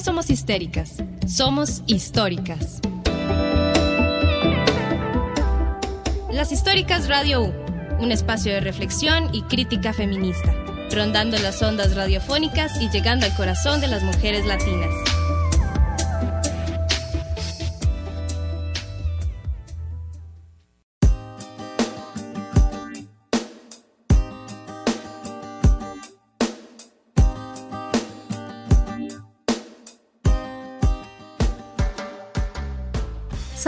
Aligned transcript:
somos 0.00 0.30
histéricas, 0.30 0.94
somos 1.26 1.82
históricas. 1.86 2.80
Las 6.32 6.52
Históricas 6.52 7.08
Radio 7.08 7.42
U, 7.42 7.52
un 8.00 8.10
espacio 8.10 8.52
de 8.52 8.60
reflexión 8.60 9.28
y 9.34 9.42
crítica 9.42 9.92
feminista, 9.92 10.54
rondando 10.90 11.38
las 11.38 11.60
ondas 11.62 11.94
radiofónicas 11.94 12.80
y 12.80 12.88
llegando 12.88 13.26
al 13.26 13.34
corazón 13.36 13.80
de 13.80 13.88
las 13.88 14.02
mujeres 14.02 14.46
latinas. 14.46 14.94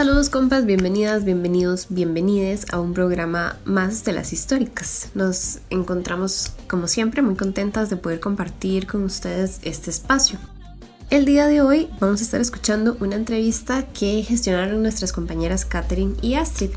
Saludos 0.03 0.29
compas, 0.29 0.65
bienvenidas, 0.65 1.23
bienvenidos, 1.23 1.87
bienvenides 1.87 2.65
a 2.73 2.81
un 2.81 2.93
programa 2.93 3.55
más 3.63 4.03
de 4.03 4.11
las 4.11 4.33
históricas. 4.33 5.07
Nos 5.15 5.59
encontramos 5.69 6.51
como 6.67 6.89
siempre 6.89 7.21
muy 7.21 7.35
contentas 7.35 7.89
de 7.89 7.95
poder 7.95 8.19
compartir 8.19 8.85
con 8.85 9.05
ustedes 9.05 9.61
este 9.63 9.91
espacio. 9.91 10.39
El 11.09 11.23
día 11.23 11.47
de 11.47 11.61
hoy 11.61 11.87
vamos 12.01 12.19
a 12.19 12.23
estar 12.25 12.41
escuchando 12.41 12.97
una 12.99 13.15
entrevista 13.15 13.85
que 13.97 14.23
gestionaron 14.23 14.81
nuestras 14.81 15.13
compañeras 15.13 15.63
Catherine 15.63 16.15
y 16.21 16.33
Astrid. 16.33 16.71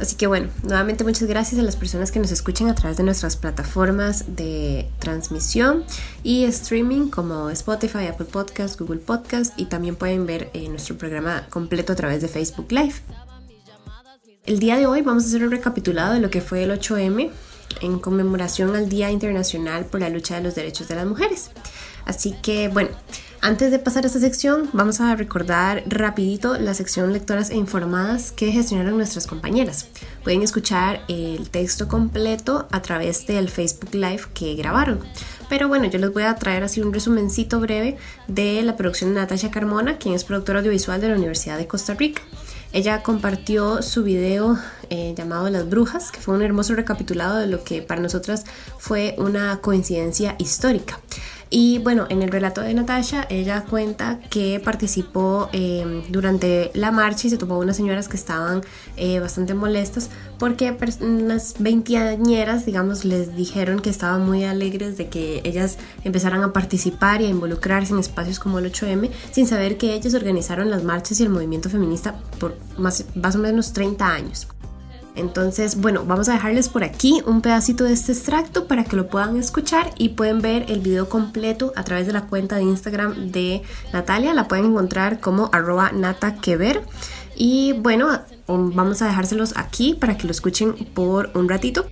Así 0.00 0.16
que 0.16 0.26
bueno, 0.26 0.48
nuevamente 0.62 1.04
muchas 1.04 1.28
gracias 1.28 1.60
a 1.60 1.62
las 1.62 1.76
personas 1.76 2.10
que 2.10 2.18
nos 2.18 2.32
escuchan 2.32 2.70
a 2.70 2.74
través 2.74 2.96
de 2.96 3.02
nuestras 3.02 3.36
plataformas 3.36 4.34
de 4.34 4.88
transmisión 4.98 5.84
y 6.22 6.44
streaming 6.44 7.10
como 7.10 7.50
Spotify, 7.50 8.06
Apple 8.06 8.26
Podcast, 8.26 8.80
Google 8.80 9.00
Podcast 9.00 9.52
y 9.60 9.66
también 9.66 9.96
pueden 9.96 10.24
ver 10.24 10.48
eh, 10.54 10.70
nuestro 10.70 10.96
programa 10.96 11.46
completo 11.50 11.92
a 11.92 11.96
través 11.96 12.22
de 12.22 12.28
Facebook 12.28 12.72
Live. 12.72 12.94
El 14.46 14.58
día 14.58 14.78
de 14.78 14.86
hoy 14.86 15.02
vamos 15.02 15.24
a 15.24 15.26
hacer 15.26 15.44
un 15.44 15.50
recapitulado 15.50 16.14
de 16.14 16.20
lo 16.20 16.30
que 16.30 16.40
fue 16.40 16.62
el 16.62 16.70
8M 16.70 17.30
en 17.82 17.98
conmemoración 17.98 18.74
al 18.74 18.88
Día 18.88 19.10
Internacional 19.10 19.84
por 19.84 20.00
la 20.00 20.08
Lucha 20.08 20.36
de 20.36 20.42
los 20.42 20.54
Derechos 20.54 20.88
de 20.88 20.94
las 20.94 21.06
Mujeres. 21.06 21.50
Así 22.06 22.34
que 22.40 22.68
bueno, 22.68 22.88
antes 23.42 23.70
de 23.70 23.78
pasar 23.78 24.04
a 24.04 24.08
esta 24.08 24.20
sección, 24.20 24.68
vamos 24.72 25.00
a 25.00 25.16
recordar 25.16 25.82
rapidito 25.86 26.58
la 26.58 26.74
sección 26.74 27.12
lectoras 27.12 27.50
e 27.50 27.56
informadas 27.56 28.32
que 28.32 28.52
gestionaron 28.52 28.96
nuestras 28.96 29.26
compañeras. 29.26 29.88
Pueden 30.22 30.42
escuchar 30.42 31.00
el 31.08 31.48
texto 31.48 31.88
completo 31.88 32.68
a 32.70 32.82
través 32.82 33.26
del 33.26 33.48
Facebook 33.48 33.94
Live 33.94 34.24
que 34.34 34.54
grabaron. 34.56 35.00
Pero 35.48 35.68
bueno, 35.68 35.86
yo 35.86 35.98
les 35.98 36.12
voy 36.12 36.24
a 36.24 36.34
traer 36.34 36.64
así 36.64 36.80
un 36.80 36.92
resumencito 36.92 37.60
breve 37.60 37.96
de 38.28 38.62
la 38.62 38.76
producción 38.76 39.14
de 39.14 39.20
Natasha 39.20 39.50
Carmona, 39.50 39.98
quien 39.98 40.14
es 40.14 40.24
productora 40.24 40.60
audiovisual 40.60 41.00
de 41.00 41.08
la 41.08 41.16
Universidad 41.16 41.56
de 41.56 41.66
Costa 41.66 41.94
Rica. 41.94 42.22
Ella 42.72 43.02
compartió 43.02 43.82
su 43.82 44.04
video 44.04 44.56
eh, 44.90 45.12
llamado 45.16 45.50
Las 45.50 45.68
Brujas, 45.68 46.12
que 46.12 46.20
fue 46.20 46.36
un 46.36 46.42
hermoso 46.42 46.74
recapitulado 46.74 47.38
de 47.38 47.48
lo 47.48 47.64
que 47.64 47.82
para 47.82 48.00
nosotras 48.00 48.44
fue 48.78 49.16
una 49.18 49.60
coincidencia 49.60 50.36
histórica. 50.38 51.00
Y 51.52 51.78
bueno, 51.78 52.06
en 52.08 52.22
el 52.22 52.30
relato 52.30 52.60
de 52.60 52.72
Natasha, 52.74 53.26
ella 53.28 53.64
cuenta 53.68 54.20
que 54.30 54.60
participó 54.64 55.48
eh, 55.52 56.04
durante 56.08 56.70
la 56.74 56.92
marcha 56.92 57.26
y 57.26 57.30
se 57.30 57.38
topó 57.38 57.58
unas 57.58 57.76
señoras 57.76 58.06
que 58.06 58.16
estaban 58.16 58.62
eh, 58.96 59.18
bastante 59.18 59.54
molestas 59.54 60.10
porque 60.38 60.76
unas 61.00 61.56
veinteañeras, 61.58 62.66
digamos, 62.66 63.04
les 63.04 63.34
dijeron 63.34 63.80
que 63.80 63.90
estaban 63.90 64.24
muy 64.24 64.44
alegres 64.44 64.96
de 64.96 65.08
que 65.08 65.40
ellas 65.42 65.76
empezaran 66.04 66.44
a 66.44 66.52
participar 66.52 67.20
y 67.20 67.26
a 67.26 67.30
involucrarse 67.30 67.92
en 67.92 67.98
espacios 67.98 68.38
como 68.38 68.60
el 68.60 68.72
8M 68.72 69.10
sin 69.32 69.48
saber 69.48 69.76
que 69.76 69.94
ellas 69.94 70.14
organizaron 70.14 70.70
las 70.70 70.84
marchas 70.84 71.18
y 71.18 71.24
el 71.24 71.30
movimiento 71.30 71.68
feminista 71.68 72.14
por 72.38 72.56
más, 72.78 73.04
más 73.16 73.34
o 73.34 73.38
menos 73.40 73.72
30 73.72 74.06
años. 74.06 74.46
Entonces, 75.14 75.80
bueno, 75.80 76.04
vamos 76.04 76.28
a 76.28 76.32
dejarles 76.32 76.68
por 76.68 76.84
aquí 76.84 77.22
un 77.26 77.42
pedacito 77.42 77.84
de 77.84 77.92
este 77.92 78.12
extracto 78.12 78.66
para 78.66 78.84
que 78.84 78.96
lo 78.96 79.08
puedan 79.08 79.36
escuchar 79.36 79.90
y 79.98 80.10
pueden 80.10 80.40
ver 80.40 80.66
el 80.68 80.80
video 80.80 81.08
completo 81.08 81.72
a 81.76 81.84
través 81.84 82.06
de 82.06 82.12
la 82.12 82.26
cuenta 82.26 82.56
de 82.56 82.62
Instagram 82.62 83.30
de 83.30 83.62
Natalia. 83.92 84.34
La 84.34 84.48
pueden 84.48 84.66
encontrar 84.66 85.20
como 85.20 85.50
arroba 85.52 85.92
nataquever. 85.92 86.82
Y 87.36 87.72
bueno, 87.74 88.20
vamos 88.46 89.02
a 89.02 89.06
dejárselos 89.06 89.56
aquí 89.56 89.94
para 89.94 90.16
que 90.16 90.26
lo 90.26 90.30
escuchen 90.30 90.74
por 90.94 91.30
un 91.34 91.48
ratito. 91.48 91.86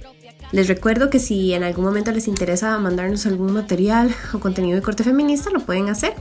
Les 0.50 0.66
recuerdo 0.66 1.10
que 1.10 1.18
si 1.18 1.52
en 1.52 1.62
algún 1.62 1.84
momento 1.84 2.10
les 2.10 2.26
interesa 2.26 2.78
mandarnos 2.78 3.26
algún 3.26 3.52
material 3.52 4.14
o 4.32 4.40
contenido 4.40 4.76
de 4.76 4.82
corte 4.82 5.04
feminista, 5.04 5.50
lo 5.50 5.60
pueden 5.60 5.90
hacer. 5.90 6.14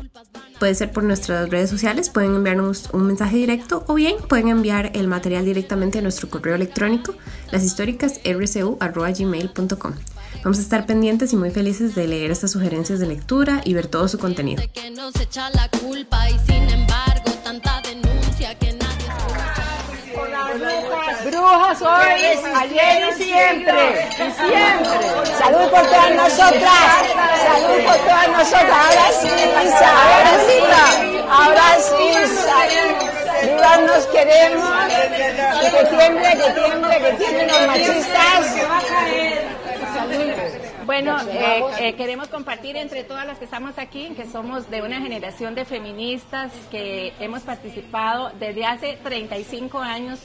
Puede 0.59 0.75
ser 0.75 0.91
por 0.91 1.03
nuestras 1.03 1.49
redes 1.49 1.69
sociales, 1.69 2.09
pueden 2.09 2.35
enviarnos 2.35 2.89
un 2.91 3.07
mensaje 3.07 3.37
directo 3.37 3.85
o 3.87 3.93
bien 3.93 4.17
pueden 4.27 4.49
enviar 4.49 4.91
el 4.95 5.07
material 5.07 5.45
directamente 5.45 5.99
a 5.99 6.01
nuestro 6.01 6.29
correo 6.29 6.55
electrónico, 6.55 7.13
lashistóricasrcu.gmail.com. 7.51 9.93
Vamos 10.43 10.57
a 10.57 10.61
estar 10.61 10.85
pendientes 10.85 11.31
y 11.33 11.35
muy 11.35 11.51
felices 11.51 11.95
de 11.95 12.07
leer 12.07 12.31
estas 12.31 12.51
sugerencias 12.51 12.99
de 12.99 13.07
lectura 13.07 13.61
y 13.63 13.73
ver 13.73 13.87
todo 13.87 14.07
su 14.07 14.17
contenido. 14.17 14.63
Brujas 21.25 21.81
hoy, 21.81 22.21
ayer 22.55 23.09
y 23.09 23.23
siempre, 23.23 24.09
y 24.11 24.31
siempre. 24.31 25.35
Salud 25.37 25.69
por 25.69 25.81
todas 25.81 26.11
nosotras, 26.15 26.89
salud 27.43 27.83
por 27.85 27.97
todas 27.97 28.27
nosotras. 28.29 28.71
Ahora 28.71 29.07
sí, 29.19 29.29
ahora 29.69 30.33
sí, 30.47 30.57
ahora 31.29 31.69
sí. 31.79 32.11
Vivas 33.43 33.79
nos 33.81 34.05
queremos, 34.07 34.69
y 34.87 35.69
que 35.69 35.83
tiemble, 35.85 36.29
que 36.31 36.51
tiemble, 36.53 36.97
que 36.97 37.11
tiemblen 37.13 37.47
los 37.47 37.67
machistas. 37.67 39.46
Bueno, 40.87 41.17
eh, 41.29 41.63
eh, 41.79 41.95
queremos 41.95 42.29
compartir 42.29 42.77
entre 42.77 43.03
todas 43.03 43.27
las 43.27 43.37
que 43.37 43.43
estamos 43.43 43.77
aquí, 43.77 44.13
que 44.15 44.25
somos 44.25 44.69
de 44.69 44.81
una 44.81 45.01
generación 45.01 45.53
de 45.53 45.65
feministas 45.65 46.53
que 46.71 47.11
hemos 47.19 47.41
participado 47.41 48.31
desde 48.39 48.65
hace 48.65 48.97
35 49.03 49.79
años 49.79 50.17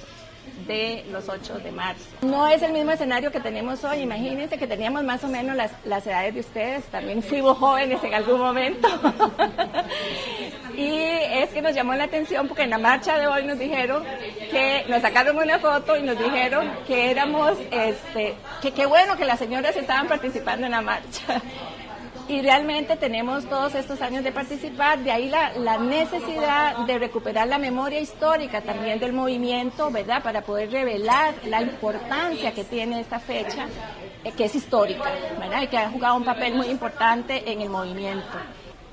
de 0.67 1.05
los 1.11 1.29
8 1.29 1.59
de 1.59 1.73
marzo. 1.73 2.05
No 2.23 2.47
es 2.49 2.63
el 2.63 2.73
mismo 2.73 2.93
escenario 2.93 3.31
que 3.31 3.41
tenemos 3.41 3.83
hoy, 3.85 4.01
imagínense 4.01 4.59
que 4.59 4.67
teníamos 4.67 5.03
más 5.05 5.23
o 5.25 5.29
menos 5.29 5.57
las, 5.57 5.73
las 5.85 6.07
edades 6.07 6.35
de 6.35 6.41
ustedes, 6.41 6.85
también 6.87 7.23
fuimos 7.23 7.59
jóvenes 7.59 8.03
en 8.03 8.15
algún 8.15 8.39
momento. 8.41 8.89
y 10.77 10.93
es 10.93 11.51
que 11.51 11.63
nos 11.63 11.75
llamó 11.75 11.95
la 11.95 12.05
atención 12.05 12.49
porque 12.49 12.63
en 12.63 12.71
la 12.71 12.79
marcha 12.79 13.19
de 13.19 13.27
hoy 13.27 13.45
nos 13.45 13.59
dijeron 13.59 14.05
que 14.51 14.85
nos 14.89 15.03
sacaron 15.03 15.37
una 15.37 15.59
foto 15.59 15.97
y 15.97 16.03
nos 16.03 16.19
dijeron 16.19 16.71
que 16.87 17.11
éramos, 17.11 17.59
este, 17.71 18.35
que 18.61 18.73
qué 18.73 18.87
bueno 18.87 19.17
que 19.17 19.25
las 19.25 19.39
señoras 19.39 19.77
estaban 19.77 20.07
participando 20.07 20.67
en 20.67 20.73
la 20.73 20.83
marcha 20.83 21.43
y 22.29 22.41
realmente 22.41 22.97
tenemos 22.97 23.45
todos 23.47 23.75
estos 23.75 24.01
años 24.01 24.23
de 24.23 24.33
participar, 24.33 24.99
de 25.01 25.11
ahí 25.11 25.29
la, 25.29 25.53
la, 25.59 25.79
necesidad 25.79 26.87
de 26.87 26.99
recuperar 26.99 27.49
la 27.49 27.59
memoria 27.59 28.01
histórica 28.01 28.61
también 28.61 28.99
del 29.01 29.13
movimiento, 29.13 29.91
¿verdad? 29.91 30.23
Para 30.23 30.43
poder 30.43 30.71
revelar 30.71 31.35
la 31.47 31.63
importancia 31.63 32.53
que 32.53 32.65
tiene 32.65 33.01
esta 33.01 33.19
fecha, 33.19 33.67
eh, 34.25 34.33
que 34.33 34.45
es 34.45 34.55
histórica, 34.55 35.11
¿verdad? 35.39 35.63
Y 35.63 35.67
que 35.67 35.79
ha 35.79 35.91
jugado 35.91 36.17
un 36.17 36.25
papel 36.25 36.55
muy 36.55 36.69
importante 36.69 37.51
en 37.51 37.61
el 37.61 37.69
movimiento. 37.69 38.39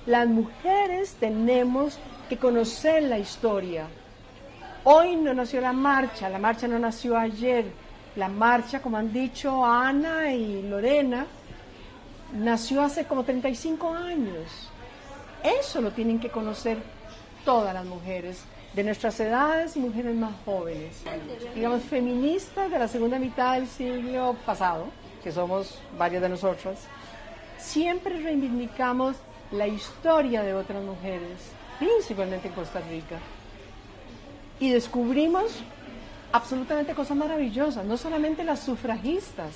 Las 0.05 0.27
mujeres 0.27 1.15
tenemos 1.19 1.99
que 2.27 2.37
conocer 2.37 3.03
la 3.03 3.19
historia. 3.19 3.87
Hoy 4.83 5.15
no 5.15 5.33
nació 5.33 5.61
la 5.61 5.73
marcha, 5.73 6.29
la 6.29 6.39
marcha 6.39 6.67
no 6.67 6.79
nació 6.79 7.17
ayer. 7.17 7.65
La 8.15 8.27
marcha, 8.27 8.81
como 8.81 8.97
han 8.97 9.13
dicho 9.13 9.63
Ana 9.63 10.33
y 10.33 10.63
Lorena, 10.63 11.27
nació 12.33 12.81
hace 12.81 13.05
como 13.05 13.23
35 13.23 13.93
años. 13.93 14.69
Eso 15.43 15.81
lo 15.81 15.91
tienen 15.91 16.19
que 16.19 16.29
conocer 16.29 16.77
todas 17.45 17.73
las 17.73 17.85
mujeres 17.85 18.43
de 18.73 18.83
nuestras 18.83 19.19
edades 19.19 19.75
y 19.75 19.79
mujeres 19.79 20.15
más 20.15 20.33
jóvenes, 20.45 21.01
digamos 21.55 21.81
feministas 21.83 22.69
de 22.69 22.77
la 22.77 22.87
segunda 22.87 23.17
mitad 23.17 23.55
del 23.55 23.67
siglo 23.67 24.35
pasado, 24.45 24.85
que 25.23 25.31
somos 25.31 25.79
varias 25.97 26.21
de 26.21 26.29
nosotras, 26.29 26.79
siempre 27.57 28.19
reivindicamos 28.19 29.15
la 29.51 29.67
historia 29.67 30.43
de 30.43 30.53
otras 30.53 30.83
mujeres, 30.83 31.51
principalmente 31.79 32.49
en 32.49 32.53
Costa 32.53 32.79
Rica, 32.81 33.17
y 34.59 34.69
descubrimos 34.69 35.63
absolutamente 36.31 36.93
cosas 36.93 37.17
maravillosas, 37.17 37.85
no 37.85 37.97
solamente 37.97 38.43
las 38.43 38.59
sufragistas, 38.59 39.55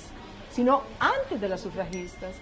sino 0.50 0.82
antes 0.98 1.40
de 1.40 1.48
las 1.48 1.60
sufragistas, 1.60 2.32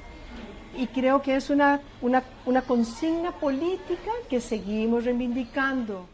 y 0.76 0.86
creo 0.86 1.22
que 1.22 1.36
es 1.36 1.50
una, 1.50 1.80
una, 2.00 2.62
consigna 2.62 3.32
política 3.32 4.10
que 4.28 4.40
seguimos 4.40 5.04
reivindicando. 5.04 6.08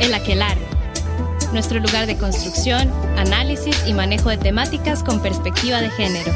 El 0.00 0.14
Aquelarre, 0.14 0.66
nuestro 1.52 1.80
lugar 1.80 2.06
de 2.06 2.16
construcción, 2.16 2.90
análisis 3.16 3.86
y 3.86 3.92
manejo 3.92 4.30
de 4.30 4.38
temáticas 4.38 5.02
con 5.02 5.20
perspectiva 5.20 5.80
de 5.80 5.90
género. 5.90 6.32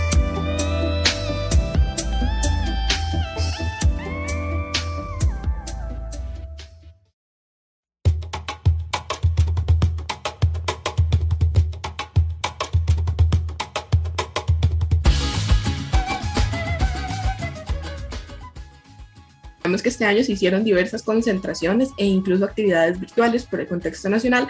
Sabemos 19.71 19.83
que 19.85 19.89
este 19.91 20.05
año 20.05 20.25
se 20.25 20.33
hicieron 20.33 20.65
diversas 20.65 21.05
concentraciones 21.05 21.91
e 21.97 22.05
incluso 22.05 22.45
actividades 22.45 22.99
virtuales 22.99 23.45
por 23.45 23.61
el 23.61 23.69
contexto 23.69 24.09
nacional, 24.09 24.49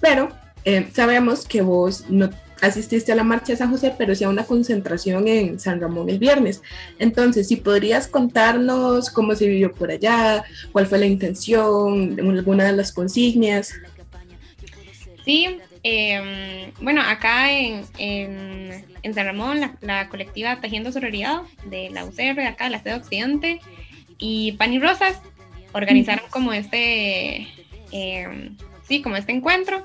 pero 0.00 0.28
eh, 0.64 0.88
sabemos 0.92 1.44
que 1.44 1.60
vos 1.60 2.04
no 2.08 2.30
asististe 2.60 3.10
a 3.10 3.16
la 3.16 3.24
marcha 3.24 3.52
de 3.52 3.56
San 3.56 3.72
José, 3.72 3.92
pero 3.98 4.14
sí 4.14 4.22
a 4.22 4.28
una 4.28 4.44
concentración 4.44 5.26
en 5.26 5.58
San 5.58 5.80
Ramón 5.80 6.08
el 6.08 6.20
viernes. 6.20 6.62
Entonces, 7.00 7.48
si 7.48 7.56
podrías 7.56 8.06
contarnos 8.06 9.10
cómo 9.10 9.34
se 9.34 9.48
vivió 9.48 9.72
por 9.72 9.90
allá, 9.90 10.44
cuál 10.70 10.86
fue 10.86 10.98
la 10.98 11.06
intención, 11.06 12.16
alguna 12.20 12.66
de 12.66 12.72
las 12.72 12.92
consignas. 12.92 13.74
Sí, 15.24 15.58
em, 15.82 16.70
bueno, 16.80 17.02
acá 17.02 17.50
en, 17.50 17.82
en, 17.98 19.14
San 19.14 19.26
Ramón, 19.26 19.60
la, 19.80 20.08
colectiva 20.08 20.60
Tejiendo 20.60 20.92
Sororidad 20.92 21.42
de 21.64 21.90
la 21.90 22.04
UCR, 22.04 22.40
acá 22.46 22.64
de 22.64 22.70
la 22.70 22.82
sede 22.82 22.94
Occidente, 22.94 23.60
y 24.20 24.52
Pan 24.52 24.72
y 24.72 24.78
Rosas 24.78 25.20
organizaron 25.72 26.24
como 26.30 26.52
este, 26.52 27.48
em, 27.90 28.56
sí, 28.86 29.02
como 29.02 29.16
este 29.16 29.32
encuentro 29.32 29.84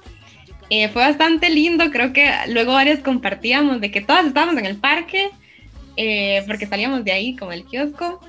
eh, 0.69 0.89
fue 0.89 1.03
bastante 1.03 1.49
lindo, 1.49 1.91
creo 1.91 2.11
que 2.11 2.27
luego 2.47 2.73
varias 2.73 2.99
compartíamos 2.99 3.81
de 3.81 3.91
que 3.91 4.01
todas 4.01 4.25
estábamos 4.25 4.57
en 4.57 4.65
el 4.65 4.77
parque, 4.77 5.29
eh, 5.95 6.43
porque 6.47 6.65
salíamos 6.65 7.03
de 7.05 7.11
ahí 7.11 7.35
como 7.35 7.51
el 7.51 7.65
kiosco, 7.65 8.19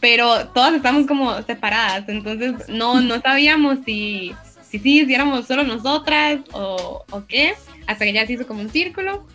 pero 0.00 0.48
todas 0.48 0.74
estábamos 0.74 1.06
como 1.06 1.42
separadas, 1.42 2.08
entonces 2.08 2.68
no, 2.68 3.00
no 3.02 3.20
sabíamos 3.22 3.78
si, 3.84 4.32
si 4.62 4.78
sí, 4.78 5.04
si 5.04 5.14
éramos 5.14 5.46
solo 5.46 5.64
nosotras 5.64 6.40
o, 6.52 7.04
o 7.10 7.26
qué, 7.26 7.54
hasta 7.86 8.04
que 8.04 8.12
ya 8.12 8.26
se 8.26 8.34
hizo 8.34 8.46
como 8.46 8.60
un 8.60 8.70
círculo. 8.70 9.26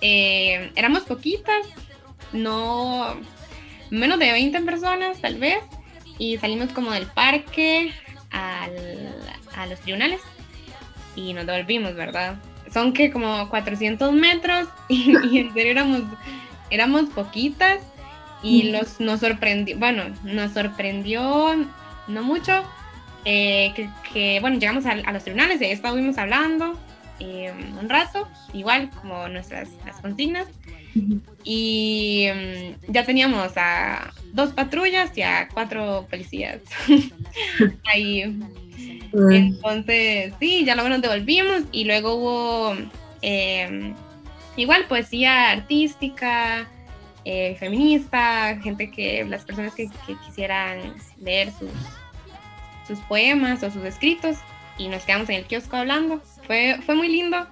Eh, 0.00 0.70
éramos 0.76 1.02
poquitas, 1.04 1.66
no 2.32 3.16
menos 3.94 4.18
de 4.18 4.32
20 4.32 4.60
personas 4.62 5.20
tal 5.20 5.36
vez, 5.36 5.58
y 6.18 6.38
salimos 6.38 6.72
como 6.72 6.92
del 6.92 7.06
parque 7.06 7.92
al, 8.30 9.14
a 9.56 9.66
los 9.66 9.80
tribunales 9.80 10.20
y 11.16 11.32
nos 11.32 11.46
devolvimos, 11.46 11.94
¿verdad? 11.94 12.36
Son 12.72 12.92
que 12.92 13.10
como 13.10 13.48
400 13.48 14.12
metros 14.12 14.68
y, 14.88 15.38
en 15.38 15.52
serio 15.52 15.72
éramos, 15.72 16.02
éramos 16.70 17.10
poquitas 17.10 17.78
y 18.42 18.70
los, 18.70 19.00
nos 19.00 19.20
sorprendió, 19.20 19.78
bueno, 19.78 20.04
nos 20.22 20.52
sorprendió 20.52 21.54
no 22.08 22.22
mucho 22.22 22.62
eh, 23.24 23.72
que, 24.12 24.38
bueno, 24.40 24.58
llegamos 24.58 24.84
a, 24.86 24.96
los 25.12 25.22
tribunales 25.22 25.60
y 25.60 25.64
ahí 25.64 25.72
estuvimos 25.72 26.18
hablando 26.18 26.78
eh, 27.20 27.52
un 27.80 27.88
rato, 27.88 28.28
igual 28.52 28.90
como 28.90 29.28
nuestras 29.28 29.70
las 29.86 30.00
consignas. 30.00 30.46
Y 31.44 32.26
mm, 32.32 32.92
ya 32.92 33.04
teníamos 33.04 33.52
a 33.56 34.12
dos 34.32 34.52
patrullas 34.52 35.16
y 35.16 35.22
a 35.22 35.48
cuatro 35.52 36.06
policías 36.10 36.60
ahí 37.92 38.24
entonces, 39.30 40.32
sí, 40.40 40.64
ya 40.64 40.74
luego 40.74 40.88
nos 40.88 41.02
devolvimos 41.02 41.62
y 41.72 41.84
luego 41.84 42.14
hubo 42.14 42.76
em, 43.22 43.94
igual 44.56 44.86
poesía 44.86 45.52
artística, 45.52 46.68
eh, 47.24 47.56
feminista, 47.58 48.58
gente 48.62 48.90
que, 48.90 49.24
las 49.24 49.44
personas 49.44 49.74
que, 49.74 49.88
quisieran 50.26 50.94
leer 51.20 51.52
sus, 51.52 51.70
sus 52.86 52.98
poemas 53.06 53.62
o 53.62 53.70
sus 53.70 53.84
escritos 53.84 54.36
y 54.78 54.88
nos 54.88 55.04
quedamos 55.04 55.28
en 55.28 55.36
el 55.36 55.44
kiosco 55.44 55.76
hablando. 55.76 56.20
Fue, 56.46 56.78
fue 56.84 56.94
muy 56.94 57.08
lindo. 57.08 57.46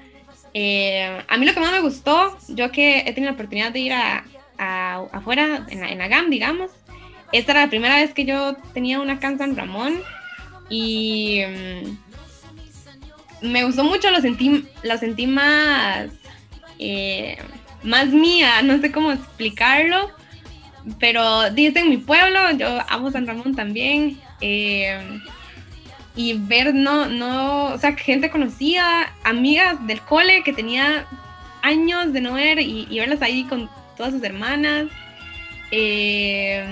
Eh, 0.55 1.23
a 1.27 1.37
mí 1.37 1.47
lo 1.47 1.55
que 1.55 1.61
más 1.61 1.73
me 1.73 1.81
gustó, 1.81 2.37
yo 2.49 2.71
que 2.71 2.99
he 3.01 3.13
tenido 3.13 3.31
la 3.31 3.35
oportunidad 3.35 3.73
de 3.73 3.81
ir 3.81 3.93
a, 3.93 4.25
afuera, 5.13 5.67
en 5.69 5.81
la, 5.81 5.89
en 5.89 5.99
GAM, 5.99 6.31
digamos, 6.31 6.71
esta 7.33 7.53
era 7.53 7.63
la 7.63 7.71
primera 7.71 7.97
vez 7.97 8.13
que 8.13 8.25
yo 8.25 8.55
tenía 8.75 9.01
una 9.01 9.19
canción 9.19 9.57
Ramón 9.57 10.01
y 10.69 11.43
mm, 13.43 13.51
me 13.51 13.65
gustó 13.65 13.83
mucho, 13.85 14.11
lo 14.11 14.21
sentí, 14.21 14.65
lo 14.83 14.99
sentí 14.99 15.27
más, 15.27 16.11
eh, 16.79 17.39
más 17.83 18.09
mía, 18.09 18.63
no 18.63 18.79
sé 18.81 18.93
cómo 18.93 19.11
explicarlo, 19.11 20.11
pero 21.01 21.51
dice 21.51 21.81
en 21.81 21.91
mi 21.91 21.97
pueblo, 21.97 22.51
yo 22.53 22.79
amo 22.89 23.11
San 23.11 23.27
Ramón 23.27 23.57
también, 23.57 24.21
eh, 24.41 25.01
y 26.15 26.35
ver, 26.35 26.75
no, 26.75 27.07
no, 27.07 27.67
o 27.67 27.79
sea, 27.79 27.95
gente 27.95 28.31
conocida, 28.31 29.13
amigas 29.25 29.85
del 29.87 30.01
cole 30.03 30.43
que 30.43 30.53
tenía 30.53 31.07
años 31.63 32.13
de 32.13 32.21
no 32.21 32.35
ver 32.35 32.61
y, 32.61 32.87
verlas 32.99 33.23
ahí 33.23 33.45
con 33.45 33.71
todas 33.97 34.13
sus 34.13 34.23
hermanas. 34.23 34.87
Eh, 35.71 36.65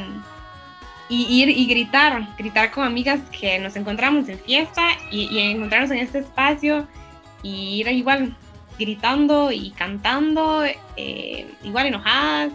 y 1.10 1.42
ir 1.42 1.48
y 1.48 1.66
gritar, 1.66 2.24
gritar 2.38 2.70
con 2.70 2.84
amigas 2.84 3.20
que 3.38 3.58
nos 3.58 3.74
encontramos 3.74 4.28
en 4.28 4.38
fiesta 4.38 4.82
y, 5.10 5.38
encontrarnos 5.38 5.90
en 5.90 5.98
este 5.98 6.20
espacio 6.20 6.86
y 7.42 7.80
ir 7.80 7.88
igual 7.88 8.36
gritando 8.78 9.50
y 9.50 9.70
cantando, 9.70 10.64
eh, 10.96 11.46
igual 11.64 11.86
enojadas, 11.86 12.52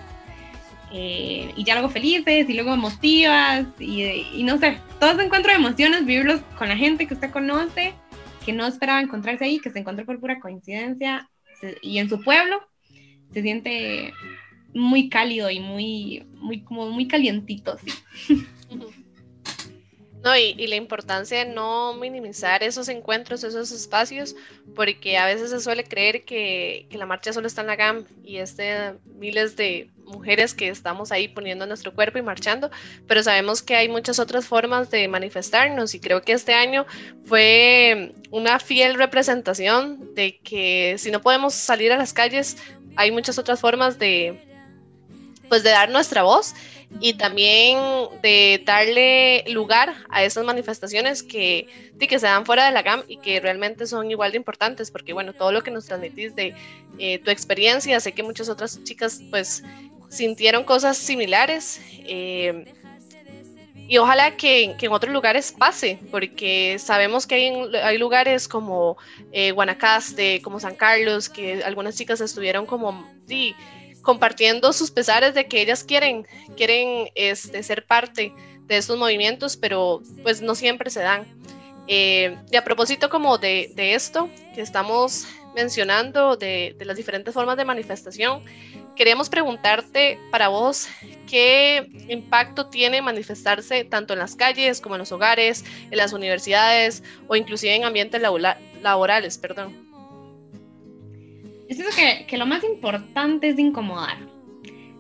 eh, 0.97 1.51
y 1.57 1.65
luego 1.65 1.89
felices 1.89 2.50
y 2.50 2.53
luego 2.53 2.74
emotivas 2.74 3.65
y, 3.80 4.42
no 4.44 4.57
sé, 4.57 4.80
todo 4.97 5.12
ese 5.12 5.24
encuentro 5.24 5.51
de 5.51 5.57
emociones, 5.57 6.06
vivirlos 6.06 6.39
con 6.57 6.69
la 6.69 6.77
gente 6.77 7.06
que 7.06 7.15
usted 7.15 7.31
conoce, 7.31 7.94
que 8.45 8.53
no 8.53 8.65
esperaba 8.65 9.01
encontrarse 9.01 9.44
ahí, 9.44 9.59
que 9.59 9.71
se 9.71 9.80
encontró 9.80 10.06
por 10.06 10.21
pura 10.21 10.39
coincidencia 10.39 11.30
y 11.81 11.97
en 11.97 12.07
su 12.07 12.21
pueblo, 12.21 12.62
se 13.33 13.42
siente 13.42 14.13
muy 14.74 15.09
cálido 15.09 15.50
y 15.50 15.59
muy, 15.59 16.25
muy, 16.36 16.62
como 16.62 16.89
muy 16.89 17.09
calientito, 17.09 17.77
sí. 17.77 18.39
No, 20.25 20.36
y, 20.36 20.56
la 20.66 20.75
importancia 20.75 21.45
de 21.45 21.54
no 21.54 21.94
minimizar 21.94 22.63
esos 22.63 22.89
encuentros, 22.89 23.44
esos 23.44 23.72
espacios, 23.72 24.36
porque 24.74 25.19
a 25.19 25.27
veces 25.27 25.51
se 25.51 25.60
suele 25.60 25.83
creer 25.83 26.25
que, 26.25 26.88
la 26.89 27.06
marcha 27.06 27.31
solo 27.31 27.45
está 27.45 27.62
en 27.62 27.68
la 27.68 27.75
GAM 27.75 28.06
y 28.24 28.38
es 28.38 28.57
de 28.57 28.95
miles 29.19 29.56
de 29.56 29.88
mujeres 30.04 30.56
que 30.56 30.69
estamos 30.69 31.11
ahí 31.11 31.28
poniendo 31.28 31.68
nuestro 31.68 31.94
cuerpo 31.94 32.18
y 32.18 32.23
marchando, 32.23 32.71
pero 33.06 33.21
sabemos 33.21 33.61
que 33.61 33.76
hay 33.76 33.88
muchas 33.88 34.18
otras 34.18 34.47
formas 34.47 34.90
de 34.90 35.07
manifestarnos 35.07 35.94
y 35.94 36.00
creo 36.00 36.23
que 36.23 36.31
este 36.31 36.56
año 36.56 36.88
fue 37.26 38.16
una 38.31 38.59
fiel 38.59 38.95
representación 38.95 40.16
de 40.16 40.40
que 40.40 40.95
si 40.97 41.11
no 41.11 41.21
podemos 41.21 41.54
salir 41.54 41.92
a 41.92 41.97
las 41.97 42.14
calles, 42.14 42.57
hay 42.95 43.11
muchas 43.11 43.38
otras 43.38 43.59
formas 43.59 44.00
de, 44.00 44.42
pues 45.50 45.61
de 45.61 45.69
dar 45.69 45.92
nuestra 45.92 46.23
voz 46.23 46.56
y 46.99 47.13
también 47.13 47.77
de 48.21 48.61
darle 48.65 49.44
lugar 49.47 49.94
a 50.09 50.23
esas 50.23 50.45
manifestaciones 50.45 51.23
que, 51.23 51.68
que 51.99 52.19
se 52.19 52.25
dan 52.25 52.45
fuera 52.45 52.65
de 52.65 52.71
la 52.71 52.81
GAM 52.81 53.04
y 53.07 53.18
que 53.18 53.39
realmente 53.39 53.87
son 53.87 54.09
igual 54.09 54.31
de 54.31 54.37
importantes, 54.37 54.92
porque 54.92 55.13
bueno, 55.13 55.33
todo 55.33 55.51
lo 55.51 55.63
que 55.63 55.71
nos 55.71 55.85
transmitís 55.85 56.35
de 56.35 56.54
eh, 56.97 57.19
tu 57.19 57.31
experiencia, 57.31 57.99
sé 57.99 58.13
que 58.13 58.23
muchas 58.23 58.49
otras 58.49 58.83
chicas 58.83 59.21
pues 59.30 59.63
sintieron 60.09 60.63
cosas 60.63 60.97
similares. 60.97 61.81
Eh, 62.06 62.65
y 63.87 63.97
ojalá 63.99 64.35
que, 64.35 64.63
en 64.63 64.92
otros 64.92 65.13
lugares 65.13 65.51
pase, 65.51 65.99
porque 66.09 66.77
sabemos 66.80 67.27
que 67.27 67.35
hay, 67.35 67.75
hay 67.83 67.97
lugares 67.99 68.47
como 68.47 68.97
eh, 69.31 69.51
Guanacaste, 69.51 70.42
como 70.42 70.59
San 70.59 70.75
Carlos, 70.75 71.30
que 71.30 71.63
algunas 71.63 71.95
chicas 71.95 72.19
estuvieron 72.19 72.65
como, 72.65 73.07
sí, 73.27 73.54
compartiendo 74.06 74.71
sus 74.71 74.92
pesares 74.92 75.33
de 75.33 75.47
que 75.47 75.62
ellas 75.62 75.83
quieren, 75.83 76.26
quieren 76.56 77.09
este, 77.16 77.62
ser 77.64 77.85
parte 77.85 78.33
de 78.68 78.78
estos 78.78 78.97
movimientos, 78.97 79.57
pero 79.57 80.02
pues 80.24 80.42
no 80.42 80.56
siempre 80.56 80.90
se 80.90 81.02
dan. 81.02 81.26
Eh, 81.88 82.38
y 82.52 82.56
a 82.56 82.64
propósito 82.64 83.09
como 83.09 83.38
de, 83.38 83.74
esto 83.76 84.30
que 84.54 84.62
estamos 84.62 85.28
mencionando, 85.56 86.38
de, 86.38 86.76
las 86.80 86.97
diferentes 86.97 87.33
formas 87.33 87.57
de 87.57 87.66
manifestación, 87.66 88.44
queríamos 88.95 89.30
preguntarte 89.30 90.19
para 90.31 90.50
vos 90.50 90.88
qué 91.28 91.90
impacto 92.07 92.68
tiene 92.68 93.02
manifestarse 93.02 93.83
tanto 93.83 94.14
en 94.14 94.19
las 94.19 94.35
calles 94.35 94.81
como 94.81 94.95
en 94.95 95.00
los 95.00 95.12
hogares, 95.12 95.66
en 95.92 95.97
las 95.97 96.14
universidades 96.14 97.04
o 97.28 97.35
inclusive 97.35 97.76
en 97.76 97.83
ambientes 97.83 98.21
laborales, 98.21 99.38
perdón. 99.38 99.84
Yo 101.69 101.76
siento 101.76 101.95
que, 101.95 102.26
que 102.28 102.38
lo 102.38 102.45
más 102.45 102.64
importante 102.64 103.50
es 103.50 103.60
incomodar. 103.60 104.18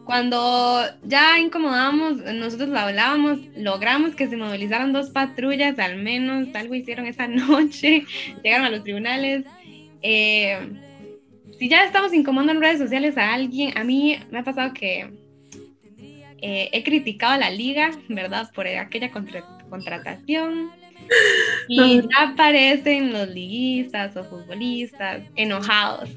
Cuando 0.05 0.83
ya 1.03 1.39
incomodamos, 1.39 2.17
nosotros 2.17 2.69
lo 2.69 2.77
hablábamos, 2.77 3.39
logramos 3.57 4.15
que 4.15 4.27
se 4.27 4.37
movilizaran 4.37 4.93
dos 4.93 5.09
patrullas, 5.09 5.79
al 5.79 5.97
menos 5.97 6.53
algo 6.53 6.75
hicieron 6.75 7.07
esa 7.07 7.27
noche, 7.27 8.05
llegaron 8.43 8.67
a 8.67 8.69
los 8.69 8.83
tribunales. 8.83 9.45
Eh, 10.03 10.59
si 11.57 11.69
ya 11.69 11.85
estamos 11.85 12.13
incomodando 12.13 12.51
en 12.53 12.61
redes 12.61 12.77
sociales 12.77 13.17
a 13.17 13.33
alguien, 13.33 13.75
a 13.75 13.83
mí 13.83 14.19
me 14.29 14.39
ha 14.39 14.43
pasado 14.43 14.73
que 14.73 15.09
eh, 16.41 16.69
he 16.71 16.83
criticado 16.83 17.33
a 17.33 17.37
la 17.39 17.49
liga, 17.49 17.89
¿verdad? 18.07 18.51
Por 18.53 18.67
aquella 18.67 19.11
contratación. 19.11 20.71
Y 21.67 22.01
ya 22.01 22.29
aparecen 22.31 23.11
los 23.11 23.27
liguistas 23.27 24.15
o 24.17 24.23
futbolistas 24.23 25.21
enojados 25.35 26.09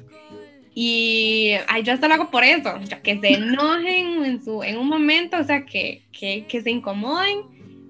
Y 0.75 1.53
ay, 1.67 1.83
yo 1.83 1.93
hasta 1.93 2.07
lo 2.07 2.13
hago 2.13 2.31
por 2.31 2.43
eso, 2.43 2.75
que 3.03 3.19
se 3.19 3.33
enojen 3.33 4.23
en, 4.23 4.43
su, 4.43 4.63
en 4.63 4.77
un 4.77 4.87
momento, 4.87 5.37
o 5.37 5.43
sea, 5.43 5.65
que, 5.65 6.03
que, 6.11 6.45
que 6.47 6.61
se 6.61 6.69
incomoden. 6.69 7.41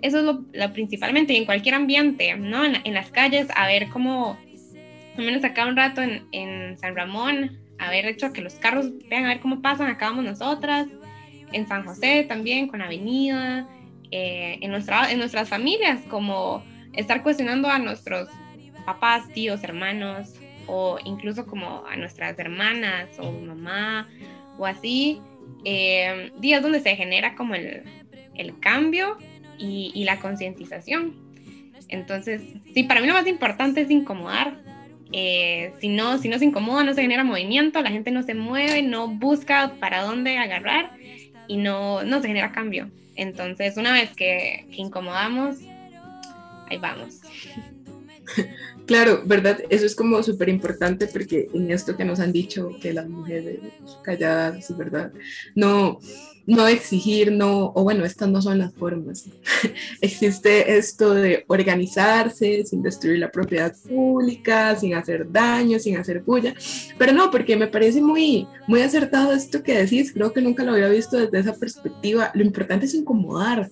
Eso 0.02 0.20
es 0.20 0.24
lo, 0.24 0.74
principalmente, 0.74 1.34
y 1.34 1.38
en 1.38 1.46
cualquier 1.46 1.76
ambiente, 1.76 2.36
¿no? 2.38 2.64
En, 2.64 2.78
en, 2.86 2.94
las 2.94 3.12
calles, 3.12 3.48
a 3.54 3.68
ver 3.68 3.90
cómo, 3.90 4.38
al 5.18 5.26
menos 5.26 5.44
acá 5.44 5.66
un 5.66 5.76
rato 5.76 6.02
en, 6.02 6.24
en 6.32 6.78
San 6.78 6.96
Ramón, 6.96 7.60
haber 7.80 8.06
hecho 8.06 8.32
que 8.32 8.42
los 8.42 8.56
carros 8.56 8.88
vean 9.10 9.26
a 9.26 9.30
ver 9.30 9.40
cómo 9.40 9.62
pasan, 9.62 9.88
acá 9.88 10.10
vamos 10.10 10.24
nosotras, 10.24 10.88
en 11.52 11.68
San 11.68 11.84
José 11.86 12.26
también, 12.28 12.68
con 12.68 12.82
Avenida, 12.82 13.68
eh, 14.12 14.58
en, 14.62 14.72
nuestra, 14.72 15.12
en 15.12 15.20
nuestras 15.20 15.50
familias, 15.50 16.02
como 16.10 16.64
estar 16.94 17.24
cuestionando 17.24 17.70
a 17.70 17.80
nuestros 17.80 18.30
papás, 18.86 19.28
tíos, 19.34 19.64
hermanos, 19.64 20.39
o 20.70 21.00
incluso 21.04 21.48
como 21.48 21.84
a 21.88 21.96
nuestras 21.96 22.38
hermanas 22.38 23.10
o 23.20 23.32
mamá 23.32 24.08
o 24.58 24.66
así, 24.66 25.20
eh, 25.66 26.32
días 26.40 26.62
donde 26.62 26.80
se 26.80 26.96
genera 26.96 27.36
como 27.36 27.56
el, 27.56 27.84
el 28.36 28.60
cambio 28.60 29.18
y, 29.58 29.92
y 29.96 30.04
la 30.04 30.20
concientización. 30.20 31.16
Entonces, 31.88 32.42
sí, 32.74 32.84
para 32.84 33.02
mí 33.02 33.08
lo 33.08 33.14
más 33.14 33.26
importante 33.26 33.82
es 33.82 33.90
incomodar. 33.90 34.62
Eh, 35.12 35.74
si, 35.80 35.90
no, 35.90 36.20
si 36.20 36.30
no 36.30 36.38
se 36.38 36.46
incomoda, 36.46 36.84
no 36.84 36.94
se 36.94 37.02
genera 37.02 37.24
movimiento, 37.24 37.82
la 37.82 37.90
gente 37.90 38.12
no 38.12 38.22
se 38.22 38.36
mueve, 38.36 38.84
no 38.84 39.08
busca 39.08 39.74
para 39.80 40.04
dónde 40.04 40.38
agarrar 40.38 40.92
y 41.48 41.58
no, 41.58 42.04
no 42.04 42.22
se 42.22 42.28
genera 42.28 42.52
cambio. 42.52 42.92
Entonces, 43.16 43.76
una 43.78 43.92
vez 43.92 44.12
que 44.16 44.68
incomodamos, 44.72 45.58
ahí 46.70 46.78
vamos. 46.78 47.22
Claro, 48.90 49.22
¿verdad? 49.24 49.60
Eso 49.70 49.86
es 49.86 49.94
como 49.94 50.24
súper 50.24 50.50
importante 50.50 51.06
porque 51.06 51.48
en 51.54 51.70
esto 51.70 51.96
que 51.96 52.04
nos 52.04 52.20
han 52.20 52.32
dicho 52.32 52.72
que 52.82 52.92
las 52.92 53.08
mujeres 53.08 53.60
calladas, 54.02 54.76
¿verdad? 54.76 55.14
No, 55.54 56.00
no 56.48 56.68
exigir, 56.68 57.32
no, 57.32 57.72
o 57.76 57.84
bueno, 57.84 58.04
estas 58.04 58.30
no 58.30 58.42
son 58.42 58.58
las 58.58 58.74
formas. 58.74 59.26
Existe 60.02 60.76
esto 60.76 61.14
de 61.14 61.46
organizarse 61.46 62.64
sin 62.66 62.82
destruir 62.82 63.20
la 63.20 63.30
propiedad 63.30 63.76
pública, 63.88 64.76
sin 64.76 64.96
hacer 64.96 65.32
daño, 65.32 65.78
sin 65.78 65.96
hacer 65.96 66.24
bulla, 66.24 66.56
pero 66.98 67.14
no, 67.14 67.30
porque 67.30 67.56
me 67.56 67.68
parece 67.68 68.02
muy, 68.02 68.48
muy 68.68 68.82
acertado 68.82 69.34
esto 69.34 69.62
que 69.62 69.78
decís, 69.78 70.14
creo 70.14 70.34
que 70.34 70.42
nunca 70.42 70.64
lo 70.64 70.72
había 70.72 70.90
visto 70.90 71.18
desde 71.18 71.38
esa 71.38 71.54
perspectiva. 71.54 72.32
Lo 72.34 72.44
importante 72.44 72.88
es 72.88 72.96
incomodar, 72.96 73.70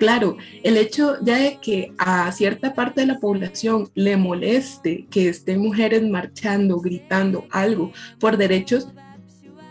claro, 0.00 0.38
el 0.62 0.78
hecho 0.78 1.18
ya 1.22 1.36
de 1.36 1.58
que 1.60 1.92
a 1.98 2.32
cierta 2.32 2.74
parte 2.74 3.02
de 3.02 3.06
la 3.06 3.20
población 3.20 3.90
le 3.94 4.16
moleste 4.16 5.06
que 5.10 5.28
estén 5.28 5.60
mujeres 5.60 6.02
marchando, 6.02 6.80
gritando 6.80 7.46
algo 7.50 7.92
por 8.18 8.38
derechos, 8.38 8.88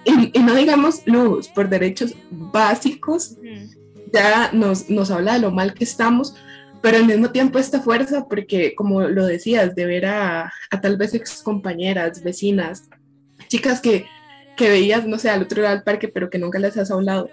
y, 0.05 0.39
no 0.39 0.55
digamos 0.55 1.01
luz, 1.07 1.47
por 1.49 1.67
derechos 1.67 2.13
básicos, 2.29 3.37
ya 4.13 4.51
nos, 4.53 4.89
nos 4.89 5.09
habla 5.09 5.33
de 5.33 5.39
lo 5.39 5.51
mal 5.51 5.73
que 5.73 5.83
estamos, 5.83 6.35
pero 6.79 6.97
al 6.97 7.05
mismo 7.05 7.31
tiempo 7.31 7.57
esta 7.57 7.81
fuerza, 7.81 8.27
porque 8.29 8.75
como 8.75 9.01
lo 9.01 9.25
decías, 9.25 9.73
de 9.73 9.85
ver 9.87 10.05
a, 10.05 10.53
a 10.69 10.81
tal 10.81 10.95
vez 10.95 11.15
ex 11.15 11.41
compañeras, 11.41 12.23
vecinas, 12.23 12.87
chicas 13.47 13.81
que, 13.81 14.05
que 14.55 14.69
veías, 14.69 15.07
no 15.07 15.17
sé, 15.17 15.31
al 15.31 15.41
otro 15.41 15.63
lado 15.63 15.75
del 15.75 15.83
parque, 15.83 16.07
pero 16.07 16.29
que 16.29 16.37
nunca 16.37 16.59
les 16.59 16.77
has 16.77 16.91
hablado, 16.91 17.29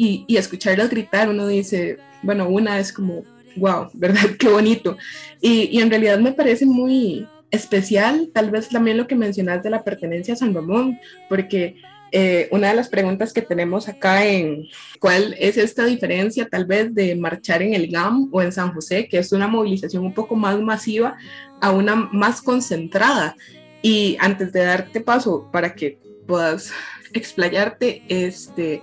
y, 0.00 0.24
y 0.26 0.38
escucharlas 0.38 0.88
gritar, 0.88 1.28
uno 1.28 1.46
dice, 1.46 1.98
bueno, 2.22 2.48
una 2.48 2.78
es 2.78 2.90
como, 2.90 3.22
wow, 3.56 3.90
¿verdad? 3.92 4.30
Qué 4.38 4.48
bonito. 4.48 4.96
Y, 5.42 5.68
y, 5.76 5.82
en 5.82 5.90
realidad 5.90 6.18
me 6.18 6.32
parece 6.32 6.64
muy 6.64 7.28
especial, 7.50 8.30
tal 8.32 8.50
vez 8.50 8.70
también 8.70 8.96
lo 8.96 9.06
que 9.06 9.14
mencionas 9.14 9.62
de 9.62 9.68
la 9.68 9.84
pertenencia 9.84 10.32
a 10.32 10.38
San 10.38 10.54
Ramón, 10.54 10.98
porque 11.28 11.76
eh, 12.12 12.48
una 12.50 12.68
de 12.68 12.76
las 12.76 12.88
preguntas 12.88 13.34
que 13.34 13.42
tenemos 13.42 13.88
acá 13.90 14.24
en 14.24 14.68
cuál 14.98 15.36
es 15.38 15.58
esta 15.58 15.84
diferencia 15.84 16.48
tal 16.48 16.64
vez 16.64 16.94
de 16.94 17.14
marchar 17.14 17.60
en 17.60 17.74
el 17.74 17.88
GAM 17.88 18.30
o 18.32 18.40
en 18.40 18.52
San 18.52 18.72
José, 18.72 19.06
que 19.06 19.18
es 19.18 19.32
una 19.32 19.48
movilización 19.48 20.06
un 20.06 20.14
poco 20.14 20.34
más 20.34 20.58
masiva 20.62 21.18
a 21.60 21.72
una 21.72 21.94
más 21.94 22.40
concentrada. 22.40 23.36
Y 23.82 24.16
antes 24.18 24.50
de 24.50 24.60
darte 24.64 25.02
paso 25.02 25.50
para 25.52 25.74
que 25.74 25.98
puedas 26.26 26.72
explayarte, 27.12 28.02
este, 28.08 28.80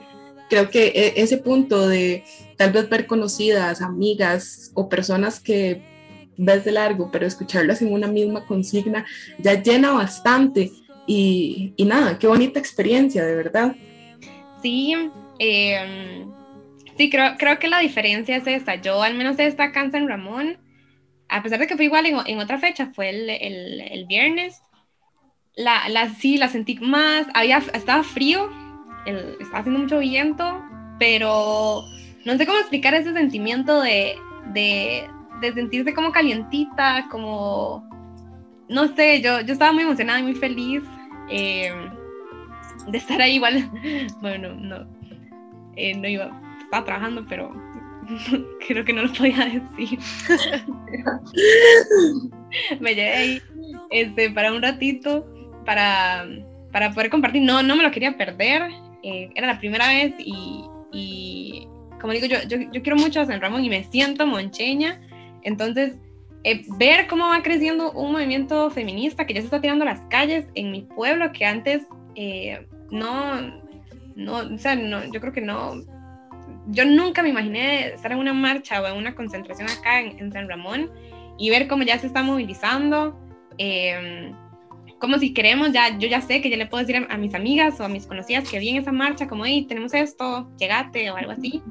creo 0.49 0.69
que 0.69 0.87
e, 0.87 1.21
ese 1.21 1.37
punto 1.37 1.87
de 1.87 2.23
tal 2.57 2.71
vez 2.71 2.89
ver 2.89 3.07
conocidas, 3.07 3.81
amigas 3.81 4.71
o 4.73 4.89
personas 4.89 5.39
que 5.39 5.81
ves 6.37 6.63
de 6.65 6.71
largo, 6.71 7.09
pero 7.11 7.25
escucharlas 7.25 7.81
en 7.81 7.91
una 7.91 8.07
misma 8.07 8.45
consigna 8.45 9.05
ya 9.39 9.61
llena 9.61 9.91
bastante. 9.91 10.71
Y, 11.05 11.73
y 11.77 11.85
nada, 11.85 12.19
qué 12.19 12.27
bonita 12.27 12.59
experiencia, 12.59 13.25
de 13.25 13.35
verdad. 13.35 13.75
Sí, 14.61 14.93
eh, 15.39 16.25
sí, 16.97 17.09
creo, 17.09 17.35
creo 17.37 17.59
que 17.59 17.69
la 17.69 17.79
diferencia 17.79 18.35
es 18.35 18.45
esta. 18.45 18.75
Yo 18.75 19.01
al 19.01 19.15
menos 19.15 19.39
esta 19.39 19.65
acá 19.65 19.89
en 19.93 20.07
Ramón, 20.07 20.57
a 21.29 21.41
pesar 21.41 21.59
de 21.59 21.67
que 21.67 21.75
fue 21.75 21.85
igual 21.85 22.05
en, 22.05 22.17
en 22.25 22.39
otra 22.39 22.59
fecha, 22.59 22.91
fue 22.93 23.09
el, 23.09 23.29
el, 23.29 23.81
el 23.81 24.05
viernes, 24.05 24.61
la, 25.55 25.89
la, 25.89 26.13
sí, 26.13 26.37
la 26.37 26.49
sentí 26.49 26.75
más, 26.75 27.25
había, 27.33 27.63
estaba 27.73 28.03
frío, 28.03 28.49
el, 29.05 29.37
estaba 29.39 29.59
haciendo 29.59 29.81
mucho 29.81 29.99
viento, 29.99 30.61
pero 30.99 31.83
no 32.25 32.37
sé 32.37 32.45
cómo 32.45 32.59
explicar 32.59 32.93
ese 32.93 33.13
sentimiento 33.13 33.81
de, 33.81 34.15
de, 34.53 35.09
de 35.41 35.53
sentirse 35.53 35.93
como 35.93 36.11
calientita, 36.11 37.07
como, 37.09 37.87
no 38.69 38.87
sé, 38.95 39.21
yo, 39.21 39.41
yo 39.41 39.53
estaba 39.53 39.71
muy 39.71 39.83
emocionada 39.83 40.19
y 40.19 40.23
muy 40.23 40.35
feliz 40.35 40.83
eh, 41.29 41.71
de 42.87 42.97
estar 42.97 43.21
ahí 43.21 43.35
igual. 43.35 43.69
Bueno, 44.21 44.53
no, 44.55 44.87
eh, 45.75 45.95
no 45.95 46.07
iba, 46.07 46.31
estaba 46.61 46.85
trabajando, 46.85 47.25
pero 47.27 47.53
creo 48.67 48.83
que 48.83 48.93
no 48.93 49.03
lo 49.03 49.13
podía 49.13 49.45
decir. 49.45 49.99
me 52.79 52.95
llevé 52.95 53.13
ahí 53.13 53.41
este, 53.91 54.31
para 54.31 54.51
un 54.51 54.61
ratito, 54.61 55.25
para, 55.65 56.25
para 56.71 56.91
poder 56.91 57.09
compartir. 57.09 57.43
No, 57.43 57.63
no 57.63 57.75
me 57.75 57.83
lo 57.83 57.91
quería 57.91 58.17
perder. 58.17 58.63
Eh, 59.03 59.29
era 59.35 59.47
la 59.47 59.59
primera 59.59 59.87
vez 59.87 60.13
y, 60.19 60.65
y 60.91 61.67
como 61.99 62.13
digo, 62.13 62.27
yo, 62.27 62.37
yo, 62.47 62.57
yo, 62.71 62.81
quiero 62.81 62.95
mucho 62.95 63.21
a 63.21 63.25
San 63.25 63.41
Ramón 63.41 63.63
y 63.63 63.69
me 63.69 63.83
siento 63.83 64.27
moncheña. 64.27 65.01
Entonces, 65.43 65.95
eh, 66.43 66.63
ver 66.77 67.07
cómo 67.07 67.27
va 67.27 67.41
creciendo 67.41 67.91
un 67.91 68.11
movimiento 68.11 68.69
feminista 68.69 69.25
que 69.25 69.33
ya 69.33 69.41
se 69.41 69.45
está 69.45 69.61
tirando 69.61 69.83
a 69.83 69.87
las 69.87 70.01
calles 70.09 70.45
en 70.55 70.71
mi 70.71 70.83
pueblo, 70.83 71.31
que 71.31 71.45
antes 71.45 71.83
eh, 72.15 72.65
no, 72.91 73.41
no, 74.15 74.37
o 74.37 74.57
sea, 74.57 74.75
no, 74.75 75.03
yo 75.11 75.19
creo 75.19 75.33
que 75.33 75.41
no, 75.41 75.83
yo 76.67 76.85
nunca 76.85 77.23
me 77.23 77.29
imaginé 77.29 77.87
estar 77.89 78.11
en 78.11 78.19
una 78.19 78.33
marcha 78.33 78.81
o 78.81 78.87
en 78.87 78.95
una 78.95 79.15
concentración 79.15 79.69
acá 79.69 79.99
en, 79.99 80.19
en 80.19 80.31
San 80.31 80.47
Ramón 80.47 80.91
y 81.37 81.49
ver 81.49 81.67
cómo 81.67 81.83
ya 81.83 81.97
se 81.99 82.07
está 82.07 82.23
movilizando. 82.23 83.19
Eh, 83.57 84.31
como 84.99 85.19
si 85.19 85.33
queremos, 85.33 85.71
ya, 85.71 85.97
yo 85.97 86.07
ya 86.07 86.21
sé 86.21 86.41
que 86.41 86.49
ya 86.49 86.57
le 86.57 86.65
puedo 86.65 86.83
decir 86.85 86.97
a, 86.97 87.13
a, 87.13 87.17
mis 87.17 87.33
amigas 87.33 87.79
o 87.79 87.83
a 87.83 87.89
mis 87.89 88.07
conocidas 88.07 88.49
que 88.49 88.59
vi 88.59 88.69
en 88.69 88.77
esa 88.77 88.91
marcha, 88.91 89.27
como, 89.27 89.45
hey, 89.45 89.65
tenemos 89.67 89.93
esto, 89.93 90.49
llegate 90.59 91.09
o 91.11 91.15
algo 91.15 91.31
así. 91.31 91.61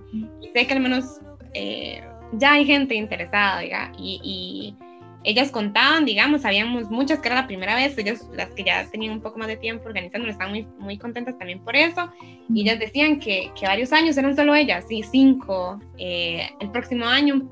Y 0.40 0.49
sé 0.49 0.66
que 0.66 0.75
al 0.75 0.80
menos 0.80 1.21
eh, 1.54 2.02
ya 2.33 2.52
hay 2.52 2.64
gente 2.64 2.95
interesada, 2.95 3.61
diga, 3.61 3.92
y, 3.99 4.21
y, 4.23 4.85
ellas 5.26 5.50
contaban, 5.50 6.04
digamos, 6.04 6.42
sabíamos 6.42 6.88
muchas 6.88 7.18
que 7.18 7.26
era 7.26 7.35
la 7.35 7.47
primera 7.49 7.75
vez, 7.75 7.99
ellas, 7.99 8.30
las 8.33 8.49
que 8.50 8.62
ya 8.62 8.88
tenían 8.88 9.12
un 9.12 9.21
poco 9.21 9.40
más 9.40 9.49
de 9.49 9.56
tiempo 9.56 9.85
organizando, 9.88 10.28
estaban 10.28 10.52
muy, 10.52 10.68
muy 10.78 10.99
contentas 10.99 11.37
también 11.37 11.59
por 11.64 11.75
eso, 11.75 12.09
y 12.49 12.62
ellas 12.62 12.78
decían 12.78 13.18
que, 13.18 13.50
que 13.59 13.66
varios 13.66 13.92
años 13.92 14.16
eran 14.16 14.37
solo 14.37 14.54
ellas, 14.54 14.85
sí, 14.88 15.02
cinco, 15.02 15.80
eh, 15.99 16.49
el 16.61 16.71
próximo 16.71 17.06
año, 17.06 17.42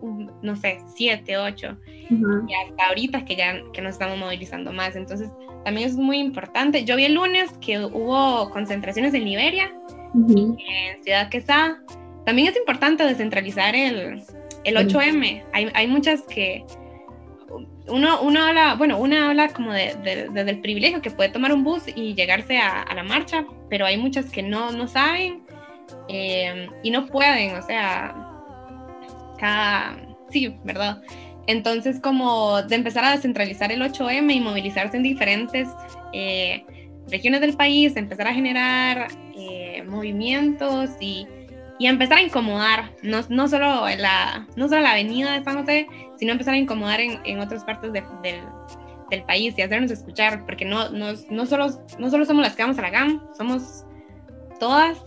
no 0.40 0.54
sé, 0.54 0.78
siete, 0.94 1.36
ocho, 1.36 1.76
uh 2.10 2.14
-huh. 2.14 2.48
y 2.48 2.54
hasta 2.54 2.86
ahorita 2.86 3.24
que 3.24 3.34
ya 3.34 3.60
que 3.72 3.82
nos 3.82 3.94
estamos 3.94 4.18
movilizando 4.18 4.72
más, 4.72 4.94
entonces 4.94 5.28
también 5.64 5.88
es 5.88 5.96
muy 5.96 6.18
importante. 6.18 6.84
Yo 6.84 6.94
vi 6.94 7.06
el 7.06 7.14
lunes 7.14 7.50
que 7.60 7.80
hubo 7.80 8.50
concentraciones 8.50 9.14
en 9.14 9.24
Liberia, 9.24 9.72
uh 10.14 10.26
-huh. 10.28 10.56
en 10.58 11.02
Ciudad 11.02 11.28
Quesada. 11.28 11.82
También 12.24 12.48
es 12.48 12.56
importante 12.56 13.02
descentralizar 13.02 13.74
el, 13.74 14.22
el 14.62 14.76
8M. 14.76 15.42
Hay, 15.52 15.70
hay 15.74 15.86
muchas 15.88 16.22
que 16.22 16.64
uno, 17.88 18.22
uno 18.22 18.44
habla, 18.44 18.74
bueno, 18.74 18.98
una 18.98 19.28
habla 19.28 19.48
como 19.48 19.72
de, 19.72 19.94
de, 20.02 20.28
de, 20.28 20.44
del 20.44 20.60
privilegio 20.60 21.02
que 21.02 21.10
puede 21.10 21.30
tomar 21.30 21.52
un 21.52 21.64
bus 21.64 21.82
y 21.94 22.14
llegarse 22.14 22.58
a, 22.58 22.82
a 22.82 22.94
la 22.94 23.02
marcha, 23.02 23.44
pero 23.68 23.86
hay 23.86 23.96
muchas 23.96 24.30
que 24.30 24.42
no, 24.42 24.72
no 24.72 24.88
saben 24.88 25.44
eh, 26.08 26.68
y 26.82 26.90
no 26.90 27.06
pueden, 27.06 27.56
o 27.56 27.62
sea, 27.62 28.14
cada, 29.38 29.96
sí, 30.30 30.54
¿verdad? 30.64 31.02
Entonces, 31.46 32.00
como 32.00 32.62
de 32.62 32.74
empezar 32.74 33.04
a 33.04 33.12
descentralizar 33.12 33.70
el 33.70 33.82
8M 33.82 34.34
y 34.34 34.40
movilizarse 34.40 34.96
en 34.96 35.02
diferentes 35.02 35.68
eh, 36.12 36.64
regiones 37.10 37.40
del 37.40 37.54
país, 37.54 37.96
empezar 37.96 38.28
a 38.28 38.34
generar 38.34 39.08
eh, 39.36 39.82
movimientos 39.86 40.90
y, 41.00 41.26
y, 41.78 41.86
empezar 41.86 42.18
a 42.18 42.22
incomodar, 42.22 42.92
no, 43.02 43.20
no, 43.28 43.48
solo 43.48 43.86
la, 43.98 44.46
no 44.56 44.68
solo 44.68 44.80
la 44.80 44.92
avenida 44.92 45.38
de 45.38 45.44
San 45.44 45.58
José, 45.58 45.86
sino 46.16 46.32
empezar 46.32 46.54
a 46.54 46.56
incomodar 46.56 47.00
en, 47.00 47.20
en 47.24 47.40
otras 47.40 47.64
partes 47.64 47.92
de, 47.92 48.02
de, 48.22 48.42
del 49.10 49.22
país 49.24 49.54
y 49.56 49.62
hacernos 49.62 49.90
escuchar, 49.90 50.44
porque 50.46 50.64
no, 50.64 50.88
no, 50.90 51.12
no, 51.30 51.46
solo, 51.46 51.66
no 51.98 52.10
solo 52.10 52.24
somos 52.24 52.42
las 52.42 52.54
que 52.56 52.62
vamos 52.62 52.78
a 52.78 52.82
la 52.82 52.90
GAM, 52.90 53.22
somos 53.36 53.84
todas, 54.58 54.98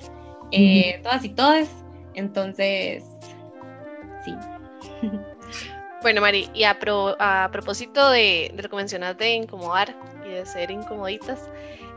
eh, 0.52 1.00
todas 1.04 1.24
y 1.24 1.30
todas. 1.30 1.70
Entonces, 2.14 3.04
sí. 4.24 4.34
Bueno, 6.04 6.22
Mari, 6.22 6.48
y 6.54 6.64
a, 6.64 6.78
a 7.20 7.50
propósito 7.52 8.12
de, 8.12 8.52
de, 8.54 8.64
lo 8.64 8.70
que 8.70 8.76
mencionas 8.76 9.18
de 9.18 9.34
incomodar 9.34 9.96
y 10.24 10.30
de 10.30 10.46
ser 10.46 10.70
incomoditas, 10.70 11.50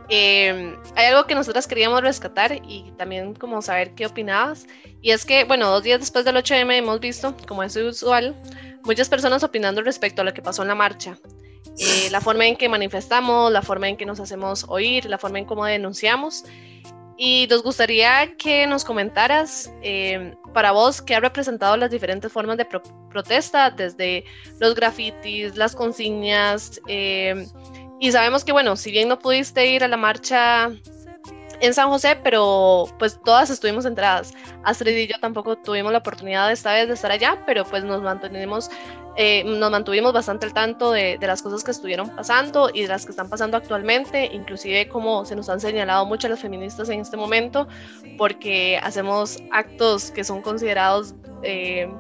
eh, 0.09 0.75
hay 0.97 1.07
algo 1.07 1.27
que 1.27 1.37
nosotras 1.37 1.69
queríamos 1.69 2.01
rescatar 2.01 2.53
y 2.67 2.93
también 2.97 3.35
como 3.35 3.63
saber 3.63 3.95
qué 3.95 4.07
opinabas. 4.07 4.67
Y 5.03 5.13
es 5.13 5.25
que, 5.25 5.45
bueno, 5.45 5.71
dos 5.71 5.85
días 5.85 6.01
después 6.01 6.25
del 6.25 6.35
8M 6.37 6.79
hemos 6.79 6.99
visto, 6.99 7.37
como 7.47 7.63
es 7.63 7.77
usual, 7.77 8.35
muchas 8.85 9.09
personas 9.09 9.43
opinando 9.43 9.83
respecto 9.83 10.23
a 10.23 10.25
lo 10.25 10.33
que 10.33 10.43
pasó 10.43 10.63
en 10.63 10.69
la 10.69 10.75
marcha. 10.75 11.19
Eh, 11.79 12.09
la 12.11 12.21
forma 12.21 12.47
en 12.47 12.57
que 12.57 12.69
manifestamos, 12.69 13.53
la 13.53 13.63
forma 13.63 13.89
en 13.89 13.97
que 13.97 14.07
nos 14.07 14.21
hacemos 14.21 14.67
oír, 14.69 15.07
la 15.07 15.19
forma 15.19 15.39
en 15.39 15.45
cómo 15.45 15.65
denunciamos. 15.65 16.45
Y 17.17 17.47
nos 17.51 17.63
gustaría 17.63 18.35
que 18.37 18.67
nos 18.67 18.85
comentaras 18.85 19.71
eh, 19.83 20.35
para 20.55 20.73
vos 20.73 21.03
qué 21.03 21.15
ha 21.15 21.21
representado 21.21 21.77
las 21.77 21.91
diferentes 21.91 22.33
formas 22.33 22.57
de 22.57 22.67
protesta, 23.11 23.71
desde 23.71 24.25
los 24.59 24.75
grafitis, 24.75 25.55
las 25.57 25.77
consignas. 25.77 26.81
Eh, 26.87 27.47
y 28.01 28.11
sabemos 28.11 28.43
que, 28.43 28.53
bueno, 28.53 28.75
si 28.77 28.91
bien 28.91 29.09
no 29.09 29.19
pudiste 29.19 29.67
ir 29.67 29.85
a 29.85 29.89
la 29.89 29.99
marcha 29.99 30.71
en 31.61 31.75
San 31.75 31.89
José, 31.89 32.17
pero 32.23 32.87
pues 32.99 33.21
todas 33.23 33.51
estuvimos 33.51 33.85
entradas. 33.85 34.33
Astrid 34.65 34.97
y 34.97 35.07
yo 35.07 35.15
tampoco 35.21 35.57
tuvimos 35.57 35.93
la 35.93 35.99
oportunidad 35.99 36.51
esta 36.51 36.73
vez 36.73 36.89
de 36.89 36.95
estar 36.95 37.11
allá, 37.11 37.43
pero 37.47 37.65
pues 37.65 37.85
nos 37.85 38.03
mantenemos, 38.03 38.71
eh, 39.17 39.45
nos 39.45 39.71
mantuvimos 39.71 40.13
bastante 40.13 40.47
al 40.47 40.55
tanto 40.55 40.93
de, 40.93 41.19
de, 41.19 41.27
las 41.27 41.43
cosas 41.43 41.63
que 41.63 41.71
estuvieron 41.71 42.09
pasando 42.11 42.71
y 42.73 42.83
de 42.83 42.89
las 42.89 43.05
que 43.05 43.11
están 43.11 43.29
pasando 43.29 43.57
actualmente, 43.57 44.27
inclusive 44.33 44.89
como 44.89 45.25
se 45.25 45.37
nos 45.37 45.49
han 45.49 45.61
señalado 45.61 46.07
muchas 46.07 46.31
las 46.31 46.41
feministas 46.41 46.89
en 46.89 47.01
este 47.01 47.17
momento, 47.17 47.69
porque 48.17 48.79
hacemos 48.83 49.43
actos 49.51 50.11
que 50.11 50.25
son 50.25 50.43
considerados 50.43 51.15
eh, 51.43 51.91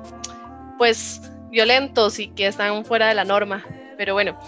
pues 0.78 1.20
violentos 1.50 2.18
y 2.18 2.28
que 2.28 2.46
están 2.46 2.84
fuera 2.84 3.08
de 3.08 3.14
la 3.14 3.24
norma. 3.24 3.64
Pero 3.98 4.14
bueno, 4.14 4.38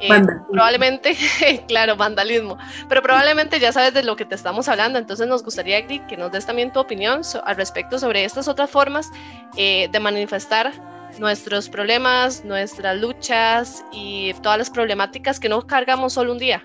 eh, 0.00 0.08
probablemente, 0.50 1.16
claro, 1.68 1.96
vandalismo, 1.96 2.56
pero 2.88 3.02
probablemente 3.02 3.58
ya 3.58 3.72
sabes 3.72 3.94
de 3.94 4.02
lo 4.02 4.16
que 4.16 4.24
te 4.24 4.34
estamos 4.34 4.68
hablando, 4.68 4.98
entonces 4.98 5.26
nos 5.26 5.42
gustaría 5.42 5.86
que 5.86 6.16
nos 6.16 6.32
des 6.32 6.46
también 6.46 6.72
tu 6.72 6.80
opinión 6.80 7.22
al 7.44 7.56
respecto 7.56 7.98
sobre 7.98 8.24
estas 8.24 8.48
otras 8.48 8.70
formas 8.70 9.10
eh, 9.56 9.88
de 9.90 10.00
manifestar 10.00 10.72
nuestros 11.18 11.68
problemas, 11.68 12.44
nuestras 12.44 12.98
luchas 12.98 13.84
y 13.92 14.32
todas 14.42 14.58
las 14.58 14.70
problemáticas 14.70 15.40
que 15.40 15.48
no 15.48 15.66
cargamos 15.66 16.12
solo 16.12 16.32
un 16.32 16.38
día, 16.38 16.64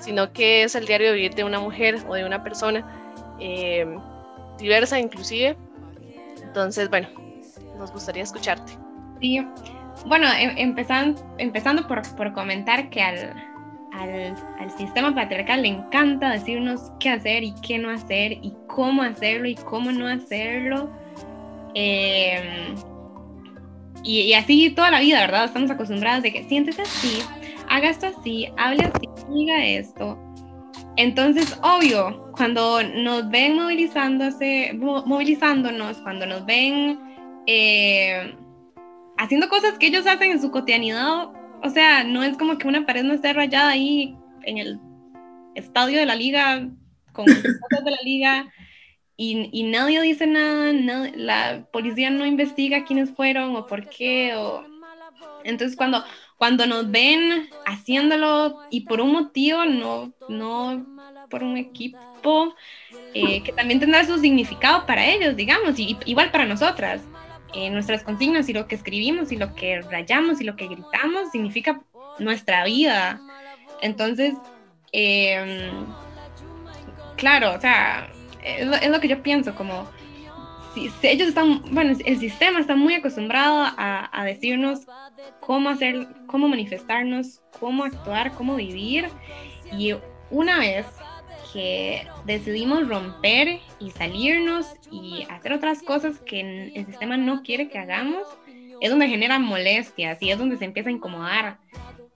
sino 0.00 0.32
que 0.32 0.64
es 0.64 0.74
el 0.74 0.86
diario 0.86 1.08
de 1.08 1.14
vivir 1.14 1.34
de 1.34 1.44
una 1.44 1.60
mujer 1.60 1.96
o 2.08 2.14
de 2.14 2.24
una 2.24 2.42
persona 2.42 2.84
eh, 3.38 3.86
diversa 4.58 4.98
inclusive. 4.98 5.56
Entonces, 6.42 6.88
bueno, 6.88 7.08
nos 7.78 7.92
gustaría 7.92 8.22
escucharte. 8.22 8.72
Sí, 9.20 9.46
bueno, 10.06 10.26
em, 10.38 10.52
empezando, 10.56 11.22
empezando 11.38 11.86
por, 11.86 12.02
por 12.16 12.32
comentar 12.32 12.90
que 12.90 13.02
al, 13.02 13.34
al, 13.92 14.34
al, 14.58 14.70
sistema 14.76 15.14
patriarcal 15.14 15.62
le 15.62 15.68
encanta 15.68 16.30
decirnos 16.30 16.92
qué 16.98 17.10
hacer 17.10 17.44
y 17.44 17.54
qué 17.62 17.78
no 17.78 17.90
hacer 17.90 18.32
y 18.32 18.54
cómo 18.66 19.02
hacerlo 19.02 19.48
y 19.48 19.54
cómo 19.54 19.92
no 19.92 20.06
hacerlo. 20.06 20.90
Y, 21.74 22.30
y, 24.04 24.34
así 24.34 24.70
toda 24.70 24.90
la 24.90 25.00
vida, 25.00 25.20
¿verdad? 25.20 25.44
Estamos 25.44 25.70
acostumbrados 25.70 26.22
de 26.22 26.32
que 26.32 26.44
siéntese 26.44 26.82
así, 26.82 27.22
haga 27.68 27.90
esto 27.90 28.06
así, 28.06 28.48
hable 28.56 28.84
así, 28.84 29.08
diga 29.30 29.64
esto. 29.64 30.18
Entonces, 30.96 31.58
obvio, 31.62 32.30
cuando 32.36 32.82
nos 32.82 33.30
ven 33.30 33.56
movilizándose, 33.56 34.72
movilizándonos, 34.74 35.98
cuando 35.98 36.26
nos 36.26 36.44
ven 36.44 37.00
eh, 37.46 38.34
haciendo 39.22 39.48
cosas 39.48 39.78
que 39.78 39.86
ellos 39.86 40.06
hacen 40.06 40.32
en 40.32 40.42
su 40.42 40.50
cotidianidad. 40.50 41.28
O 41.62 41.70
sea, 41.70 42.02
no 42.02 42.24
es 42.24 42.36
como 42.36 42.58
que 42.58 42.66
una 42.66 42.84
pared 42.84 43.04
no 43.04 43.14
esté 43.14 43.32
rayada 43.32 43.70
ahí 43.70 44.16
en 44.42 44.58
el 44.58 44.80
estadio 45.54 46.00
de 46.00 46.06
la 46.06 46.16
liga 46.16 46.68
con 47.12 47.24
cosas 47.26 47.84
de 47.84 47.90
la 47.90 48.02
liga 48.02 48.52
y, 49.16 49.48
y 49.52 49.62
nadie 49.62 50.00
dice 50.00 50.26
nada, 50.26 50.72
la 51.14 51.68
policía 51.72 52.10
no 52.10 52.26
investiga 52.26 52.84
quiénes 52.84 53.10
fueron 53.10 53.54
o 53.54 53.66
por 53.68 53.88
qué. 53.88 54.34
O... 54.34 54.64
Entonces 55.44 55.76
cuando, 55.76 56.04
cuando 56.36 56.66
nos 56.66 56.90
ven 56.90 57.48
haciéndolo 57.64 58.58
y 58.70 58.80
por 58.80 59.00
un 59.00 59.12
motivo, 59.12 59.64
no, 59.66 60.12
no 60.28 60.84
por 61.30 61.44
un 61.44 61.56
equipo, 61.56 62.56
eh, 63.14 63.40
que 63.44 63.52
también 63.52 63.78
tendrá 63.78 64.04
su 64.04 64.18
significado 64.18 64.84
para 64.84 65.06
ellos, 65.06 65.36
digamos, 65.36 65.78
y, 65.78 65.96
igual 66.06 66.32
para 66.32 66.44
nosotras. 66.44 67.02
Eh, 67.54 67.68
nuestras 67.70 68.02
consignas 68.02 68.48
y 68.48 68.54
lo 68.54 68.66
que 68.66 68.74
escribimos 68.74 69.30
y 69.30 69.36
lo 69.36 69.54
que 69.54 69.82
rayamos 69.82 70.40
y 70.40 70.44
lo 70.44 70.56
que 70.56 70.68
gritamos 70.68 71.30
significa 71.30 71.82
nuestra 72.18 72.64
vida. 72.64 73.20
Entonces, 73.82 74.34
em, 74.92 75.86
claro, 77.16 77.52
o 77.54 77.60
sea, 77.60 78.10
es 78.42 78.90
lo, 78.90 79.00
que 79.00 79.08
yo 79.08 79.22
pienso, 79.22 79.54
como 79.54 79.86
si, 80.74 80.90
ellos 81.02 81.28
están, 81.28 81.62
bueno, 81.72 81.94
el 82.04 82.18
sistema 82.18 82.58
está 82.58 82.74
muy 82.74 82.94
acostumbrado 82.94 83.64
a, 83.76 84.08
a, 84.12 84.24
decirnos 84.24 84.86
cómo 85.40 85.68
hacer, 85.68 86.08
cómo 86.26 86.48
manifestarnos, 86.48 87.42
cómo 87.60 87.84
actuar, 87.84 88.32
cómo 88.32 88.56
vivir. 88.56 89.08
Y 89.72 89.94
una 90.30 90.58
vez 90.58 90.86
que 91.52 92.06
decidimos 92.24 92.88
romper 92.88 93.60
y 93.78 93.90
salirnos 93.90 94.66
y 94.90 95.26
hacer 95.28 95.52
otras 95.52 95.82
cosas 95.82 96.18
que 96.20 96.72
el 96.74 96.86
sistema 96.86 97.16
no 97.16 97.42
quiere 97.42 97.68
que 97.68 97.78
hagamos, 97.78 98.26
es 98.80 98.90
donde 98.90 99.08
genera 99.08 99.38
molestias 99.38 100.20
y 100.20 100.30
es 100.30 100.38
donde 100.38 100.56
se 100.56 100.64
empieza 100.64 100.88
a 100.88 100.92
incomodar. 100.92 101.58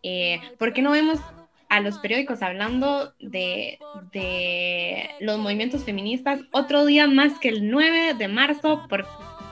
Eh, 0.02 0.40
¿Por 0.58 0.72
qué 0.72 0.82
no 0.82 0.90
vemos 0.90 1.20
a 1.68 1.80
los 1.80 1.98
periódicos 1.98 2.42
hablando 2.42 3.12
de, 3.20 3.78
de, 4.12 5.10
los 5.20 5.38
movimientos 5.38 5.84
feministas 5.84 6.40
otro 6.52 6.84
día 6.86 7.06
más 7.06 7.38
que 7.38 7.48
el 7.48 7.70
9 7.70 8.14
de 8.14 8.28
marzo 8.28 8.86
por, 8.88 9.06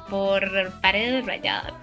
por 0.09 0.81
paredes 0.81 1.27
rayadas? 1.27 1.75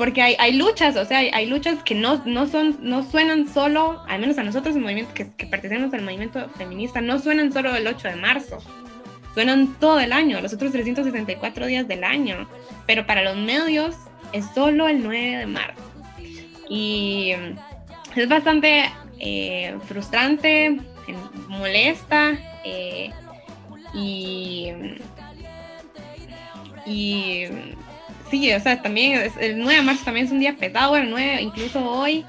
Porque 0.00 0.22
hay, 0.22 0.34
hay, 0.38 0.54
luchas, 0.54 0.96
o 0.96 1.04
sea, 1.04 1.18
hay, 1.18 1.44
luchas 1.44 1.82
que 1.82 1.94
no, 1.94 2.22
no, 2.24 2.46
son, 2.46 2.78
no 2.80 3.02
suenan 3.02 3.46
solo, 3.46 4.02
al 4.08 4.18
menos 4.18 4.38
a 4.38 4.42
nosotros 4.42 4.74
el 4.74 4.80
movimiento 4.80 5.12
que, 5.12 5.30
que, 5.36 5.44
pertenecemos 5.44 5.92
al 5.92 6.00
movimiento 6.00 6.48
feminista, 6.56 7.02
no 7.02 7.18
suenan 7.18 7.52
solo 7.52 7.76
el 7.76 7.86
8 7.86 8.08
de 8.08 8.16
marzo, 8.16 8.60
suenan 9.34 9.78
todo 9.78 10.00
el 10.00 10.14
año, 10.14 10.40
los 10.40 10.54
otros 10.54 10.72
364 10.72 11.66
días 11.66 11.86
del 11.86 12.04
año, 12.04 12.48
pero 12.86 13.06
para 13.06 13.22
los 13.22 13.36
medios 13.36 13.94
es 14.32 14.46
solo 14.54 14.88
el 14.88 15.02
9 15.02 15.36
de 15.36 15.46
marzo. 15.46 15.82
Y 16.70 17.32
es 18.16 18.26
bastante 18.26 18.90
eh, 19.18 19.76
frustrante, 19.86 20.80
molesta 21.46 22.38
eh, 22.64 23.10
y, 23.92 24.72
y 26.86 27.69
sí, 28.30 28.52
o 28.52 28.60
sea, 28.60 28.80
también 28.80 29.30
el 29.40 29.58
9 29.58 29.76
de 29.76 29.82
marzo 29.82 30.04
también 30.04 30.26
es 30.26 30.32
un 30.32 30.40
día 30.40 30.56
pesado, 30.56 30.96
el 30.96 31.10
9, 31.10 31.42
incluso 31.42 31.84
hoy 31.84 32.24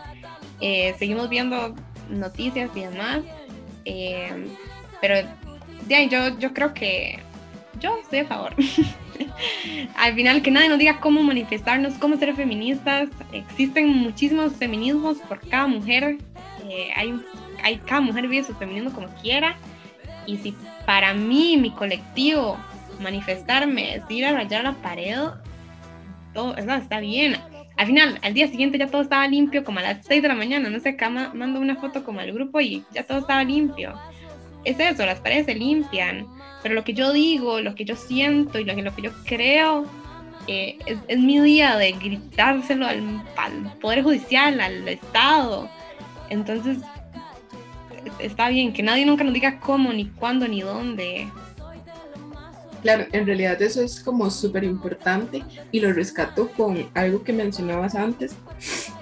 eh, 0.60 0.96
seguimos 0.98 1.30
viendo 1.30 1.76
noticias 2.10 2.70
y 2.76 2.82
demás, 2.82 3.22
eh, 3.86 4.48
pero 5.00 5.16
ya, 5.88 6.04
yo, 6.04 6.38
yo 6.40 6.54
creo 6.54 6.74
que 6.74 7.20
yo 7.80 7.98
estoy 8.02 8.20
a 8.20 8.26
favor. 8.26 8.56
Al 9.98 10.16
final, 10.16 10.42
que 10.42 10.52
nadie 10.52 10.70
nos 10.70 10.80
diga 10.80 11.00
cómo 11.00 11.22
manifestarnos, 11.24 11.94
cómo 11.96 12.18
ser 12.18 12.36
feministas. 12.36 13.10
Existen 13.32 13.88
muchísimos 13.88 14.54
feminismos 14.56 15.18
por 15.20 15.40
cada 15.48 15.68
mujer. 15.68 16.18
Eh, 16.70 16.90
hay, 16.96 17.20
hay, 17.64 17.78
cada 17.78 18.02
mujer 18.02 18.28
vive 18.28 18.44
su 18.44 18.56
feminismo 18.56 18.92
como 18.94 19.08
quiera. 19.16 19.56
Y 20.26 20.38
si 20.38 20.56
para 20.86 21.14
mí, 21.14 21.58
mi 21.58 21.72
colectivo, 21.72 22.58
manifestarme 23.00 23.96
es 23.96 24.04
ir 24.10 24.26
a 24.26 24.34
rayar 24.34 24.64
la 24.64 24.74
pared, 24.74 25.18
todo 26.34 26.56
está 26.56 27.00
bien. 27.00 27.36
Al 27.78 27.88
final, 27.88 28.20
al 28.22 28.34
día 28.34 28.48
siguiente 28.48 28.78
ya 28.78 28.88
todo 28.88 29.02
estaba 29.02 29.28
limpio, 29.28 29.63
como 29.63 29.80
a 29.80 29.82
las 29.82 30.06
6 30.06 30.22
de 30.22 30.28
la 30.28 30.36
mañana, 30.36 30.70
no 30.70 30.80
sé, 30.80 30.89
acá 30.89 31.10
mando 31.10 31.60
una 31.60 31.76
foto 31.76 32.04
como 32.04 32.20
al 32.20 32.32
grupo 32.32 32.60
y 32.60 32.84
ya 32.94 33.04
todo 33.04 33.20
estaba 33.20 33.44
limpio. 33.44 33.94
Es 34.63 34.80
eso, 34.80 35.06
las 35.06 35.20
paredes 35.20 35.48
se 35.48 35.56
limpian, 35.56 36.28
pero 36.62 36.76
lo 36.76 36.84
que 36.84 36.94
yo 36.94 37.12
digo, 37.12 37.60
lo 37.62 37.74
que 37.74 37.86
yo 37.86 37.96
siento 37.96 38.60
y 38.60 38.65
lo 38.65 38.76
que, 38.76 38.84
lo 38.84 38.96
que 38.96 39.02
yo 39.02 39.12
creo 39.26 39.86
eh, 40.48 40.78
es, 40.86 41.00
es, 41.08 41.20
mi 41.20 41.39
día 41.39 41.78
de 41.78 41.94
gritárselo 41.94 42.86
al, 42.86 43.24
al 43.38 43.78
Poder 43.80 44.04
Judicial, 44.04 44.60
al 44.60 44.88
Estado. 44.88 45.70
Entonces, 46.30 46.78
está 48.20 48.50
bien, 48.50 48.74
que 48.74 48.84
nadie 48.84 49.06
nunca 49.06 49.24
nos 49.24 49.34
diga 49.34 49.60
cómo, 49.60 49.91
ni 49.94 50.06
cuándo, 50.06 50.48
ni 50.48 50.62
dónde. 50.62 51.28
Claro, 52.82 53.06
en 53.12 53.26
realidad 53.26 53.62
eso 53.62 53.82
es 53.82 54.00
como 54.00 54.30
súper 54.32 54.63
importante 54.63 55.44
y 55.72 55.80
lo 55.80 55.94
rescato 55.94 56.50
con 56.58 56.89
algo 56.96 57.24
que 57.24 57.32
mencionabas 57.32 57.96
antes, 57.96 58.36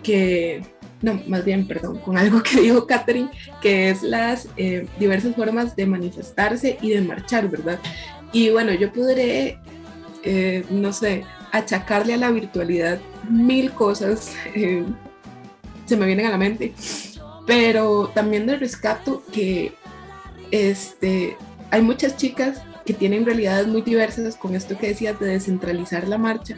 que 0.03 0.63
no, 1.01 1.21
más 1.27 1.45
bien, 1.45 1.65
perdón, 1.65 1.99
con 1.99 2.17
algo 2.17 2.43
que 2.43 2.59
dijo 2.61 2.85
Catherine, 2.85 3.29
que 3.61 3.89
es 3.89 4.03
las 4.03 4.49
eh, 4.57 4.85
diversas 4.99 5.35
formas 5.35 5.75
de 5.75 5.85
manifestarse 5.85 6.77
y 6.81 6.89
de 6.89 7.01
marchar, 7.01 7.49
¿verdad? 7.49 7.79
Y 8.33 8.49
bueno, 8.49 8.73
yo 8.73 8.91
podré, 8.91 9.57
eh, 10.23 10.65
no 10.69 10.91
sé, 10.91 11.23
achacarle 11.51 12.13
a 12.13 12.17
la 12.17 12.31
virtualidad 12.31 12.99
mil 13.29 13.71
cosas, 13.71 14.33
eh, 14.53 14.83
se 15.85 15.97
me 15.97 16.05
vienen 16.05 16.27
a 16.27 16.31
la 16.31 16.37
mente, 16.37 16.73
pero 17.47 18.11
también 18.13 18.45
de 18.45 18.57
rescato 18.57 19.23
que 19.31 19.73
este, 20.51 21.37
hay 21.71 21.81
muchas 21.81 22.17
chicas 22.17 22.61
que 22.89 22.95
tienen 22.95 23.23
realidades 23.23 23.67
muy 23.67 23.83
diversas 23.83 24.35
con 24.35 24.55
esto 24.55 24.75
que 24.75 24.87
decías 24.87 25.19
de 25.19 25.27
descentralizar 25.27 26.07
la 26.07 26.17
marcha. 26.17 26.57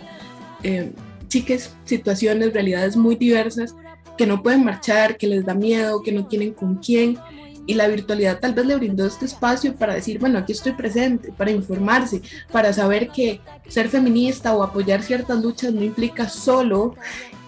Eh, 0.63 0.93
chiques, 1.27 1.75
situaciones, 1.83 2.53
realidades 2.53 2.95
muy 2.95 3.17
diversas 3.17 3.75
que 4.17 4.25
no 4.25 4.41
pueden 4.41 4.63
marchar, 4.63 5.17
que 5.17 5.27
les 5.27 5.45
da 5.45 5.53
miedo, 5.53 6.01
que 6.01 6.13
no 6.13 6.27
tienen 6.27 6.53
con 6.53 6.75
quién. 6.75 7.17
Y 7.65 7.73
la 7.73 7.89
virtualidad 7.89 8.39
tal 8.39 8.53
vez 8.53 8.65
le 8.65 8.77
brindó 8.77 9.05
este 9.05 9.25
espacio 9.25 9.75
para 9.75 9.93
decir, 9.93 10.19
bueno, 10.19 10.39
aquí 10.39 10.53
estoy 10.53 10.71
presente, 10.71 11.33
para 11.33 11.51
informarse, 11.51 12.21
para 12.49 12.71
saber 12.71 13.09
que 13.09 13.41
ser 13.67 13.89
feminista 13.89 14.55
o 14.55 14.63
apoyar 14.63 15.03
ciertas 15.03 15.43
luchas 15.43 15.73
no 15.73 15.83
implica 15.83 16.29
solo 16.29 16.95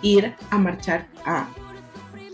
ir 0.01 0.33
a 0.49 0.57
marchar 0.57 1.07
a 1.25 1.47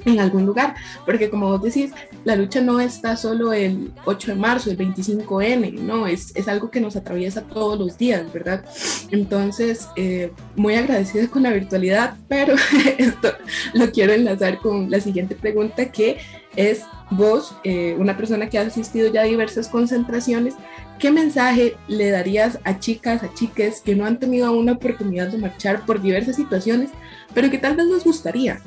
en 0.05 0.19
algún 0.19 0.45
lugar, 0.45 0.75
porque 1.05 1.29
como 1.29 1.47
vos 1.49 1.62
decís, 1.62 1.91
la 2.23 2.35
lucha 2.35 2.62
no 2.62 2.79
está 2.79 3.17
solo 3.17 3.53
el 3.53 3.91
8 4.05 4.31
de 4.31 4.38
marzo, 4.38 4.71
el 4.71 4.77
25N, 4.77 5.73
no, 5.79 6.07
es, 6.07 6.31
es 6.35 6.47
algo 6.47 6.71
que 6.71 6.81
nos 6.81 6.95
atraviesa 6.95 7.41
todos 7.43 7.77
los 7.77 7.97
días, 7.97 8.31
¿verdad? 8.31 8.63
Entonces, 9.12 9.88
eh, 9.95 10.31
muy 10.55 10.75
agradecida 10.75 11.27
con 11.27 11.43
la 11.43 11.51
virtualidad, 11.51 12.15
pero 12.27 12.55
esto 12.97 13.29
lo 13.73 13.91
quiero 13.91 14.13
enlazar 14.13 14.59
con 14.59 14.89
la 14.89 14.99
siguiente 14.99 15.35
pregunta 15.35 15.91
que 15.91 16.17
es 16.55 16.83
vos, 17.12 17.55
eh, 17.63 17.95
una 17.97 18.17
persona 18.17 18.49
que 18.49 18.57
ha 18.57 18.62
asistido 18.62 19.12
ya 19.12 19.21
a 19.21 19.25
diversas 19.25 19.67
concentraciones, 19.67 20.55
¿qué 20.99 21.12
mensaje 21.12 21.75
le 21.88 22.12
darías 22.12 22.59
a 22.63 22.79
chicas, 22.79 23.23
a 23.23 23.33
chiques 23.33 23.81
que 23.81 23.95
no 23.95 24.05
han 24.05 24.19
tenido 24.19 24.47
aún 24.47 24.65
la 24.65 24.73
oportunidad 24.73 25.27
de 25.27 25.38
marchar 25.38 25.85
por 25.85 26.01
diversas 26.01 26.35
situaciones, 26.35 26.89
pero 27.33 27.49
que 27.49 27.57
tal 27.57 27.75
vez 27.75 27.88
les 27.88 28.03
gustaría? 28.03 28.62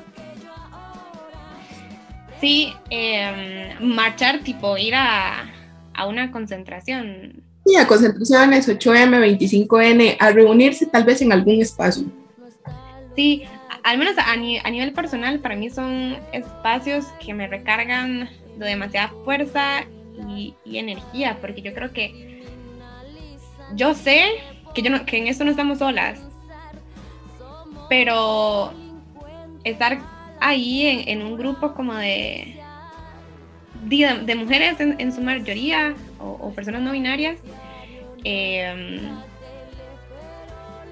Sí, 2.43 2.75
em, 2.91 3.79
marchar, 3.95 4.41
tipo 4.41 4.77
ir 4.77 4.97
a, 4.97 5.49
una 6.09 6.33
concentración. 6.33 7.41
Sí, 7.65 7.77
a 7.77 7.87
concentraciones, 7.87 8.69
8M, 8.69 9.39
25N, 9.39 10.17
a 10.19 10.31
reunirse 10.33 10.87
tal 10.87 11.05
vez 11.05 11.23
en 11.23 11.33
algún 11.33 11.63
espacio. 11.63 12.05
Sí, 13.15 13.45
al 13.85 13.97
menos 13.97 14.17
a, 14.19 14.35
nivel 14.35 14.93
personal, 14.93 15.39
para 15.39 15.55
mí 15.55 15.71
son 15.71 16.17
espacios 16.33 17.05
que 17.25 17.33
me 17.33 17.47
recargan 17.47 18.29
de 18.59 18.67
demasiada 18.67 19.13
fuerza 19.25 19.85
y, 20.29 20.57
energía, 20.65 21.39
porque 21.41 21.63
yo 21.63 21.73
creo 21.73 21.93
que 21.93 22.43
yo 23.77 23.95
sé 23.95 24.25
que, 24.75 24.83
yo 24.83 24.91
no, 24.91 25.07
que 25.07 25.19
en 25.19 25.29
esto 25.29 25.45
no 25.45 25.53
estamos 25.53 25.79
solas, 25.79 26.19
pero 27.89 28.73
estar 29.63 30.01
ahí 30.43 31.05
en, 31.07 31.23
un 31.23 31.39
grupo 31.39 31.73
como 31.73 31.95
de, 31.95 32.57
de, 33.85 34.35
mujeres 34.35 34.81
en, 34.81 35.13
su 35.13 35.21
mayoría 35.21 35.95
o, 36.19 36.53
personas 36.53 36.83
no 36.83 36.93
binarias 36.93 37.39
em, 38.25 39.01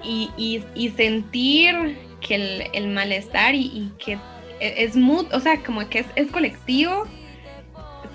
y, 0.03 0.93
sentir 0.95 1.97
que 2.21 2.69
el, 2.73 2.87
malestar 2.87 3.53
y, 3.53 3.91
que 3.99 4.13
e, 4.59 4.83
es 4.83 4.95
o 4.95 5.39
sea, 5.39 5.61
como 5.63 5.87
que 5.89 6.05
es, 6.15 6.27
colectivo, 6.31 7.05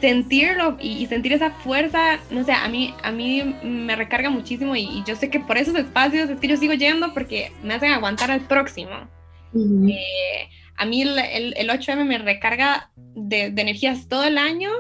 sentirlo 0.01 0.79
y, 0.81 1.07
sentir 1.07 1.35
esa 1.35 1.51
fuerza, 1.51 2.19
no 2.31 2.45
sé, 2.45 2.53
a 2.53 2.69
mí, 2.69 2.95
a 3.03 3.13
mí 3.13 3.57
me 3.63 3.95
recarga 3.95 4.31
muchísimo 4.31 4.75
y, 4.75 5.03
yo 5.07 5.17
sé 5.17 5.29
que 5.29 5.41
por 5.41 5.59
esos 5.59 5.75
espacios 5.75 6.31
es 6.31 6.41
que 6.41 6.49
yo 6.49 6.57
sigo 6.57 6.73
yendo 6.73 7.13
porque 7.13 7.53
me 7.63 7.75
hacen 7.75 7.93
aguantar 7.93 8.31
al 8.31 8.41
próximo 8.41 9.09
a 10.77 10.85
mí 10.85 11.03
el, 11.03 11.55
el, 11.57 11.69
8M 11.69 12.05
me 12.05 12.19
recarga 12.19 12.91
de, 12.97 13.47
energías 13.47 14.09
todo 14.09 14.25
el 14.25 14.39
año 14.39 14.71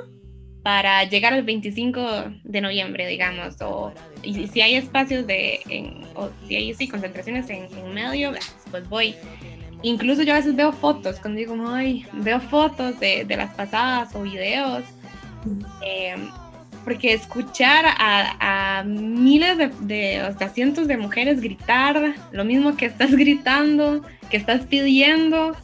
para 0.62 1.04
llegar 1.04 1.32
al 1.32 1.44
25 1.44 2.24
de 2.44 2.61
noviembre, 2.61 3.06
digamos, 3.06 3.61
o 3.62 3.92
y 4.22 4.48
si 4.48 4.61
hay 4.61 4.74
espacios 4.74 5.26
de, 5.26 5.61
o 6.14 6.28
si 6.46 6.56
hay 6.56 6.74
sí, 6.74 6.88
concentraciones 6.88 7.48
en, 7.50 7.94
medio, 7.94 8.32
pues 8.70 8.88
voy. 8.88 9.14
Incluso 9.82 10.22
yo 10.22 10.32
a 10.32 10.37
veces 10.37 10.56
veo 10.56 10.72
fotos, 10.72 11.20
cuando 11.20 11.38
digo, 11.38 11.54
ay, 11.68 12.04
veo 12.12 12.40
fotos 12.40 12.98
de, 12.98 13.24
de 13.24 13.37
las 13.37 13.54
pasadas 13.54 14.14
o 14.14 14.22
videos, 14.22 14.82
em, 15.82 16.28
porque 16.85 17.12
escuchar 17.12 17.85
a, 17.87 18.78
a 18.78 18.82
miles 18.85 19.59
de, 19.59 19.68
de, 19.80 20.22
o 20.22 20.37
sea, 20.37 20.48
cientos 20.48 20.88
de 20.88 20.96
mujeres 20.96 21.40
gritar 21.40 22.14
lo 22.32 22.44
mismo 22.44 22.76
que 22.76 22.87
estás 22.87 23.12
gritando, 23.14 24.02
que 24.30 24.37
estás 24.37 24.66
pidiendo, 24.66 25.54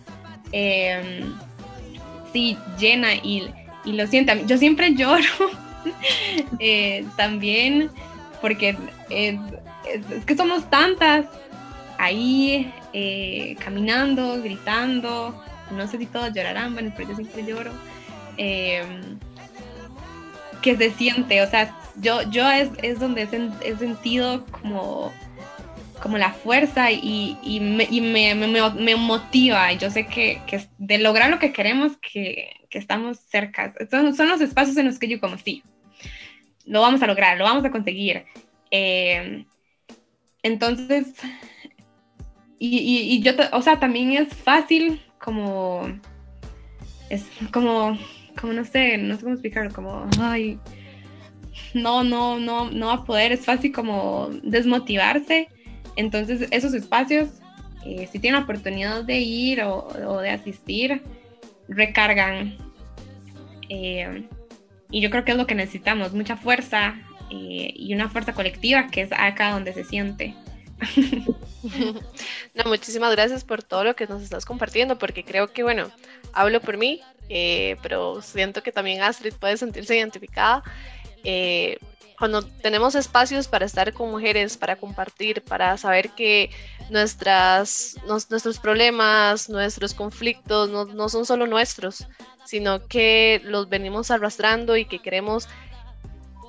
eh, 0.52 1.24
sí, 2.32 2.56
llena 2.78 3.14
y, 3.14 3.50
lo 3.84 4.06
siento. 4.06 4.34
Yo 4.46 4.58
siempre 4.58 4.94
lloro 4.94 5.24
eh, 6.58 7.04
también 7.16 7.90
porque 8.40 8.76
es, 9.10 9.36
que 10.24 10.36
somos 10.36 10.68
tantas 10.70 11.26
ahí 11.98 12.72
eh, 12.92 13.56
caminando, 13.58 14.40
gritando. 14.42 15.42
No 15.70 15.86
sé 15.88 15.98
si 15.98 16.06
todos 16.06 16.32
llorarán, 16.34 16.74
bueno, 16.74 16.92
pero 16.96 17.10
yo 17.10 17.16
siempre 17.16 17.44
lloro. 17.44 17.72
Em, 18.36 19.18
que 20.60 20.76
se 20.76 20.90
siente, 20.92 21.42
o 21.42 21.50
sea, 21.50 21.76
yo, 21.96 22.22
yo 22.30 22.48
es, 22.48 22.70
es 22.82 23.00
donde 23.00 23.22
he 23.62 23.76
sentido 23.76 24.44
como 24.46 25.12
como 26.02 26.18
la 26.18 26.32
fuerza 26.32 26.90
y, 26.90 27.38
y, 27.44 27.60
me, 27.60 27.86
y 27.88 28.00
me, 28.00 28.34
me, 28.34 28.96
motiva. 28.96 29.72
Y 29.72 29.78
yo 29.78 29.88
sé 29.88 30.06
que, 30.06 30.42
que, 30.48 30.66
de 30.78 30.98
lograr 30.98 31.30
lo 31.30 31.38
que 31.38 31.52
queremos, 31.52 31.96
que, 31.98 32.50
que 32.68 32.78
estamos 32.78 33.18
cerca. 33.18 33.72
Son, 33.88 34.12
son, 34.12 34.28
los 34.28 34.40
espacios 34.40 34.76
en 34.78 34.86
los 34.86 34.98
que 34.98 35.06
yo 35.06 35.20
como, 35.20 35.38
sí, 35.38 35.62
lo 36.66 36.80
vamos 36.80 37.02
a 37.02 37.06
lograr, 37.06 37.38
lo 37.38 37.44
vamos 37.44 37.64
a 37.64 37.70
conseguir. 37.70 38.24
Eh, 38.72 39.44
entonces, 40.42 41.14
y, 42.58 42.78
y, 42.78 43.22
yo, 43.22 43.32
o 43.52 43.62
sea, 43.62 43.78
también 43.78 44.10
es 44.10 44.34
fácil 44.34 45.00
como, 45.20 45.86
es 47.10 47.24
como, 47.52 47.96
como 48.40 48.52
no 48.52 48.64
sé, 48.64 48.98
no 48.98 49.14
sé 49.14 49.22
cómo 49.22 49.34
explicarlo, 49.34 49.72
como, 49.72 50.08
ay, 50.18 50.58
no, 51.74 52.02
no, 52.02 52.40
no, 52.40 52.72
no 52.72 52.86
va 52.88 52.94
a 52.94 53.04
poder, 53.04 53.30
es 53.30 53.44
fácil 53.44 53.70
como 53.70 54.30
desmotivarse 54.42 55.48
entonces, 55.96 56.48
esos 56.50 56.74
espacios, 56.74 57.28
eh, 57.84 58.08
si 58.10 58.18
tienen 58.18 58.40
la 58.40 58.44
oportunidad 58.44 59.04
de 59.04 59.18
ir 59.18 59.62
o, 59.62 60.20
de 60.20 60.30
asistir, 60.30 61.02
recargan. 61.68 62.56
Eh, 63.68 64.26
y 64.90 65.00
yo 65.00 65.10
creo 65.10 65.24
que 65.24 65.32
es 65.32 65.38
lo 65.38 65.46
que 65.46 65.54
necesitamos, 65.54 66.12
mucha 66.12 66.36
fuerza 66.36 66.94
eh, 67.30 67.72
y 67.74 67.94
una 67.94 68.08
fuerza 68.08 68.34
colectiva 68.34 68.88
que 68.88 69.02
es 69.02 69.12
acá 69.12 69.52
donde 69.52 69.72
se 69.72 69.84
siente. 69.84 70.34
no, 72.54 72.64
muchísimas 72.66 73.12
gracias 73.12 73.44
por 73.44 73.62
todo 73.62 73.84
lo 73.84 73.94
que 73.94 74.06
nos 74.06 74.22
estás 74.22 74.44
compartiendo, 74.44 74.98
porque 74.98 75.24
creo 75.24 75.52
que, 75.52 75.62
bueno, 75.62 75.90
hablo 76.32 76.60
por 76.60 76.76
mí, 76.76 77.00
pero 77.82 78.20
siento 78.20 78.62
que 78.62 78.72
también 78.72 79.00
Astrid 79.00 79.32
puede 79.34 79.56
sentirse 79.56 79.96
identificada 79.96 80.62
cuando 82.22 82.42
tenemos 82.44 82.94
espacios 82.94 83.48
para 83.48 83.66
estar 83.66 83.92
con 83.92 84.12
mujeres, 84.12 84.56
para 84.56 84.76
compartir, 84.76 85.42
para 85.42 85.76
saber 85.76 86.10
que 86.10 86.50
nuestras, 86.88 87.96
nuestros 88.06 88.60
problemas, 88.60 89.48
nuestros 89.48 89.92
conflictos 89.92 90.70
no, 90.70 90.84
no, 90.84 91.08
son 91.08 91.26
solo 91.26 91.48
nuestros, 91.48 92.06
sino 92.44 92.86
que 92.86 93.40
los 93.42 93.68
venimos 93.68 94.12
arrastrando 94.12 94.76
y 94.76 94.84
que 94.84 95.00
queremos 95.00 95.48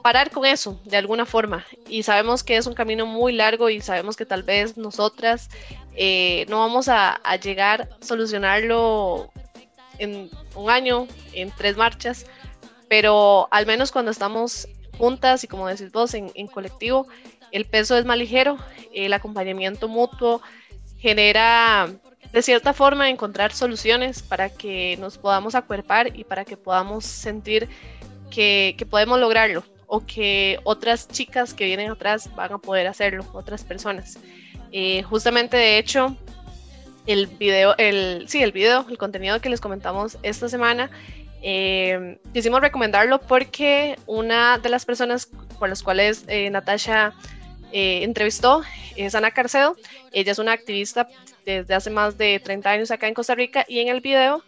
parar 0.04 0.30
con 0.30 0.46
eso 0.46 0.80
de 0.86 0.98
alguna 0.98 1.26
forma. 1.26 1.66
Y 1.90 2.04
sabemos 2.04 2.44
que 2.44 2.58
es 2.58 2.68
un 2.68 2.76
camino 2.76 3.08
muy 3.08 3.34
largo 3.34 3.68
y 3.72 3.82
sabemos 3.82 4.16
que 4.16 4.28
tal 4.28 4.44
vez 4.44 4.78
nosotras 4.78 5.50
eh, 5.96 6.46
no 6.50 6.60
vamos 6.60 6.88
a, 6.88 7.16
a 7.16 7.36
llegar 7.38 7.90
a 8.00 8.06
solucionarlo 8.06 9.32
en 9.98 10.30
un 10.54 10.70
año, 10.70 11.08
en 11.34 11.50
tres 11.50 11.78
marchas, 11.78 12.28
pero 12.88 13.48
al 13.50 13.66
menos 13.66 13.92
cuando 13.92 14.12
estamos 14.12 14.68
juntas 14.98 15.44
y 15.44 15.48
como 15.48 15.68
decís 15.68 15.92
vos, 15.92 16.14
en, 16.14 16.48
colectivo, 16.48 17.08
el 17.52 17.66
peso 17.66 17.98
es 17.98 18.06
más 18.06 18.18
ligero, 18.18 18.58
el 18.94 19.14
acompañamiento 19.14 19.88
mutuo 19.88 20.42
genera 20.98 21.90
de 22.32 22.42
cierta 22.42 22.74
forma 22.74 23.10
encontrar 23.10 23.54
soluciones 23.54 24.24
para 24.24 24.50
que 24.50 24.98
nos 25.00 25.18
podamos 25.18 25.54
acuerpar 25.54 26.18
y 26.18 26.24
para 26.24 26.46
que 26.46 26.58
podamos 26.58 27.06
sentir 27.06 27.70
que, 28.32 28.76
podemos 28.90 29.20
lograrlo 29.20 29.64
o 29.88 30.06
que 30.06 30.60
otras 30.64 31.08
chicas 31.08 31.54
que 31.54 31.66
vienen 31.66 31.92
atrás 31.92 32.34
van 32.36 32.54
a 32.54 32.58
poder 32.58 32.88
hacerlo, 32.88 33.26
otras 33.34 33.64
personas. 33.64 34.18
Eh, 34.72 35.04
justamente, 35.04 35.56
de 35.56 35.78
hecho, 35.78 36.18
el 37.06 37.28
video, 37.28 37.76
el, 37.78 38.26
sí, 38.28 38.42
el 38.42 38.52
video, 38.52 38.86
el 38.90 38.98
contenido 38.98 39.40
que 39.40 39.50
les 39.50 39.62
comentamos 39.62 40.18
esta 40.24 40.50
semana. 40.50 40.90
Eh, 41.46 42.20
quisimos 42.34 42.62
recomendarlo 42.62 43.20
porque 43.20 44.00
una 44.06 44.58
de 44.58 44.70
las 44.70 44.86
personas 44.86 45.28
por 45.60 45.68
las 45.68 45.84
cuales 45.84 46.24
eh, 46.30 46.50
Natasha 46.50 47.14
eh, 47.74 48.04
entrevistó 48.04 48.64
es 48.96 49.14
Ana 49.14 49.32
Carcedo. 49.32 49.76
Ella 50.14 50.32
es 50.32 50.40
una 50.40 50.54
activista 50.54 51.10
desde 51.46 51.74
hace 51.74 51.90
más 51.90 52.18
de 52.18 52.40
30 52.40 52.70
años 52.70 52.92
acá 52.92 53.10
en 53.10 53.14
Costa 53.14 53.36
Rica 53.36 53.66
y 53.68 53.80
en 53.80 53.90
el 53.90 54.00
video, 54.00 54.42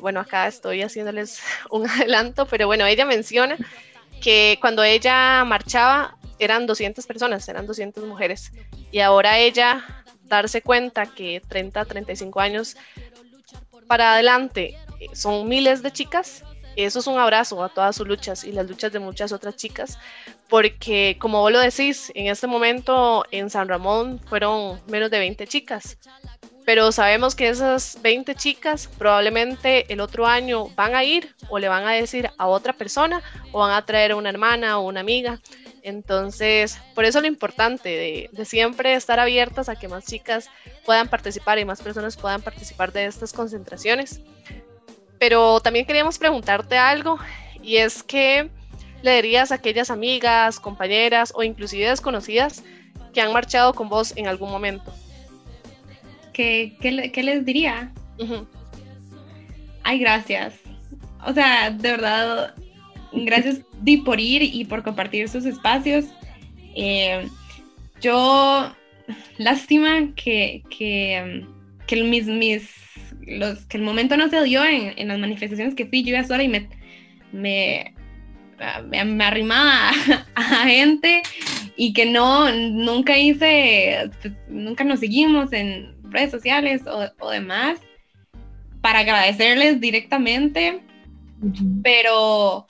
bueno, 0.00 0.20
acá 0.20 0.46
estoy 0.46 0.80
haciéndoles 0.80 1.42
un 1.70 1.86
adelanto, 1.86 2.46
pero 2.46 2.66
bueno, 2.66 2.86
ella 2.86 3.04
menciona 3.04 3.58
que 4.22 4.56
cuando 4.60 4.82
ella 4.82 5.44
marchaba 5.44 6.16
eran 6.38 6.66
200 6.66 7.06
personas, 7.06 7.46
eran 7.46 7.66
200 7.66 8.04
mujeres 8.04 8.52
y 8.90 9.00
ahora 9.00 9.38
ella 9.38 9.84
darse 10.24 10.62
cuenta 10.62 11.04
que 11.04 11.42
30, 11.46 11.84
35 11.84 12.40
años 12.40 12.76
para 13.86 14.14
adelante 14.14 14.74
eh, 14.74 14.78
son 15.12 15.48
miles 15.48 15.82
de 15.82 15.90
chicas, 15.90 16.44
eso 16.76 17.00
es 17.00 17.06
un 17.06 17.18
abrazo 17.18 17.62
a 17.62 17.68
todas 17.68 17.96
sus 17.96 18.06
luchas 18.06 18.44
y 18.44 18.52
las 18.52 18.68
luchas 18.68 18.92
de 18.92 18.98
muchas 18.98 19.32
otras 19.32 19.56
chicas, 19.56 19.98
porque 20.48 21.16
como 21.20 21.40
vos 21.40 21.52
lo 21.52 21.60
decís, 21.60 22.12
en 22.14 22.28
este 22.28 22.46
momento 22.46 23.24
en 23.30 23.50
San 23.50 23.68
Ramón 23.68 24.20
fueron 24.28 24.80
menos 24.86 25.10
de 25.10 25.18
20 25.18 25.46
chicas, 25.46 25.98
pero 26.64 26.92
sabemos 26.92 27.34
que 27.34 27.48
esas 27.48 27.98
20 28.02 28.34
chicas 28.34 28.88
probablemente 28.98 29.92
el 29.92 30.00
otro 30.00 30.26
año 30.26 30.68
van 30.76 30.94
a 30.94 31.02
ir 31.02 31.34
o 31.48 31.58
le 31.58 31.68
van 31.68 31.84
a 31.86 31.92
decir 31.92 32.30
a 32.38 32.46
otra 32.46 32.72
persona 32.72 33.22
o 33.52 33.58
van 33.60 33.72
a 33.72 33.84
traer 33.84 34.12
a 34.12 34.16
una 34.16 34.28
hermana 34.28 34.78
o 34.78 34.86
una 34.86 35.00
amiga. 35.00 35.40
Entonces, 35.82 36.78
por 36.94 37.04
eso 37.04 37.20
lo 37.20 37.26
importante 37.26 37.88
de, 37.88 38.44
siempre 38.44 38.94
estar 38.94 39.18
abiertas 39.18 39.68
a 39.68 39.76
que 39.76 39.88
más 39.88 40.04
chicas 40.06 40.48
puedan 40.84 41.08
participar 41.08 41.58
y 41.58 41.64
más 41.64 41.82
personas 41.82 42.16
puedan 42.16 42.42
participar 42.42 42.92
de 42.92 43.06
estas 43.06 43.32
concentraciones. 43.32 44.20
Pero 45.20 45.60
también 45.60 45.84
queríamos 45.84 46.18
preguntarte 46.18 46.76
algo 46.76 47.18
y 47.62 47.76
es 47.76 48.02
que 48.02 48.50
le 49.02 49.16
dirías 49.16 49.52
a 49.52 49.56
aquellas 49.56 49.90
amigas, 49.90 50.58
compañeras 50.58 51.32
o 51.36 51.42
inclusive 51.42 51.88
desconocidas 51.88 52.64
que 53.12 53.20
han 53.20 53.32
marchado 53.32 53.74
con 53.74 53.88
vos 53.88 54.14
en 54.16 54.26
algún 54.26 54.50
momento. 54.50 54.92
¿Qué, 56.32 56.74
les 57.22 57.44
diría? 57.44 57.92
Ay, 59.82 59.98
gracias. 59.98 60.54
O 61.26 61.34
sea, 61.34 61.70
de 61.70 61.90
verdad, 61.90 62.54
gracias 63.12 63.60
por 64.06 64.20
ir 64.20 64.42
y 64.42 64.64
por 64.64 64.82
compartir 64.82 65.28
sus 65.28 65.44
espacios. 65.44 66.06
Eh, 66.74 67.28
yo, 68.00 68.72
lástima 69.36 70.14
que, 70.16 70.62
que, 70.70 71.44
que, 71.90 72.04
mis, 72.04 72.26
mis, 72.26 72.70
los, 73.26 73.66
que 73.66 73.76
el 73.76 73.82
momento 73.82 74.16
no 74.16 74.30
se 74.30 74.40
dio 74.44 74.64
en, 74.64 74.94
en 74.96 75.08
las 75.08 75.18
manifestaciones 75.18 75.74
que 75.74 75.86
fui, 75.86 76.04
yo 76.04 76.10
iba 76.10 76.22
sola 76.22 76.44
y 76.44 76.48
me, 76.48 76.68
me, 77.32 77.96
me, 78.88 79.24
arrimaba 79.24 79.90
a, 80.36 80.42
gente 80.68 81.22
y 81.76 81.92
que 81.92 82.06
no, 82.06 82.52
nunca 82.52 83.18
hice, 83.18 84.08
pues, 84.22 84.34
nunca 84.48 84.84
nos 84.84 85.00
seguimos 85.00 85.52
en 85.52 85.96
redes 86.04 86.30
sociales 86.30 86.82
o, 86.86 87.10
o 87.18 87.30
demás 87.30 87.80
para 88.80 89.00
agradecerles 89.00 89.80
directamente, 89.80 90.82
pero 91.82 92.68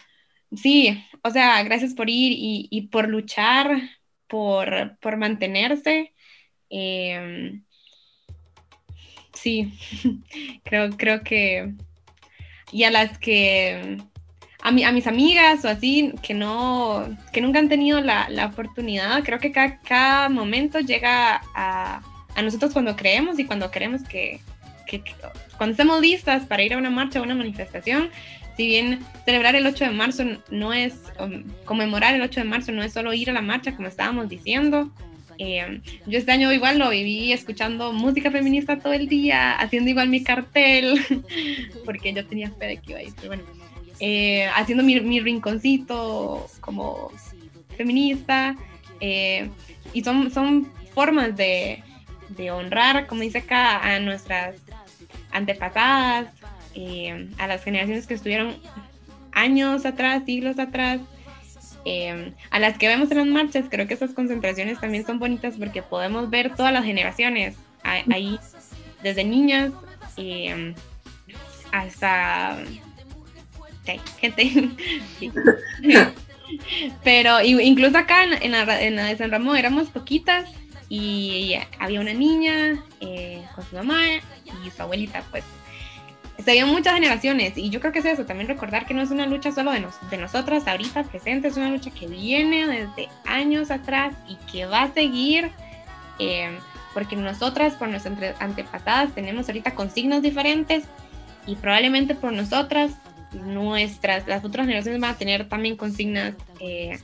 sí, 0.50 0.98
o 1.22 1.30
sea, 1.30 1.62
gracias 1.62 1.92
por 1.92 2.09
ir 2.09 2.33
y, 2.70 2.88
por 2.90 3.06
luchar, 3.06 3.83
por, 4.28 4.98
por 4.98 5.18
mantenerse. 5.18 6.14
Em, 6.70 7.64
sí, 9.40 9.72
creo, 10.64 10.90
creo 10.90 11.22
que... 11.22 11.72
Y 12.72 12.85
a 12.85 12.90
las 12.90 13.18
que... 13.18 13.98
A, 14.62 14.70
mi, 14.70 14.85
a 14.85 14.92
mis 14.92 15.07
amigas 15.07 15.64
o 15.64 15.68
así, 15.68 16.12
que 16.22 16.35
no, 16.35 17.16
que 17.33 17.40
nunca 17.40 17.59
han 17.59 17.70
tenido 17.70 18.03
la, 18.03 18.29
la 18.29 18.46
oportunidad, 18.46 19.24
creo 19.24 19.38
que 19.38 19.53
cada, 19.53 19.79
cada 19.79 20.29
momento 20.29 20.81
llega 20.81 21.40
a, 21.55 22.03
a, 22.35 22.42
nosotros 22.42 22.74
cuando 22.74 22.94
creemos 22.94 23.38
y 23.38 23.46
cuando 23.46 23.70
queremos 23.70 24.03
que, 24.03 24.38
que, 24.87 25.03
cuando 25.57 25.72
estemos 25.72 26.03
listas 26.03 26.44
para 26.44 26.62
ir 26.62 26.74
a 26.74 26.76
una 26.76 26.90
marcha 26.90 27.20
o 27.20 27.22
una 27.22 27.35
manifestación, 27.35 28.11
si 28.55 28.66
bien 28.66 29.00
celebrar 29.24 29.57
el 29.57 29.66
8 29.66 29.87
de 29.87 29.90
marzo 29.92 30.24
no 30.50 30.74
es, 30.74 30.92
um, 31.18 31.44
conmemorar 31.64 32.14
el 32.14 32.20
8 32.20 32.40
de 32.40 32.44
marzo 32.44 32.72
no 32.72 32.83
es 32.83 32.92
solo 32.92 33.14
ir 33.14 33.31
a 33.31 33.33
la 33.33 33.40
marcha, 33.40 33.74
como 33.74 33.88
estábamos 33.88 34.29
diciendo. 34.29 34.90
Eh, 35.42 35.81
yo 36.07 36.18
este 36.18 36.33
año 36.33 36.53
igual 36.53 36.79
lo 36.79 36.90
viví 36.90 37.33
escuchando 37.33 37.94
música 37.94 38.31
feminista 38.31 38.79
todo 38.79 38.92
el 38.92 39.09
día, 39.09 39.53
haciendo 39.53 39.88
igual 39.88 40.11
mi 40.11 40.22
cartel, 40.22 41.00
porque 41.87 42.12
yo 42.12 42.26
tenía 42.26 42.50
fe 42.50 42.66
de 42.66 42.76
que 42.76 42.90
iba 42.90 42.98
a 42.98 43.03
ir, 43.03 43.12
pero 43.16 43.29
bueno, 43.29 43.44
eh, 44.00 44.48
haciendo 44.55 44.85
mi, 44.85 45.18
rinconcito 45.18 46.46
como 46.61 47.11
feminista. 47.74 48.55
Eh, 49.00 49.48
y 49.94 50.05
son, 50.05 50.31
son 50.31 50.70
formas 50.94 51.35
de, 51.35 51.83
honrar, 52.53 53.07
como 53.07 53.22
dice 53.22 53.38
acá, 53.38 53.79
a 53.79 53.98
nuestras 53.98 54.57
antepasadas, 55.31 56.29
a 57.38 57.46
las 57.46 57.64
generaciones 57.64 58.07
que 58.07 58.12
estuvieron 58.12 58.57
años 59.33 59.87
atrás, 59.87 60.22
siglos 60.26 60.59
atrás, 60.59 61.00
eh, 61.85 62.33
a 62.51 62.59
las 62.59 62.79
que 62.79 62.88
vemos 62.88 63.11
en 63.11 63.19
las 63.19 63.27
marchas, 63.27 63.66
creo 63.71 63.87
que 63.87 63.95
esas 63.95 64.12
concentraciones 64.12 64.81
también 64.81 65.07
son 65.07 65.19
bonitas 65.19 65.57
porque 65.57 65.83
podemos 65.83 66.31
ver 66.31 66.55
todas 66.55 66.73
las 66.73 66.85
generaciones 66.85 67.57
ahí, 67.83 68.38
desde 69.03 69.25
niñas 69.25 69.73
eh, 70.16 70.75
hasta 71.73 72.59
gente. 74.21 74.71
Pero 77.05 77.40
incluso 77.43 77.97
acá 77.97 78.25
en, 78.25 78.53
la, 78.53 78.83
en, 78.83 78.97
la, 78.97 79.05
de 79.05 79.16
San 79.16 79.31
Ramón 79.31 79.57
éramos 79.57 79.88
poquitas 79.88 80.51
y 80.88 81.55
había 81.79 82.01
una 82.01 82.12
niña 82.12 82.85
con 83.55 83.64
su 83.64 83.77
mamá 83.77 84.01
y 84.64 84.71
su 84.71 84.83
abuelita, 84.83 85.23
pues 85.31 85.45
se 86.42 86.64
muchas 86.64 86.94
generaciones 86.94 87.57
y 87.57 87.70
yo 87.70 87.81
creo 87.81 87.92
que 87.92 88.00
es 88.00 88.05
eso, 88.05 88.24
también 88.24 88.48
recordar 88.48 88.87
que 88.87 88.94
no 88.94 89.03
es 89.03 89.11
una 89.11 89.26
lucha 89.26 89.53
solo 89.53 89.72
de, 89.72 89.85
de 90.11 90.16
nosotras 90.16 90.66
ahorita 90.66 91.05
presente, 91.05 91.48
es 91.48 91.57
una 91.57 91.70
lucha 91.70 91.90
que 91.90 92.07
viene 92.07 92.66
desde 92.66 93.09
años 93.26 93.70
atrás 93.70 94.14
y 94.29 94.37
que 94.50 94.66
va 94.66 94.83
a 94.83 94.92
seguir, 94.92 95.50
eh, 96.18 96.50
porque 96.94 97.16
nosotras, 97.16 97.74
por 97.74 97.88
nuestras 97.88 98.40
antepasadas, 98.40 99.14
tenemos 99.14 99.48
ahorita 99.48 99.74
consignas 99.74 100.22
diferentes 100.22 100.85
y 101.46 101.57
probablemente 101.57 102.14
por 102.14 102.33
nosotras, 102.33 102.92
nuestras, 103.33 104.26
las 104.26 104.44
otras 104.44 104.66
generaciones 104.66 105.00
van 105.00 105.11
a 105.12 105.18
tener 105.18 105.48
también 105.48 105.76
consignas 105.76 106.35
eh, 106.59 106.98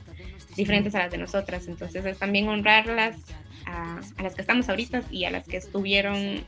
diferentes 0.55 0.93
a 0.95 0.99
las 0.99 1.11
de 1.11 1.17
nosotras, 1.17 1.67
entonces 1.67 2.05
es 2.05 2.17
también 2.17 2.47
honrarlas 2.47 3.15
a, 3.65 3.99
a 4.17 4.23
las 4.23 4.35
que 4.35 4.41
estamos 4.41 4.69
ahorita 4.69 5.03
y 5.11 5.25
a 5.25 5.31
las 5.31 5.47
que 5.47 5.57
estuvieron 5.57 6.45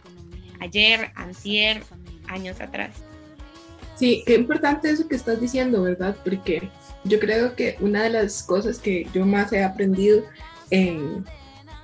ayer, 0.60 1.12
antier, 1.16 1.84
años 2.30 2.62
atrás. 2.62 2.92
Sí, 3.96 4.24
qué 4.26 4.36
importante 4.36 4.90
eso 4.90 5.08
que 5.08 5.16
estás 5.16 5.42
diciendo, 5.42 5.82
¿verdad? 5.82 6.16
Porque 6.24 6.70
yo 7.04 7.20
creo 7.20 7.56
que 7.56 7.76
una 7.82 8.04
de 8.04 8.10
las 8.10 8.44
cosas 8.44 8.80
que 8.80 9.08
yo 9.14 9.26
más 9.26 9.52
he 9.52 9.64
aprendido 9.64 10.24
en, 10.70 11.26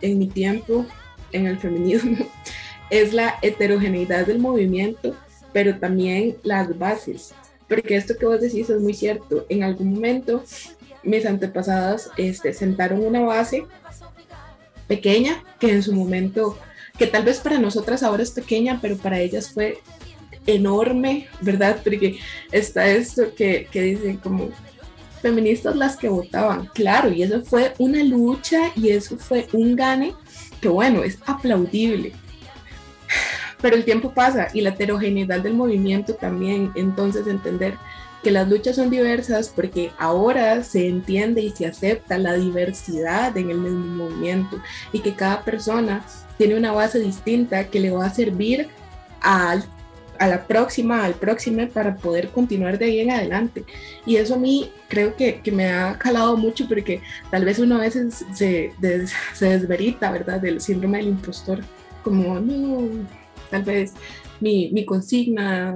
en 0.01 0.17
mi 0.17 0.27
tiempo 0.27 0.85
en 1.31 1.47
el 1.47 1.59
feminismo 1.59 2.25
es 2.89 3.13
la 3.13 3.35
heterogeneidad 3.41 4.25
del 4.25 4.39
movimiento, 4.39 5.15
pero 5.51 5.77
también 5.77 6.37
las 6.43 6.77
bases. 6.77 7.33
Porque 7.67 7.97
esto 7.97 8.15
que 8.17 8.25
vos 8.25 8.39
decís 8.39 8.69
es 8.69 8.79
muy 8.79 8.93
cierto. 8.93 9.45
En 9.49 9.63
algún 9.63 9.93
momento 9.95 10.43
mis 11.05 11.25
antepasadas 11.25 12.09
este, 12.17 12.53
sentaron 12.53 13.05
una 13.05 13.21
base 13.21 13.65
pequeña 14.87 15.43
que 15.59 15.71
en 15.71 15.83
su 15.83 15.93
momento, 15.93 16.57
que 16.97 17.07
tal 17.07 17.23
vez 17.23 17.39
para 17.39 17.59
nosotras 17.59 18.03
ahora 18.03 18.23
es 18.23 18.31
pequeña, 18.31 18.79
pero 18.81 18.97
para 18.97 19.19
ellas 19.19 19.51
fue 19.51 19.79
enorme, 20.45 21.27
¿verdad? 21.41 21.79
Porque 21.83 22.19
está 22.51 22.87
esto 22.87 23.33
que, 23.35 23.67
que 23.71 23.81
dicen 23.81 24.17
como 24.17 24.49
feministas 25.21 25.75
las 25.75 25.97
que 25.97 26.07
votaban, 26.07 26.69
claro, 26.73 27.11
y 27.11 27.23
eso 27.23 27.41
fue 27.43 27.73
una 27.79 28.03
lucha 28.03 28.71
y 28.75 28.89
eso 28.89 29.17
fue 29.17 29.47
un 29.53 29.75
gane 29.75 30.13
que 30.61 30.69
bueno, 30.69 31.03
es 31.03 31.17
aplaudible. 31.25 32.11
Pero 33.61 33.75
el 33.75 33.85
tiempo 33.85 34.13
pasa 34.13 34.49
y 34.53 34.61
la 34.61 34.69
heterogeneidad 34.69 35.41
del 35.41 35.55
movimiento 35.55 36.13
también, 36.13 36.71
entonces 36.75 37.25
entender 37.25 37.75
que 38.23 38.31
las 38.31 38.49
luchas 38.49 38.75
son 38.75 38.89
diversas 38.89 39.49
porque 39.49 39.91
ahora 39.99 40.63
se 40.63 40.87
entiende 40.87 41.41
y 41.41 41.51
se 41.51 41.67
acepta 41.67 42.17
la 42.17 42.33
diversidad 42.33 43.37
en 43.37 43.51
el 43.51 43.59
mismo 43.59 44.05
movimiento 44.05 44.59
y 44.91 44.99
que 44.99 45.13
cada 45.13 45.43
persona 45.43 46.03
tiene 46.37 46.55
una 46.55 46.71
base 46.71 46.99
distinta 46.99 47.67
que 47.67 47.79
le 47.79 47.91
va 47.91 48.07
a 48.07 48.13
servir 48.13 48.67
al 49.21 49.63
a 50.19 50.27
la 50.27 50.45
próxima, 50.45 51.03
al 51.03 51.15
próximo, 51.15 51.67
para 51.69 51.95
poder 51.95 52.29
continuar 52.29 52.77
de 52.77 52.85
ahí 52.85 52.99
en 52.99 53.11
adelante. 53.11 53.65
Y 54.05 54.17
eso 54.17 54.35
a 54.35 54.37
mí 54.37 54.71
creo 54.87 55.15
que, 55.15 55.41
que 55.41 55.51
me 55.51 55.71
ha 55.71 55.97
calado 55.97 56.37
mucho 56.37 56.67
porque 56.67 57.01
tal 57.31 57.45
vez 57.45 57.59
uno 57.59 57.75
a 57.75 57.81
veces 57.81 58.25
se, 58.33 58.71
se 59.33 59.45
desverita, 59.45 60.11
¿verdad? 60.11 60.39
Del 60.39 60.61
síndrome 60.61 60.99
del 60.99 61.07
impostor, 61.07 61.61
como, 62.03 62.39
no, 62.39 62.89
tal 63.49 63.63
vez 63.63 63.93
mi, 64.39 64.71
mi 64.71 64.85
consigna 64.85 65.75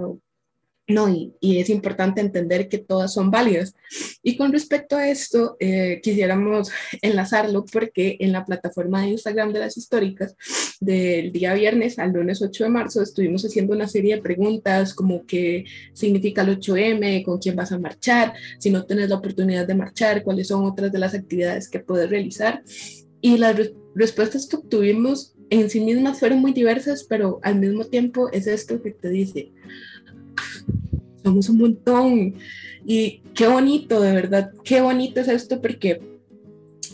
no, 0.89 1.07
y, 1.07 1.59
es 1.59 1.69
importante 1.69 2.19
entender 2.19 2.67
que 2.67 2.79
todas 2.79 3.13
son 3.13 3.29
válidas. 3.29 3.75
Y 4.23 4.35
con 4.35 4.51
respecto 4.51 4.95
a 4.97 5.07
esto, 5.07 5.55
eh, 5.59 6.01
quisiéramos 6.01 6.71
enlazarlo 7.03 7.63
porque 7.71 8.17
en 8.19 8.31
la 8.31 8.43
plataforma 8.43 9.01
de 9.01 9.09
Instagram 9.09 9.53
de 9.53 9.59
las 9.59 9.77
históricas, 9.77 10.35
del 10.79 11.31
día 11.31 11.53
viernes 11.53 11.99
al 11.99 12.13
lunes 12.13 12.41
8 12.41 12.63
de 12.63 12.69
marzo, 12.71 13.03
estuvimos 13.03 13.45
haciendo 13.45 13.75
una 13.75 13.87
serie 13.87 14.15
de 14.15 14.21
preguntas 14.21 14.95
como 14.95 15.27
qué 15.27 15.65
significa 15.93 16.41
el 16.41 16.59
8M, 16.59 17.23
con 17.23 17.37
quién 17.37 17.55
vas 17.55 17.71
a 17.71 17.77
marchar, 17.77 18.33
si 18.57 18.71
no 18.71 18.83
tienes 18.85 19.09
la 19.09 19.17
oportunidad 19.17 19.67
de 19.67 19.75
marchar, 19.75 20.23
cuáles 20.23 20.47
son 20.47 20.65
otras 20.65 20.91
de 20.91 20.97
las 20.97 21.13
actividades 21.13 21.69
que 21.69 21.79
puedes 21.79 22.09
realizar. 22.09 22.63
Y 23.21 23.37
las 23.37 23.55
respuestas 23.93 24.47
que 24.47 24.55
obtuvimos 24.55 25.35
en 25.51 25.69
sí 25.69 25.81
mismas 25.81 26.19
fueron 26.19 26.39
muy 26.39 26.53
diversas, 26.53 27.03
pero 27.03 27.39
al 27.43 27.59
mismo 27.59 27.83
tiempo 27.85 28.29
es 28.31 28.47
esto 28.47 28.81
que 28.81 28.91
te 28.91 29.09
dice 29.09 29.51
somos 31.23 31.49
un 31.49 31.57
montón. 31.57 32.35
Y 32.85 33.21
qué 33.35 33.47
bonito, 33.47 34.01
de 34.01 34.13
verdad, 34.13 34.51
qué 34.63 34.81
bonito 34.81 35.19
es 35.21 35.27
esto 35.27 35.61
porque 35.61 36.01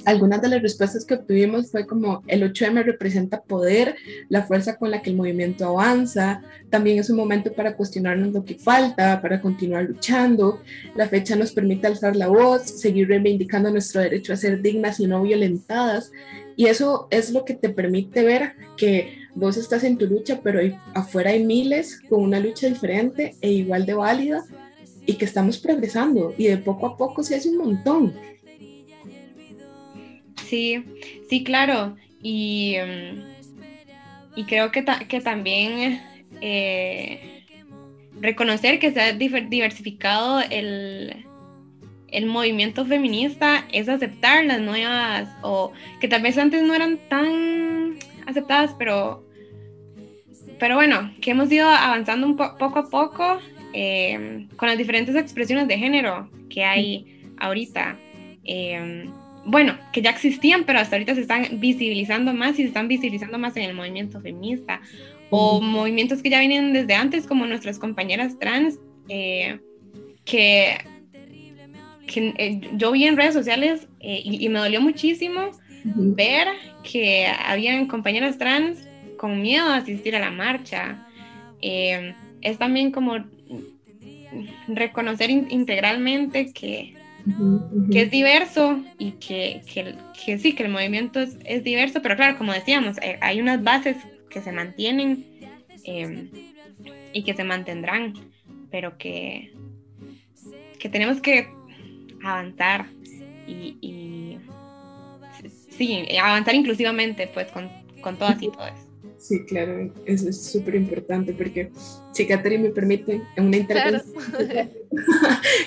algunas 0.06 0.42
de 0.42 0.50
las 0.50 0.62
respuestas 0.62 1.04
que 1.04 1.16
obtuvimos 1.16 1.72
fue 1.72 1.86
como 1.86 2.22
el 2.28 2.44
8M 2.44 2.84
representa 2.84 3.42
poder, 3.42 3.96
la 4.30 4.44
fuerza 4.44 4.78
con 4.78 4.92
la 4.92 5.02
que 5.02 5.10
el 5.10 5.16
movimiento 5.16 5.66
avanza, 5.66 6.44
también 6.70 7.00
es 7.00 7.10
un 7.10 7.18
momento 7.18 7.52
para 7.54 7.76
cuestionarnos 7.76 8.32
lo 8.32 8.46
que 8.46 8.56
falta, 8.56 9.22
para 9.22 9.42
continuar 9.42 9.86
luchando, 9.86 10.62
la 10.96 11.08
fecha 11.08 11.36
nos 11.36 11.52
permite 11.52 11.88
alzar 11.88 12.16
la 12.16 12.28
voz, 12.28 12.62
seguir 12.64 13.08
reivindicando 13.08 13.72
nuestro 13.72 14.02
derecho 14.02 14.32
a 14.32 14.38
ser 14.38 14.62
dignas 14.62 15.00
y 15.00 15.08
no 15.08 15.24
violentadas, 15.24 16.12
y 16.56 16.68
eso 16.68 17.08
es 17.10 17.32
lo 17.32 17.44
que 17.44 17.56
te 17.56 17.70
permite 17.70 18.24
ver 18.24 18.54
que 18.78 19.25
vos 19.36 19.58
estás 19.58 19.84
en 19.84 19.98
tu 19.98 20.08
lucha, 20.08 20.40
pero 20.42 20.60
afuera 20.94 21.32
hay 21.32 21.44
miles 21.44 22.02
con 22.10 22.22
una 22.22 22.40
lucha 22.40 22.68
diferente 22.68 23.36
e 23.42 23.52
igual 23.52 23.86
de 23.86 23.94
válida 23.94 24.44
y 25.06 25.14
que 25.14 25.26
estamos 25.26 25.58
progresando 25.60 26.34
y 26.38 26.46
de 26.48 26.58
poco 26.58 26.88
a 26.88 26.98
poco 26.98 27.22
se 27.22 27.36
hace 27.36 27.50
un 27.50 27.58
montón. 27.58 28.14
Sí, 30.48 30.84
sí, 31.30 31.44
claro. 31.44 31.96
Y, 32.22 32.78
mm, 32.78 33.20
y 34.38 34.44
creo 34.46 34.72
que, 34.72 34.86
que 35.08 35.22
también 35.22 36.02
eh, 36.42 37.44
reconocer 38.20 38.80
que 38.80 38.92
se 38.92 39.02
ha 39.02 39.14
diversificado 39.14 40.42
el, 40.50 41.26
el 42.08 42.26
movimiento 42.26 42.86
feminista 42.86 43.66
es 43.72 43.90
aceptar 43.90 44.46
las 44.46 44.62
nuevas, 44.62 45.28
o 45.42 45.72
que 46.00 46.08
tal 46.08 46.22
vez 46.22 46.38
antes 46.38 46.64
no 46.64 46.74
eran 46.74 46.98
tan 47.10 47.96
aceptadas, 48.28 48.76
pero 48.78 49.26
pero 50.60 50.76
bueno, 50.76 51.14
que 51.22 51.32
hemos 51.32 51.52
ido 51.52 51.68
avanzando 51.68 52.28
un 52.28 52.36
poco 52.36 52.80
a 52.80 52.90
poco 52.90 53.40
eh, 53.74 54.48
con 54.56 54.70
las 54.70 54.78
diferentes 54.78 55.16
expresiones 55.16 55.68
de 55.68 55.78
género 55.78 56.30
que 56.50 56.64
hay 56.64 57.24
ahorita. 57.38 57.98
Eh, 58.44 59.10
bueno, 59.46 59.78
que 59.92 60.02
ya 60.02 60.10
existían, 60.12 60.64
pero 60.64 60.80
hasta 60.80 60.96
ahorita 60.96 61.14
se 61.14 61.22
están 61.22 61.60
visibilizando 61.60 62.34
más 62.34 62.54
y 62.54 62.64
se 62.64 62.70
están 62.70 62.88
visibilizando 62.88 63.38
más 63.38 63.56
en 63.58 63.64
el 63.64 63.76
movimiento 63.76 64.22
feminista. 64.22 64.82
O 65.30 65.60
movimientos 65.62 66.22
que 66.22 66.30
ya 66.30 66.40
vienen 66.40 66.74
desde 66.74 66.96
antes, 66.96 67.28
como 67.28 67.46
nuestras 67.46 67.78
compañeras 67.78 68.40
trans, 68.40 68.80
eh, 69.10 69.60
que, 70.24 70.78
yo 72.74 72.92
vi 72.92 73.06
en 73.06 73.18
redes 73.18 73.34
sociales 73.34 73.88
y, 74.00 74.46
y, 74.46 74.48
me 74.50 74.60
dolió 74.60 74.80
muchísimo 74.80 75.52
ver 75.94 76.48
que 76.84 77.28
habían 77.28 77.88
compañeras 77.88 78.38
trans 78.38 78.80
con 79.18 79.42
miedo 79.42 79.66
a 79.70 79.78
asistir 79.78 80.16
a 80.16 80.20
la 80.20 80.32
marcha. 80.32 81.08
Eh, 81.62 82.14
es 82.42 82.58
también 82.58 82.92
como 82.92 83.24
reconocer 84.68 85.30
integralmente 85.30 86.52
que, 86.54 86.96
que 87.92 88.02
es 88.02 88.12
diverso 88.12 88.84
y 88.98 89.12
que, 89.14 89.62
que, 89.72 90.38
sí, 90.38 90.54
que 90.54 90.64
el 90.64 90.70
movimiento 90.72 91.20
es, 91.20 91.38
es, 91.46 91.64
diverso, 91.64 92.02
pero 92.02 92.16
claro, 92.16 92.38
como 92.38 92.54
decíamos, 92.54 92.98
eh, 93.02 93.18
hay 93.22 93.40
unas 93.40 93.64
bases 93.64 93.98
que 94.30 94.42
se 94.42 94.52
mantienen 94.52 95.26
eh, 95.86 96.30
y 97.14 97.24
que 97.24 97.34
se 97.34 97.44
mantendrán, 97.44 98.14
pero 98.70 98.98
que, 98.98 99.54
que 100.78 100.90
tenemos 100.90 101.22
que 101.22 101.48
avanzar 102.24 102.88
y, 103.48 103.78
y 103.82 104.15
sí, 105.78 106.06
avanzar 106.18 106.56
inclusivamente 106.56 107.30
pues 107.34 107.48
con, 107.48 107.70
con 108.02 108.18
todas 108.18 108.42
y 108.42 108.50
todos. 108.50 108.72
Sí, 109.18 109.44
claro, 109.46 109.92
eso 110.06 110.30
es 110.30 110.52
súper 110.52 110.76
importante 110.76 111.34
porque, 111.34 111.72
si 112.14 112.28
Catherine 112.28 112.64
me 112.64 112.70
permite, 112.70 113.22
en 113.36 113.46
una 113.46 113.58
intervención, 113.58 114.14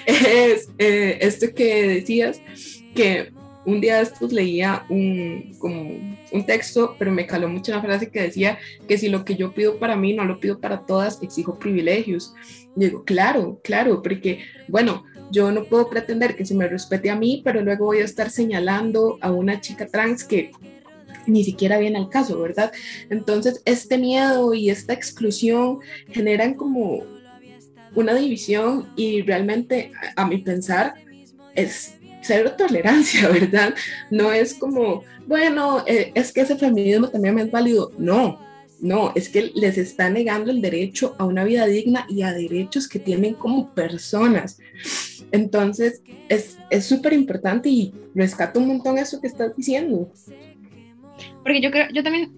es 0.07 0.71
eh, 0.79 1.18
esto 1.21 1.53
que 1.55 1.88
decías, 1.88 2.40
que 2.94 3.33
un 3.64 3.81
día 3.81 3.99
después 3.99 4.33
leía 4.33 4.87
un, 4.88 5.57
como 5.59 5.90
un 6.31 6.47
texto, 6.47 6.94
pero 6.99 7.11
me 7.11 7.27
caló 7.27 7.49
mucho 7.49 7.73
una 7.73 7.83
frase 7.83 8.11
que 8.11 8.23
decía 8.23 8.59
que 8.87 8.97
si 8.97 9.09
lo 9.09 9.25
que 9.25 9.35
yo 9.35 9.53
pido 9.53 9.79
para 9.79 9.97
mí 9.97 10.14
no 10.14 10.25
lo 10.25 10.40
pido 10.40 10.61
para 10.61 10.87
todas, 10.87 11.23
exijo 11.23 11.59
privilegios. 11.59 12.35
digo, 12.77 13.05
claro, 13.05 13.61
claro, 13.64 14.03
porque, 14.03 14.44
bueno, 14.68 15.05
yo 15.31 15.53
no 15.53 15.64
puedo 15.64 15.88
pretender 15.88 16.37
que 16.37 16.45
se 16.45 16.55
me 16.55 16.69
respete 16.69 17.11
a 17.11 17.17
mí, 17.17 17.43
pero 17.45 17.61
luego 17.62 17.87
voy 17.87 17.99
a 17.99 18.05
estar 18.05 18.31
señalando 18.31 19.19
a 19.21 19.31
una 19.31 19.61
chica 19.61 19.87
trans 19.87 20.25
que 20.25 20.53
ni 21.27 21.45
siquiera 21.45 21.79
viene 21.79 21.99
al 21.99 22.09
caso, 22.09 22.41
¿verdad? 22.41 22.73
Entonces, 23.11 23.62
este 23.64 23.99
miedo 23.99 24.55
y 24.55 24.71
esta 24.71 24.93
exclusión 24.93 25.81
generan 26.11 26.55
como 26.55 27.05
una 27.95 28.14
división 28.14 28.88
y 28.97 29.23
realmente, 29.23 29.93
a, 30.17 30.27
mi 30.27 30.38
pensar, 30.38 30.95
es 31.55 31.95
cero 32.23 32.53
tolerancia, 32.57 33.29
¿verdad? 33.33 33.75
No 34.11 34.33
es 34.33 34.55
como, 34.55 35.05
bueno, 35.27 35.85
eh, 35.87 36.12
es 36.14 36.33
que 36.33 36.43
ese 36.43 36.57
feminismo 36.57 37.09
también 37.09 37.38
es 37.38 37.51
válido. 37.51 37.93
No, 37.99 38.41
no, 38.81 39.12
es 39.14 39.29
que 39.29 39.51
les 39.55 39.77
está 39.77 40.09
negando 40.09 40.51
el 40.51 40.61
derecho 40.61 41.14
a 41.19 41.25
una 41.25 41.45
vida 41.45 41.67
digna 41.67 42.07
y 42.09 42.23
a 42.23 42.33
derechos 42.33 42.88
que 42.88 42.99
tienen 42.99 43.35
como 43.35 43.75
personas. 43.75 44.59
Entonces, 45.33 46.03
es 46.29 46.85
súper 46.85 47.12
importante 47.12 47.69
y 47.69 47.93
rescato 48.14 48.61
un 48.61 48.69
montón 48.69 48.99
eso 48.99 49.21
que 49.21 49.27
estás 49.27 49.57
diciendo. 49.57 50.11
Porque 51.43 51.61
yo 51.61 51.71
creo, 51.71 51.87
yo 51.93 52.03
también 52.03 52.33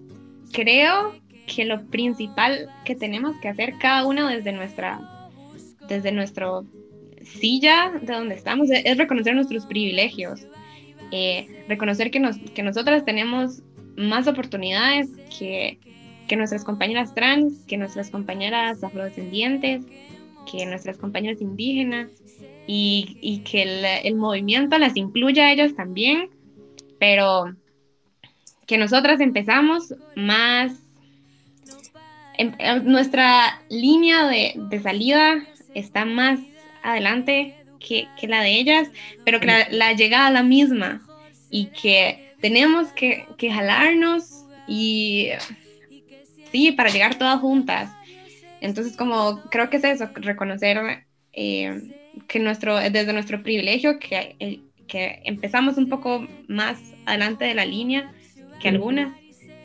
creo 0.51 1.13
que 1.53 1.65
lo 1.65 1.85
principal 1.87 2.69
que 2.85 2.95
tenemos 2.95 3.35
que 3.41 3.49
hacer 3.49 3.73
cada 3.79 4.05
uno 4.05 4.27
desde 4.27 4.51
nuestra, 4.51 5.01
desde 5.87 6.11
nuestro 6.11 6.65
silla 7.23 7.91
de 8.01 8.13
donde 8.13 8.35
estamos 8.35 8.69
es, 8.71 8.97
reconocer 8.97 9.35
nuestros 9.35 9.65
privilegios, 9.65 10.47
eh, 11.11 11.65
reconocer 11.67 12.11
que, 12.11 12.19
nos, 12.19 12.37
que 12.37 12.63
nosotras 12.63 13.05
tenemos 13.05 13.61
más 13.97 14.27
oportunidades 14.27 15.09
que, 15.37 15.79
que 16.27 16.35
nuestras 16.35 16.63
compañeras 16.63 17.13
trans, 17.13 17.65
que 17.65 17.77
nuestras 17.77 18.09
compañeras 18.09 18.83
afrodescendientes, 18.83 19.83
que 20.49 20.65
nuestras 20.65 20.97
compañeras 20.97 21.41
indígenas 21.41 22.09
y, 22.67 23.17
y 23.21 23.39
que 23.39 23.63
el, 23.63 23.85
el, 24.05 24.15
movimiento 24.15 24.77
las 24.77 24.95
incluya 24.95 25.45
a 25.45 25.51
ellos 25.51 25.75
también, 25.75 26.29
pero 26.99 27.55
que 28.67 28.77
nosotras 28.77 29.19
empezamos 29.19 29.93
más, 30.15 30.71
en, 32.37 32.55
nuestra 32.85 33.61
línea 33.69 34.27
de, 34.27 34.53
de, 34.55 34.79
salida 34.79 35.43
está 35.73 36.05
más 36.05 36.39
adelante 36.83 37.55
que, 37.79 38.07
que 38.19 38.27
la 38.27 38.41
de 38.41 38.59
ellas, 38.59 38.89
pero 39.25 39.39
que 39.39 39.47
la, 39.47 39.67
la, 39.69 39.93
llegada 39.93 40.27
es 40.27 40.33
la 40.33 40.43
misma 40.43 41.01
y 41.49 41.65
que 41.67 42.33
tenemos 42.39 42.89
que, 42.89 43.25
que 43.37 43.51
jalarnos 43.51 44.45
y 44.67 45.29
sí, 46.51 46.71
para 46.71 46.89
llegar 46.89 47.15
todas 47.15 47.39
juntas. 47.39 47.91
Entonces, 48.61 48.95
como 48.95 49.41
creo 49.49 49.69
que 49.69 49.77
es 49.77 49.83
eso, 49.83 50.09
reconocer 50.15 51.05
eh, 51.33 52.00
que 52.27 52.39
nuestro, 52.39 52.77
desde 52.77 53.13
nuestro 53.13 53.43
privilegio, 53.43 53.99
que, 53.99 54.35
eh, 54.39 54.59
que 54.87 55.21
empezamos 55.25 55.77
un 55.77 55.89
poco 55.89 56.27
más 56.47 56.77
adelante 57.05 57.45
de 57.45 57.53
la 57.53 57.65
línea, 57.65 58.11
que 58.61 58.69
algunas, 58.69 59.13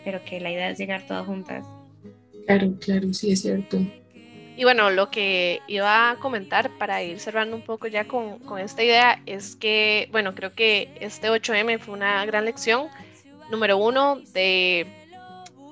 pero 0.04 0.24
que 0.24 0.40
la 0.40 0.50
idea 0.50 0.70
es 0.70 0.78
llegar 0.78 1.06
todas 1.06 1.26
juntas. 1.26 1.64
Claro, 2.46 2.74
claro, 2.80 3.12
sí 3.12 3.32
es 3.32 3.42
cierto. 3.42 3.78
Y 4.56 4.64
bueno, 4.64 4.90
lo 4.90 5.10
que 5.10 5.60
iba 5.66 6.10
a 6.10 6.16
comentar 6.16 6.70
para 6.78 7.02
ir 7.02 7.18
cerrando 7.18 7.56
un 7.56 7.62
poco 7.62 7.88
ya 7.88 8.06
con, 8.06 8.38
con, 8.38 8.58
esta 8.58 8.82
idea 8.82 9.20
es 9.26 9.54
que, 9.54 10.08
bueno, 10.12 10.34
creo 10.34 10.54
que 10.54 10.88
este 11.00 11.28
8M 11.28 11.78
fue 11.78 11.94
una 11.94 12.24
gran 12.24 12.46
lección, 12.46 12.86
número 13.50 13.76
uno, 13.76 14.20
de 14.32 14.86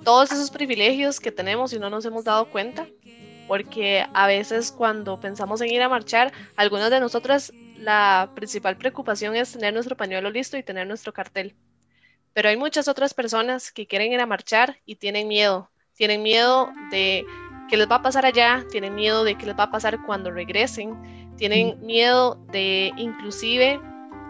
todos 0.04 0.32
esos 0.32 0.50
privilegios 0.50 1.18
que 1.18 1.32
tenemos 1.32 1.72
y 1.72 1.78
no 1.78 1.88
nos 1.88 2.04
hemos 2.04 2.24
dado 2.24 2.50
cuenta, 2.50 2.86
porque 3.48 4.06
a 4.14 4.26
veces 4.26 4.72
cuando 4.72 5.20
pensamos 5.20 5.60
en 5.60 5.70
ir 5.70 5.82
a 5.82 5.88
marchar, 5.88 6.32
algunas 6.56 6.90
de 6.90 7.00
nosotras 7.00 7.52
la 7.76 8.30
principal 8.34 8.76
preocupación 8.76 9.36
es 9.36 9.52
tener 9.52 9.74
nuestro 9.74 9.96
pañuelo 9.96 10.30
listo 10.30 10.56
y 10.56 10.62
tener 10.62 10.86
nuestro 10.86 11.12
cartel. 11.12 11.54
Pero 12.32 12.48
hay 12.48 12.56
muchas 12.56 12.88
otras 12.88 13.14
personas 13.14 13.70
que 13.70 13.86
quieren 13.86 14.12
ir 14.12 14.20
a 14.20 14.26
marchar 14.26 14.78
y 14.84 14.96
tienen 14.96 15.28
miedo, 15.28 15.70
tienen 15.94 16.22
miedo 16.22 16.70
de 16.90 17.24
qué 17.68 17.76
les 17.76 17.88
va 17.88 17.96
a 17.96 18.02
pasar 18.02 18.26
allá, 18.26 18.64
tienen 18.70 18.94
miedo 18.94 19.24
de 19.24 19.36
qué 19.36 19.46
les 19.46 19.56
va 19.56 19.64
a 19.64 19.70
pasar 19.70 20.04
cuando 20.04 20.30
regresen, 20.30 21.34
tienen 21.36 21.80
miedo 21.84 22.36
de 22.50 22.92
inclusive 22.96 23.80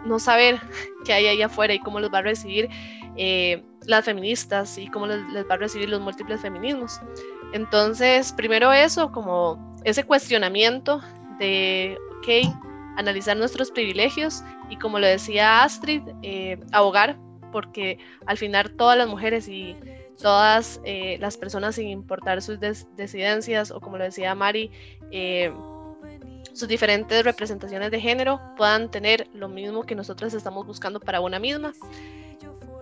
no 0.04 0.18
saber 0.18 0.60
qué 1.04 1.12
hay 1.12 1.26
ahí 1.26 1.42
afuera 1.42 1.74
y 1.74 1.78
cómo 1.78 2.00
los 2.00 2.12
va 2.12 2.18
a 2.18 2.22
recibir 2.22 2.68
eh, 3.16 3.62
las 3.86 4.04
feministas 4.04 4.76
y 4.78 4.88
cómo 4.88 5.06
les, 5.06 5.20
va 5.48 5.54
a 5.54 5.58
recibir 5.58 5.88
los 5.88 6.00
múltiples 6.00 6.40
feminismos. 6.40 7.00
Entonces, 7.54 8.32
primero 8.32 8.72
eso, 8.72 9.12
como 9.12 9.76
ese 9.84 10.02
cuestionamiento 10.02 11.00
de, 11.38 11.96
ok, 12.18 12.52
analizar 12.96 13.36
nuestros 13.36 13.70
privilegios 13.70 14.42
y 14.68 14.76
como 14.76 14.98
lo 14.98 15.06
decía 15.06 15.62
Astrid, 15.62 16.02
eh, 16.22 16.58
abogar, 16.72 17.16
porque 17.52 17.98
al 18.26 18.38
final 18.38 18.72
todas 18.72 18.98
las 18.98 19.06
mujeres 19.06 19.46
y 19.46 19.76
todas 20.20 20.80
eh, 20.84 21.16
las 21.20 21.36
personas 21.36 21.76
sin 21.76 21.88
importar 21.88 22.42
sus 22.42 22.58
disidencias 22.96 23.70
o 23.70 23.80
como 23.80 23.98
lo 23.98 24.04
decía 24.04 24.34
Mari, 24.34 24.72
sus 26.52 26.66
diferentes 26.66 27.24
representaciones 27.24 27.92
de 27.92 28.00
género 28.00 28.40
puedan 28.56 28.90
tener 28.90 29.28
lo 29.32 29.48
mismo 29.48 29.84
que 29.84 29.94
nosotros 29.94 30.34
estamos 30.34 30.66
buscando 30.66 30.98
para 30.98 31.20
una 31.20 31.38
misma. 31.38 31.72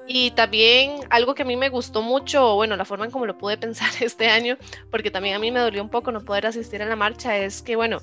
Y 0.07 0.33
también 0.33 1.01
algo 1.11 1.35
que 1.35 1.43
a 1.43 1.47
mí 1.47 1.57
me 1.57 1.69
gustó 1.69 2.03
mucho, 2.03 2.55
bueno, 2.55 2.77
la 2.77 2.85
forma 2.85 3.05
en 3.05 3.11
cómo 3.11 3.27
lo 3.27 3.39
pude 3.39 3.57
pensar 3.57 3.89
este 4.01 4.29
año, 4.29 4.57
porque 4.91 5.11
también 5.11 5.37
a 5.37 5.39
mí 5.39 5.51
me 5.51 5.61
dolió 5.61 5.83
un 5.83 5.89
poco 5.89 6.13
no 6.13 6.21
poder 6.21 6.47
asistir 6.47 6.83
a 6.83 6.87
la 6.87 6.97
marcha, 6.97 7.37
es 7.37 7.63
que, 7.63 7.77
bueno, 7.77 7.99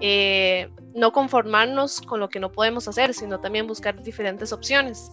eh, 0.00 0.70
no 0.94 1.12
conformarnos 1.12 2.00
con 2.00 2.20
lo 2.20 2.28
que 2.28 2.40
no 2.40 2.52
podemos 2.52 2.88
hacer, 2.88 3.14
sino 3.14 3.40
también 3.40 3.66
buscar 3.66 4.02
diferentes 4.02 4.52
opciones. 4.52 5.10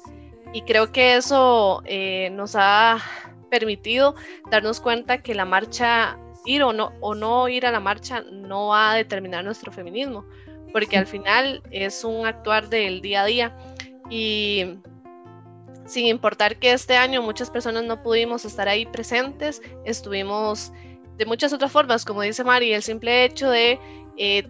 Y 0.54 0.62
creo 0.62 0.92
que 0.92 1.18
eso 1.18 1.82
eh, 1.86 2.30
nos 2.32 2.56
ha 2.56 3.00
permitido 3.50 4.16
darnos 4.50 4.80
cuenta 4.80 5.22
que 5.22 5.36
la 5.36 5.46
marcha 5.46 6.18
ir 6.46 6.64
o 6.64 6.74
no, 6.74 6.94
o 7.02 7.14
no 7.14 7.48
ir 7.50 7.66
a 7.66 7.72
la 7.72 7.80
marcha 7.80 8.24
no 8.32 8.68
va 8.68 8.92
a 8.92 8.96
determinar 8.96 9.44
nuestro 9.44 9.72
feminismo, 9.72 10.26
porque 10.72 10.98
al 10.98 11.06
final 11.06 11.62
es 11.72 12.04
un 12.04 12.26
actuar 12.26 12.70
del 12.70 13.02
día 13.02 13.24
a 13.24 13.26
día 13.26 13.58
y 14.10 14.80
sin 15.88 16.06
importar 16.06 16.58
que 16.60 16.74
este 16.74 16.96
año 16.96 17.22
muchas 17.22 17.50
personas 17.50 17.84
no 17.86 18.04
pudimos 18.04 18.46
estar 18.46 18.68
ahí 18.68 18.86
presentes, 18.86 19.62
estuvimos 19.86 20.72
de 21.18 21.26
muchas 21.26 21.52
otras 21.54 21.72
formas, 21.72 22.06
como 22.06 22.22
dice 22.22 22.44
Mari, 22.44 22.74
el 22.74 22.84
simple 22.84 23.26
hecho 23.26 23.50
de 23.50 23.80
eh, 24.18 24.48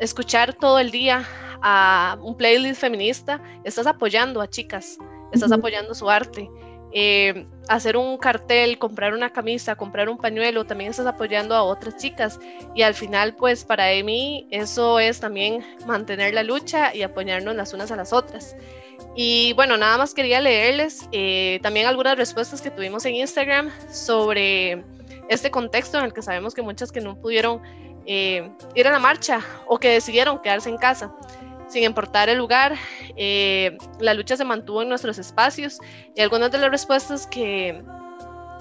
escuchar 0.00 0.52
todo 0.54 0.78
el 0.78 0.90
día 0.90 1.26
a 1.62 2.18
un 2.20 2.36
playlist 2.36 2.80
feminista, 2.80 3.40
estás 3.64 3.86
apoyando 3.86 4.40
a 4.40 4.50
chicas, 4.50 4.98
estás 5.32 5.52
apoyando 5.52 5.94
su 5.94 6.10
arte. 6.10 6.50
Eh, 6.94 7.46
hacer 7.68 7.96
un 7.96 8.18
cartel, 8.18 8.78
comprar 8.78 9.14
una 9.14 9.32
camisa, 9.32 9.76
comprar 9.76 10.10
un 10.10 10.18
pañuelo, 10.18 10.66
también 10.66 10.90
estás 10.90 11.06
apoyando 11.06 11.54
a 11.54 11.62
otras 11.62 11.96
chicas. 11.96 12.38
Y 12.74 12.82
al 12.82 12.92
final, 12.92 13.34
pues 13.34 13.64
para 13.64 13.86
mí 14.04 14.46
eso 14.50 14.98
es 14.98 15.20
también 15.20 15.64
mantener 15.86 16.34
la 16.34 16.42
lucha 16.42 16.94
y 16.94 17.02
apoyarnos 17.02 17.56
las 17.56 17.72
unas 17.72 17.90
a 17.90 17.96
las 17.96 18.12
otras. 18.12 18.54
Y 19.14 19.52
bueno, 19.54 19.76
nada 19.76 19.98
más 19.98 20.14
quería 20.14 20.40
leerles 20.40 21.08
eh, 21.12 21.60
también 21.62 21.86
algunas 21.86 22.16
respuestas 22.16 22.62
que 22.62 22.70
tuvimos 22.70 23.04
en 23.04 23.16
Instagram 23.16 23.70
sobre 23.90 24.84
este 25.28 25.50
contexto 25.50 25.98
en 25.98 26.04
el 26.06 26.12
que 26.12 26.22
sabemos 26.22 26.54
que 26.54 26.62
muchas 26.62 26.90
que 26.90 27.00
no 27.00 27.20
pudieron 27.20 27.60
eh, 28.06 28.50
ir 28.74 28.86
a 28.86 28.90
la 28.90 28.98
marcha 28.98 29.40
o 29.66 29.78
que 29.78 29.88
decidieron 29.88 30.40
quedarse 30.40 30.68
en 30.68 30.78
casa 30.78 31.14
sin 31.68 31.84
importar 31.84 32.28
el 32.28 32.38
lugar. 32.38 32.74
Eh, 33.16 33.76
la 33.98 34.14
lucha 34.14 34.36
se 34.36 34.44
mantuvo 34.44 34.82
en 34.82 34.88
nuestros 34.88 35.18
espacios 35.18 35.78
y 36.14 36.20
algunas 36.20 36.50
de 36.50 36.58
las 36.58 36.70
respuestas 36.70 37.26
que 37.26 37.82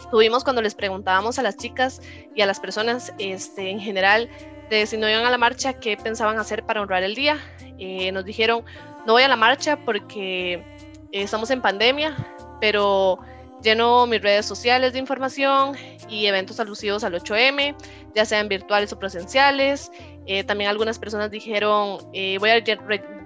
tuvimos 0.09 0.43
cuando 0.43 0.61
les 0.61 0.75
preguntábamos 0.75 1.37
a 1.37 1.43
las 1.43 1.57
chicas 1.57 2.01
y 2.35 2.41
a 2.41 2.45
las 2.45 2.59
personas 2.59 3.13
este, 3.19 3.69
en 3.69 3.79
general 3.79 4.29
de 4.69 4.85
si 4.85 4.97
no 4.97 5.09
iban 5.09 5.25
a 5.25 5.29
la 5.29 5.37
marcha, 5.37 5.73
qué 5.73 5.97
pensaban 5.97 6.39
hacer 6.39 6.63
para 6.63 6.81
honrar 6.81 7.03
el 7.03 7.13
día. 7.13 7.37
Eh, 7.77 8.11
nos 8.13 8.23
dijeron, 8.23 8.63
no 9.05 9.13
voy 9.13 9.23
a 9.23 9.27
la 9.27 9.35
marcha 9.35 9.77
porque 9.85 10.63
estamos 11.11 11.49
en 11.51 11.61
pandemia, 11.61 12.15
pero 12.59 13.19
lleno 13.61 14.05
mis 14.07 14.21
redes 14.21 14.45
sociales 14.45 14.93
de 14.93 14.99
información 14.99 15.75
y 16.09 16.25
eventos 16.25 16.59
alusivos 16.59 17.03
al 17.03 17.13
8M, 17.13 17.75
ya 18.15 18.25
sean 18.25 18.47
virtuales 18.47 18.91
o 18.93 18.99
presenciales. 18.99 19.91
Eh, 20.25 20.43
también 20.43 20.69
algunas 20.69 20.99
personas 20.99 21.31
dijeron, 21.31 21.97
eh, 22.13 22.37
voy 22.39 22.49
a 22.49 22.59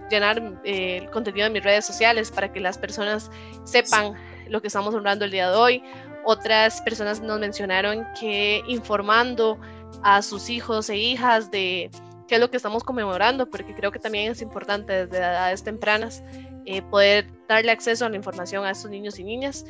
llenar 0.10 0.60
eh, 0.64 0.98
el 1.02 1.10
contenido 1.10 1.46
de 1.46 1.52
mis 1.52 1.64
redes 1.64 1.86
sociales 1.86 2.32
para 2.32 2.52
que 2.52 2.60
las 2.60 2.78
personas 2.78 3.32
sepan 3.64 4.14
lo 4.48 4.62
que 4.62 4.68
estamos 4.68 4.94
honrando 4.94 5.26
el 5.26 5.32
día 5.32 5.50
de 5.50 5.58
hoy. 5.58 5.84
Otras 6.24 6.82
personas 6.82 7.22
nos 7.22 7.40
mencionaron 7.40 8.06
que 8.20 8.64
informando 8.68 9.60
a 10.04 10.22
sus 10.22 10.50
hijos 10.50 10.90
e 10.90 10.98
hijas 10.98 11.52
de 11.52 11.90
qué 12.28 12.36
es 12.36 12.42
lo 12.42 12.50
que 12.50 12.58
estamos 12.58 12.84
conmemorando, 12.84 13.50
porque 13.50 13.76
creo 13.76 13.92
que 13.92 14.00
también 14.00 14.32
es 14.32 14.42
importante 14.42 15.06
desde 15.06 15.18
edades 15.18 15.64
tempranas 15.64 16.24
eh, 16.66 16.82
poder 16.82 17.28
darle 17.48 17.72
acceso 17.72 18.06
a 18.06 18.10
la 18.10 18.16
información 18.16 18.66
a 18.66 18.72
estos 18.72 18.90
niños 18.90 19.20
y 19.20 19.24
niñas. 19.24 19.66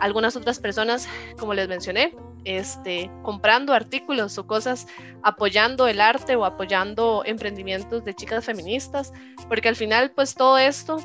Algunas 0.00 0.34
otras 0.34 0.58
personas, 0.58 1.08
como 1.38 1.54
les 1.54 1.68
mencioné, 1.68 2.14
este, 2.44 3.10
comprando 3.22 3.72
artículos 3.72 4.36
o 4.36 4.46
cosas, 4.46 4.88
apoyando 5.22 5.86
el 5.86 6.00
arte 6.00 6.34
o 6.34 6.44
apoyando 6.44 7.22
emprendimientos 7.24 8.04
de 8.04 8.14
chicas 8.14 8.44
feministas, 8.44 9.12
porque 9.48 9.68
al 9.68 9.76
final, 9.76 10.10
pues 10.10 10.34
todo 10.34 10.58
esto 10.58 10.98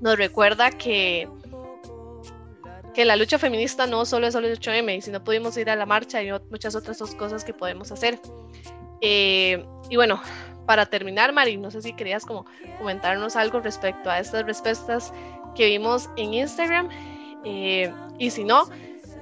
nos 0.00 0.16
recuerda 0.16 0.70
que 0.70 1.28
que 2.94 3.04
la 3.04 3.16
lucha 3.16 3.38
feminista 3.38 3.86
no 3.86 4.06
solo 4.06 4.26
es 4.26 4.32
solo 4.32 4.48
el 4.48 4.58
8M, 4.58 4.96
y 4.96 5.02
si 5.02 5.10
no 5.10 5.22
pudimos 5.22 5.54
ir 5.58 5.68
a 5.68 5.76
la 5.76 5.84
marcha, 5.84 6.16
hay 6.16 6.30
muchas 6.50 6.74
otras 6.74 6.98
cosas 7.14 7.44
que 7.44 7.52
podemos 7.52 7.92
hacer. 7.92 8.18
Eh, 9.00 9.64
y 9.90 9.96
bueno, 9.96 10.20
para 10.66 10.86
terminar, 10.86 11.32
Mari, 11.32 11.56
no 11.56 11.70
sé 11.70 11.82
si 11.82 11.92
querías 11.92 12.24
como 12.24 12.44
comentarnos 12.78 13.36
algo 13.36 13.60
respecto 13.60 14.10
a 14.10 14.18
estas 14.18 14.44
respuestas 14.44 15.12
que 15.54 15.66
vimos 15.66 16.10
en 16.16 16.34
Instagram. 16.34 16.88
Eh, 17.44 17.92
y 18.18 18.30
si 18.30 18.44
no, 18.44 18.68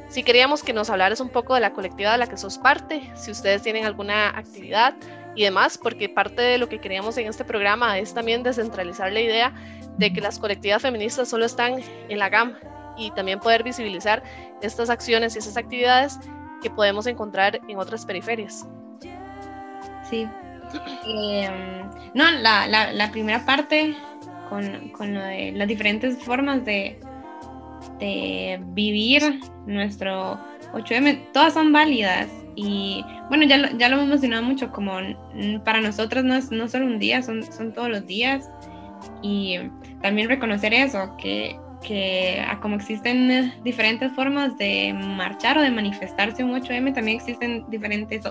si 0.08 0.22
queríamos 0.22 0.62
que 0.62 0.72
nos 0.72 0.90
hablaras 0.90 1.20
un 1.20 1.28
poco 1.28 1.54
de 1.54 1.60
la 1.60 1.72
colectiva 1.72 2.12
de 2.12 2.18
la 2.18 2.26
que 2.26 2.36
sos 2.36 2.58
parte, 2.58 3.10
si 3.14 3.30
ustedes 3.30 3.62
tienen 3.62 3.84
alguna 3.84 4.30
actividad 4.30 4.94
y 5.34 5.44
demás, 5.44 5.76
porque 5.76 6.08
parte 6.08 6.40
de 6.40 6.58
lo 6.58 6.68
que 6.68 6.80
queríamos 6.80 7.16
en 7.18 7.26
este 7.26 7.44
programa 7.44 7.98
es 7.98 8.14
también 8.14 8.42
descentralizar 8.42 9.12
la 9.12 9.20
idea 9.20 9.52
de 9.98 10.12
que 10.12 10.20
las 10.20 10.38
colectivas 10.38 10.82
feministas 10.82 11.28
solo 11.28 11.44
están 11.44 11.80
en 12.08 12.18
la 12.18 12.28
GAM 12.28 12.54
y 12.96 13.10
también 13.10 13.40
poder 13.40 13.62
visibilizar 13.62 14.22
estas 14.62 14.88
acciones 14.90 15.34
y 15.34 15.38
esas 15.38 15.56
actividades 15.56 16.18
que 16.62 16.70
podemos 16.70 17.06
encontrar 17.06 17.60
en 17.68 17.78
otras 17.78 18.06
periferias. 18.06 18.66
Em, 20.22 21.90
no, 22.14 22.30
la, 22.40 22.66
la, 22.66 23.10
primera 23.10 23.44
parte 23.44 23.94
con, 24.48 24.88
con, 24.90 25.14
lo 25.14 25.22
de 25.22 25.52
las 25.52 25.68
diferentes 25.68 26.22
formas 26.22 26.64
de, 26.64 26.98
de 27.98 28.60
vivir 28.68 29.40
nuestro 29.66 30.38
8M, 30.72 31.32
todas 31.32 31.54
son 31.54 31.72
válidas. 31.72 32.28
Y 32.56 33.04
bueno, 33.28 33.44
ya, 33.44 33.70
ya 33.76 33.88
lo 33.88 33.96
hemos 33.96 34.08
mencionado 34.08 34.42
mucho, 34.42 34.70
como 34.70 34.98
para 35.64 35.80
nosotros 35.80 36.24
no 36.24 36.34
es 36.34 36.50
no 36.50 36.68
solo 36.68 36.86
un 36.86 36.98
día, 36.98 37.22
son, 37.22 37.42
son 37.42 37.72
todos 37.72 37.88
los 37.88 38.06
días. 38.06 38.50
Y 39.22 39.58
también 40.02 40.28
reconocer 40.28 40.72
eso, 40.72 41.16
que, 41.18 41.56
que 41.82 42.44
como 42.60 42.76
existen 42.76 43.52
diferentes 43.62 44.12
formas 44.12 44.56
de 44.56 44.92
marchar 44.92 45.58
o 45.58 45.62
de 45.62 45.70
manifestarse 45.70 46.44
un 46.44 46.52
8M, 46.52 46.94
también 46.94 47.18
existen 47.18 47.64
diferentes 47.68 48.22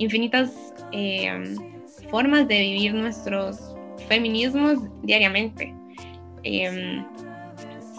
infinitas 0.00 0.50
eh, 0.92 1.56
formas 2.10 2.48
de 2.48 2.58
vivir 2.58 2.94
nuestros 2.94 3.76
feminismos 4.08 4.78
diariamente. 5.02 5.72
Eh, 6.42 7.04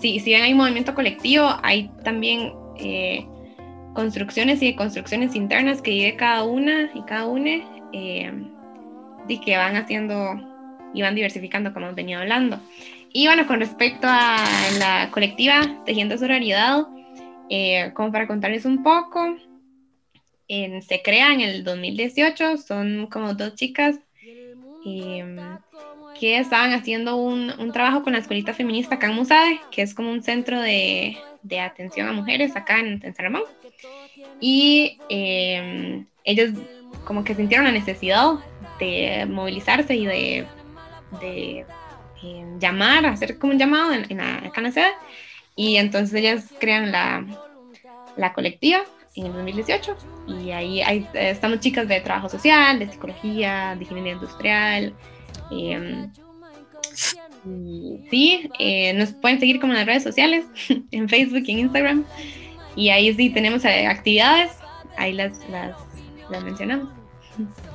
si, 0.02 0.20
si 0.20 0.32
bien 0.32 0.42
hay 0.42 0.54
movimiento 0.54 0.94
colectivo, 0.96 1.48
hay 1.64 1.90
también 2.04 2.54
eh, 2.78 3.26
construcciones 3.94 4.62
y 4.64 4.76
construcciones 4.76 5.36
internas 5.36 5.82
que 5.82 5.92
vive 5.92 6.16
cada 6.16 6.44
una 6.44 6.90
y 6.94 7.04
cada 7.04 7.28
una 7.28 7.62
y 7.94 9.38
que 9.46 9.56
van 9.56 9.76
haciendo 9.76 10.42
y 10.94 11.04
van 11.04 11.16
diversificando 11.16 11.72
como 11.72 11.86
hemos 11.86 11.96
venido 11.96 12.20
hablando. 12.20 12.60
Y 13.14 13.28
bueno, 13.28 13.46
con 13.46 13.60
respecto 13.60 14.08
a 14.10 14.38
la 14.80 15.10
colectiva 15.12 15.84
Tejiendo 15.86 16.18
Sororidad, 16.18 16.88
como 17.94 18.12
para 18.12 18.28
contarles 18.28 18.66
un 18.66 18.82
poco, 18.82 19.38
se 20.82 21.02
crea 21.02 21.34
en 21.34 21.40
el 21.40 21.64
2018, 21.64 22.58
son 22.58 23.08
como 23.08 23.34
dos 23.34 23.56
chicas 23.56 23.96
em, 24.86 25.38
que 26.20 26.38
estaban 26.38 26.74
haciendo 26.74 27.16
un, 27.16 27.54
un, 27.58 27.72
trabajo 27.72 28.04
con 28.04 28.14
la 28.14 28.20
escuelita 28.20 28.54
feminista 28.54 28.96
acá 28.96 29.08
en 29.08 29.16
Musade, 29.16 29.62
que 29.72 29.82
es 29.82 29.94
como 29.94 30.12
un 30.12 30.22
centro 30.22 30.60
de, 30.60 31.18
de 31.42 31.60
atención 31.62 32.10
a 32.10 32.12
mujeres 32.12 32.56
acá 32.58 32.80
en, 32.80 33.02
San 33.02 33.16
Ramón. 33.18 33.44
Y 34.42 35.00
eh, 35.10 36.04
ellos 36.26 36.52
como 37.06 37.24
que 37.24 37.34
sintieron 37.34 37.66
la 37.66 37.72
necesidad 37.72 38.34
de 38.78 39.26
movilizarse 39.30 39.96
y 39.96 40.06
de, 40.06 40.48
de 41.22 41.66
em, 42.24 42.60
llamar, 42.60 43.06
hacer 43.06 43.38
como 43.38 43.54
un 43.54 43.60
llamado 43.60 43.94
en, 43.94 44.06
en 44.10 44.18
la, 44.18 44.36
acá 44.36 44.60
en 44.60 44.64
la 44.64 44.72
sede. 44.72 44.92
Y 45.56 45.78
entonces 45.78 46.14
ellas 46.14 46.46
crean 46.60 46.92
la, 46.92 47.26
la 48.18 48.34
colectiva 48.34 48.84
en 49.16 49.26
el 49.26 49.34
2018 49.34 49.96
y 50.28 50.52
ahí, 50.52 51.08
estamos 51.14 51.60
chicas 51.60 51.88
de 51.88 52.00
trabajo 52.02 52.30
social, 52.30 52.80
de 52.80 52.90
psicología, 52.90 53.76
de 53.76 53.84
ingeniería 53.84 54.14
industrial. 54.14 54.94
Em, 55.52 56.12
sí, 58.10 58.50
eh, 58.60 58.94
nos 58.94 59.12
pueden 59.14 59.40
seguir 59.40 59.60
como 59.60 59.74
en 59.74 59.80
las 59.80 59.88
redes 59.88 60.04
sociales, 60.04 60.46
en 60.92 61.10
Facebook 61.10 61.44
y 61.46 61.52
en 61.52 61.60
Instagram. 61.60 62.06
Y 62.76 62.90
ahí 62.90 63.14
sí 63.14 63.30
tenemos 63.30 63.66
eh, 63.66 63.88
actividades, 63.88 64.52
ahí 64.98 65.14
las, 65.14 65.38
las, 65.50 65.76
las 66.30 66.44
mencionamos. 66.44 66.90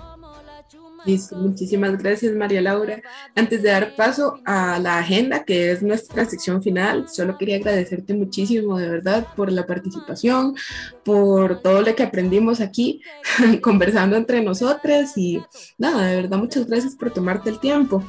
Listo, 1.06 1.36
muchísimas 1.36 1.96
gracias 1.98 2.34
María 2.34 2.60
Laura. 2.60 3.00
Antes 3.36 3.62
de 3.62 3.70
dar 3.70 3.94
paso 3.94 4.40
a 4.44 4.78
la 4.80 4.98
agenda, 4.98 5.44
que 5.44 5.70
es 5.70 5.82
nuestra 5.82 6.24
sección 6.24 6.62
final, 6.62 7.08
solo 7.08 7.38
quería 7.38 7.56
agradecerte 7.56 8.12
muchísimo 8.12 8.76
de 8.76 8.88
verdad 8.88 9.26
por 9.36 9.52
la 9.52 9.66
participación, 9.66 10.56
por 11.04 11.62
todo 11.62 11.82
lo 11.82 11.94
que 11.94 12.02
aprendimos 12.02 12.60
aquí 12.60 13.02
conversando 13.62 14.16
entre 14.16 14.42
nosotras 14.42 15.16
y 15.16 15.40
nada, 15.78 16.06
de 16.06 16.16
verdad 16.16 16.38
muchas 16.38 16.66
gracias 16.66 16.96
por 16.96 17.12
tomarte 17.12 17.50
el 17.50 17.60
tiempo. 17.60 18.02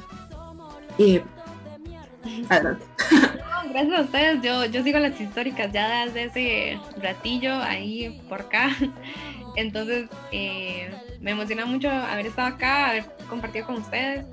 Adelante. 2.49 2.85
Gracias 3.69 3.99
a 3.99 4.01
ustedes, 4.01 4.41
yo, 4.41 4.65
yo 4.65 4.81
sigo 4.81 4.97
las 4.97 5.19
históricas 5.19 5.71
ya 5.71 6.05
desde 6.05 6.23
ese 6.23 6.79
ratillo 6.99 7.53
ahí 7.53 8.21
por 8.27 8.41
acá. 8.41 8.75
Entonces, 9.55 10.09
eh, 10.31 10.89
me 11.21 11.31
emociona 11.31 11.65
mucho 11.65 11.89
haber 11.89 12.27
estado 12.27 12.47
acá, 12.47 12.89
haber 12.89 13.05
compartido 13.29 13.65
con 13.67 13.75
ustedes. 13.77 14.25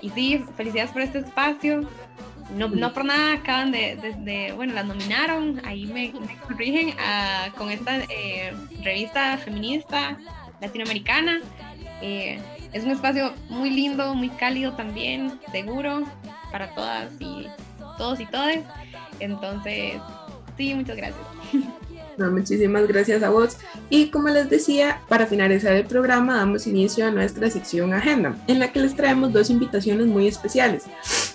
y 0.00 0.10
sí, 0.10 0.44
felicidades 0.56 0.90
por 0.92 1.02
este 1.02 1.18
espacio. 1.18 1.88
No, 2.54 2.68
no 2.68 2.94
por 2.94 3.04
nada 3.04 3.34
acaban 3.34 3.72
de, 3.72 4.52
bueno, 4.56 4.72
las 4.72 4.86
nominaron, 4.86 5.60
ahí 5.66 5.86
me, 5.86 6.12
corrigen 6.46 6.94
ah, 6.98 7.48
con 7.58 7.70
esta 7.70 7.98
eh, 8.08 8.54
revista 8.82 9.36
feminista 9.36 10.16
latinoamericana. 10.60 11.40
Eh, 12.00 12.40
es 12.72 12.84
un 12.84 12.90
espacio 12.90 13.34
muy 13.48 13.70
lindo, 13.70 14.14
muy 14.14 14.30
cálido 14.30 14.72
también, 14.72 15.38
seguro 15.52 16.04
para 16.50 16.74
todas 16.74 17.12
y 17.20 17.48
todos 17.98 18.20
y 18.20 18.26
todas. 18.26 18.58
Entonces, 19.20 20.00
sí, 20.56 20.74
muchas 20.74 20.96
gracias. 20.96 21.26
muchísimas 22.18 22.86
gracias 22.86 23.22
a 23.22 23.30
vos. 23.30 23.56
Y 23.90 24.08
como 24.08 24.28
les 24.28 24.50
decía, 24.50 25.00
para 25.08 25.26
finalizar 25.26 25.74
el 25.74 25.86
programa 25.86 26.36
damos 26.36 26.66
inicio 26.66 27.06
a 27.06 27.10
nuestra 27.10 27.50
sección 27.50 27.92
Agenda, 27.92 28.36
en 28.46 28.58
la 28.58 28.72
que 28.72 28.80
les 28.80 28.94
traemos 28.94 29.32
dos 29.32 29.50
invitaciones 29.50 30.06
muy 30.06 30.26
especiales. 30.26 30.84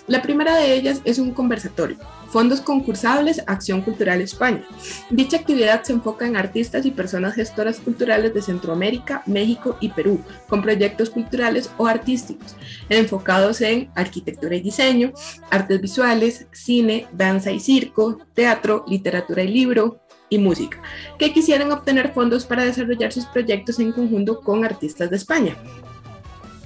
La 0.06 0.20
primera 0.20 0.56
de 0.56 0.74
ellas 0.74 1.00
es 1.04 1.18
un 1.18 1.30
conversatorio, 1.30 1.96
Fondos 2.28 2.60
Concursables 2.60 3.42
Acción 3.46 3.80
Cultural 3.80 4.20
España. 4.20 4.62
Dicha 5.08 5.38
actividad 5.38 5.82
se 5.82 5.94
enfoca 5.94 6.26
en 6.26 6.36
artistas 6.36 6.84
y 6.84 6.90
personas 6.90 7.34
gestoras 7.34 7.80
culturales 7.80 8.34
de 8.34 8.42
Centroamérica, 8.42 9.22
México 9.24 9.78
y 9.80 9.88
Perú, 9.90 10.20
con 10.48 10.60
proyectos 10.60 11.10
culturales 11.10 11.70
o 11.78 11.86
artísticos, 11.86 12.54
enfocados 12.88 13.60
en 13.60 13.88
arquitectura 13.94 14.56
y 14.56 14.60
diseño, 14.60 15.12
artes 15.50 15.80
visuales, 15.80 16.46
cine, 16.52 17.06
danza 17.12 17.50
y 17.50 17.60
circo, 17.60 18.18
teatro, 18.34 18.84
literatura 18.88 19.42
y 19.42 19.48
libro, 19.48 20.00
y 20.34 20.38
música, 20.38 20.80
que 21.18 21.32
quisieran 21.32 21.72
obtener 21.72 22.12
fondos 22.12 22.44
para 22.44 22.64
desarrollar 22.64 23.12
sus 23.12 23.26
proyectos 23.26 23.78
en 23.78 23.92
conjunto 23.92 24.40
con 24.40 24.64
artistas 24.64 25.10
de 25.10 25.16
España. 25.16 25.56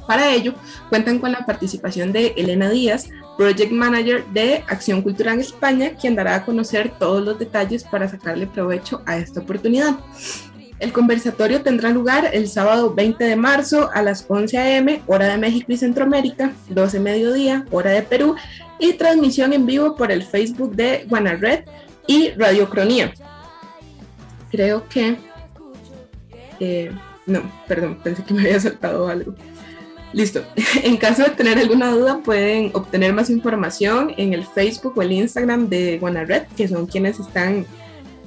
Para 0.08 0.32
ello, 0.32 0.54
cuentan 0.88 1.18
con 1.18 1.32
la 1.32 1.44
participación 1.44 2.12
de 2.12 2.32
Elena 2.38 2.70
Díaz, 2.70 3.10
Project 3.36 3.70
Manager 3.70 4.24
de 4.32 4.64
Acción 4.66 5.02
Cultural 5.02 5.38
España, 5.38 5.92
quien 6.00 6.16
dará 6.16 6.34
a 6.34 6.44
conocer 6.46 6.92
todos 6.98 7.22
los 7.22 7.38
detalles 7.38 7.84
para 7.84 8.08
sacarle 8.08 8.46
provecho 8.46 9.02
a 9.04 9.18
esta 9.18 9.40
oportunidad. 9.40 9.96
El 10.80 10.92
conversatorio 10.92 11.60
tendrá 11.60 11.90
lugar 11.90 12.30
el 12.32 12.48
sábado 12.48 12.94
20 12.94 13.22
de 13.22 13.36
marzo 13.36 13.90
a 13.92 14.00
las 14.00 14.24
11 14.26 14.56
a.m., 14.56 15.02
hora 15.06 15.26
de 15.26 15.36
México 15.36 15.72
y 15.72 15.76
Centroamérica, 15.76 16.52
12 16.70 17.00
mediodía, 17.00 17.66
hora 17.70 17.90
de 17.90 18.00
Perú, 18.00 18.34
y 18.78 18.94
transmisión 18.94 19.52
en 19.52 19.66
vivo 19.66 19.94
por 19.94 20.10
el 20.10 20.22
Facebook 20.22 20.74
de 20.74 21.04
Guanared 21.06 21.64
y 22.06 22.30
Radiocronía 22.30 23.12
creo 24.51 24.88
que... 24.88 25.16
Eh, 26.61 26.90
no, 27.26 27.42
perdón, 27.66 27.99
pensé 28.03 28.24
que 28.24 28.34
me 28.34 28.42
había 28.42 28.61
saltado 28.61 29.09
algo. 29.09 29.34
Listo. 30.12 30.42
En 30.82 30.96
caso 30.96 31.24
de 31.24 31.30
tener 31.30 31.59
alguna 31.59 31.90
duda, 31.90 32.20
pueden 32.24 32.70
obtener 32.74 33.12
más 33.12 33.30
información 33.30 34.14
en 34.16 34.32
el 34.32 34.44
Facebook 34.44 34.94
o 34.96 35.03
el 35.03 35.12
Instagram 35.12 35.68
de 35.68 35.99
Guanared, 35.99 36.46
que 36.57 36.68
son 36.68 36.86
quienes 36.86 37.20
están 37.20 37.66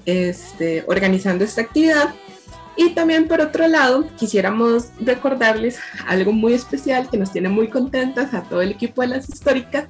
este, 0.05 0.83
organizando 0.87 1.43
esta 1.43 1.61
actividad. 1.61 2.13
Y 2.77 2.91
también 2.91 3.27
por 3.27 3.41
otro 3.41 3.67
lado, 3.67 4.07
quisiéramos 4.17 4.85
recordarles 4.99 5.79
algo 6.07 6.31
muy 6.31 6.53
especial 6.53 7.09
que 7.09 7.17
nos 7.17 7.31
tiene 7.31 7.49
muy 7.49 7.67
contentas 7.67 8.33
a 8.33 8.43
todo 8.43 8.61
el 8.61 8.71
equipo 8.71 9.01
de 9.01 9.09
las 9.09 9.27
históricas, 9.27 9.89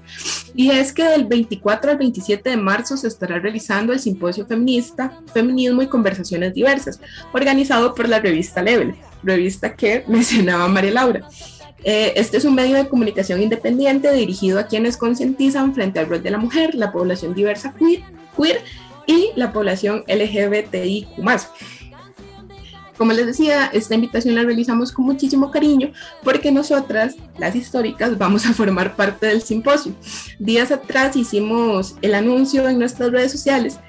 y 0.55 0.71
es 0.71 0.91
que 0.91 1.03
del 1.03 1.25
24 1.25 1.91
al 1.91 1.97
27 1.97 2.49
de 2.49 2.57
marzo 2.57 2.97
se 2.97 3.07
estará 3.07 3.39
realizando 3.39 3.93
el 3.93 3.99
simposio 3.99 4.45
feminista, 4.47 5.19
feminismo 5.33 5.81
y 5.81 5.87
conversaciones 5.87 6.53
diversas, 6.53 6.99
organizado 7.33 7.93
por 7.93 8.09
la 8.09 8.19
revista 8.19 8.61
Level, 8.61 8.95
revista 9.23 9.75
que 9.75 10.03
mencionaba 10.07 10.67
María 10.67 10.91
Laura. 10.91 11.27
Eh, 11.83 12.13
este 12.15 12.37
es 12.37 12.45
un 12.45 12.53
medio 12.53 12.75
de 12.75 12.87
comunicación 12.87 13.41
independiente 13.41 14.11
dirigido 14.11 14.59
a 14.59 14.67
quienes 14.67 14.97
concientizan 14.97 15.73
frente 15.73 15.99
al 15.99 16.07
rol 16.07 16.21
de 16.21 16.29
la 16.29 16.37
mujer, 16.37 16.75
la 16.75 16.91
población 16.91 17.33
diversa 17.33 17.73
queer, 17.77 18.03
queer 18.37 18.61
y 19.07 19.29
la 19.35 19.51
población 19.51 20.03
LGBTIQ. 20.07 21.17
Como 23.01 23.13
les 23.13 23.25
decía, 23.25 23.65
esta 23.73 23.95
invitación 23.95 24.35
la 24.35 24.43
realizamos 24.43 24.91
con 24.91 25.05
muchísimo 25.05 25.49
cariño 25.49 25.91
porque 26.23 26.51
nosotras, 26.51 27.15
las 27.39 27.55
históricas, 27.55 28.15
vamos 28.15 28.45
a 28.45 28.53
formar 28.53 28.95
parte 28.95 29.25
del 29.25 29.41
simposio. 29.41 29.93
Días 30.37 30.71
atrás 30.71 31.15
hicimos 31.15 31.95
el 32.03 32.13
anuncio 32.13 32.69
en 32.69 32.77
nuestras 32.77 33.11
redes 33.11 33.31
sociales 33.31 33.79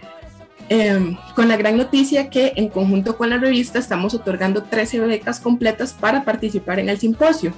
em, 0.70 1.18
con 1.36 1.46
la 1.46 1.58
gran 1.58 1.76
noticia 1.76 2.30
que 2.30 2.54
en 2.56 2.70
conjunto 2.70 3.18
con 3.18 3.28
la 3.28 3.36
revista 3.36 3.78
estamos 3.78 4.14
otorgando 4.14 4.62
13 4.62 5.00
becas 5.00 5.40
completas 5.40 5.92
para 5.92 6.24
participar 6.24 6.78
en 6.78 6.88
el 6.88 6.98
simposio. 6.98 7.52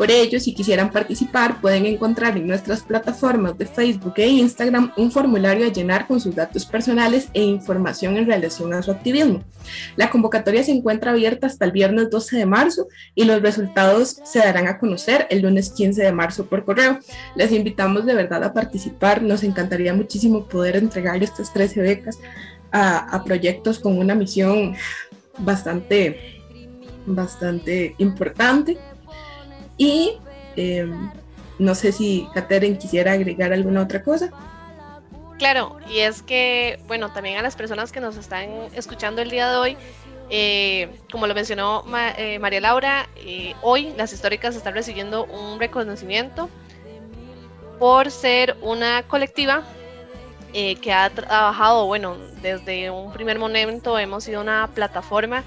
Por 0.00 0.10
ello, 0.10 0.40
si 0.40 0.54
quisieran 0.54 0.90
participar, 0.90 1.60
pueden 1.60 1.84
encontrar 1.84 2.34
en 2.38 2.46
nuestras 2.46 2.80
plataformas 2.80 3.58
de 3.58 3.66
Facebook 3.66 4.14
e 4.16 4.28
Instagram 4.28 4.92
un 4.96 5.12
formulario 5.12 5.66
a 5.66 5.70
llenar 5.70 6.06
con 6.06 6.18
sus 6.18 6.34
datos 6.34 6.64
personales 6.64 7.28
e 7.34 7.42
información 7.42 8.16
en 8.16 8.24
relación 8.24 8.72
a 8.72 8.82
su 8.82 8.92
activismo. 8.92 9.44
La 9.96 10.08
convocatoria 10.08 10.64
se 10.64 10.72
encuentra 10.72 11.10
abierta 11.10 11.48
hasta 11.48 11.66
el 11.66 11.72
viernes 11.72 12.08
12 12.08 12.38
de 12.38 12.46
marzo 12.46 12.88
y 13.14 13.24
los 13.24 13.42
resultados 13.42 14.16
se 14.24 14.38
darán 14.38 14.68
a 14.68 14.78
conocer 14.78 15.26
el 15.28 15.42
lunes 15.42 15.68
15 15.68 16.02
de 16.02 16.12
marzo 16.12 16.46
por 16.46 16.64
correo. 16.64 16.98
Les 17.36 17.52
invitamos 17.52 18.06
de 18.06 18.14
verdad 18.14 18.42
a 18.42 18.54
participar. 18.54 19.22
Nos 19.22 19.44
encantaría 19.44 19.92
muchísimo 19.92 20.46
poder 20.46 20.76
entregar 20.76 21.22
estas 21.22 21.52
13 21.52 21.82
becas 21.82 22.18
a, 22.72 23.00
a 23.00 23.22
proyectos 23.22 23.78
con 23.78 23.98
una 23.98 24.14
misión 24.14 24.74
bastante, 25.40 26.40
bastante 27.04 27.94
importante 27.98 28.78
y 29.80 30.18
em, 30.56 31.10
no 31.58 31.74
sé 31.74 31.90
si 31.90 32.28
Catherine 32.34 32.76
quisiera 32.76 33.12
agregar 33.12 33.50
alguna 33.50 33.80
otra 33.80 34.02
cosa. 34.02 34.30
Claro, 35.38 35.78
y 35.88 36.00
es 36.00 36.20
que, 36.20 36.78
bueno, 36.86 37.10
también 37.14 37.38
a 37.38 37.42
las 37.42 37.56
personas 37.56 37.90
que 37.90 37.98
nos 37.98 38.18
están 38.18 38.50
escuchando 38.74 39.22
el 39.22 39.30
día 39.30 39.50
de 39.50 39.56
hoy, 39.56 39.76
eh, 40.28 40.90
como 41.10 41.26
lo 41.26 41.34
mencionó 41.34 41.82
eh, 42.18 42.38
María 42.38 42.60
Laura, 42.60 43.08
eh, 43.16 43.54
hoy 43.62 43.94
las 43.96 44.12
históricas 44.12 44.54
están 44.54 44.74
recibiendo 44.74 45.24
un 45.24 45.58
reconocimiento 45.58 46.50
por 47.78 48.10
ser 48.10 48.58
una 48.60 49.02
colectiva 49.04 49.62
que 50.52 50.92
ha 50.92 51.08
trabajado, 51.08 51.86
bueno, 51.86 52.16
desde 52.42 52.90
un 52.90 53.12
primer 53.12 53.38
momento 53.38 53.96
hemos 53.98 54.24
sido 54.24 54.40
una 54.40 54.68
plataforma 54.74 55.44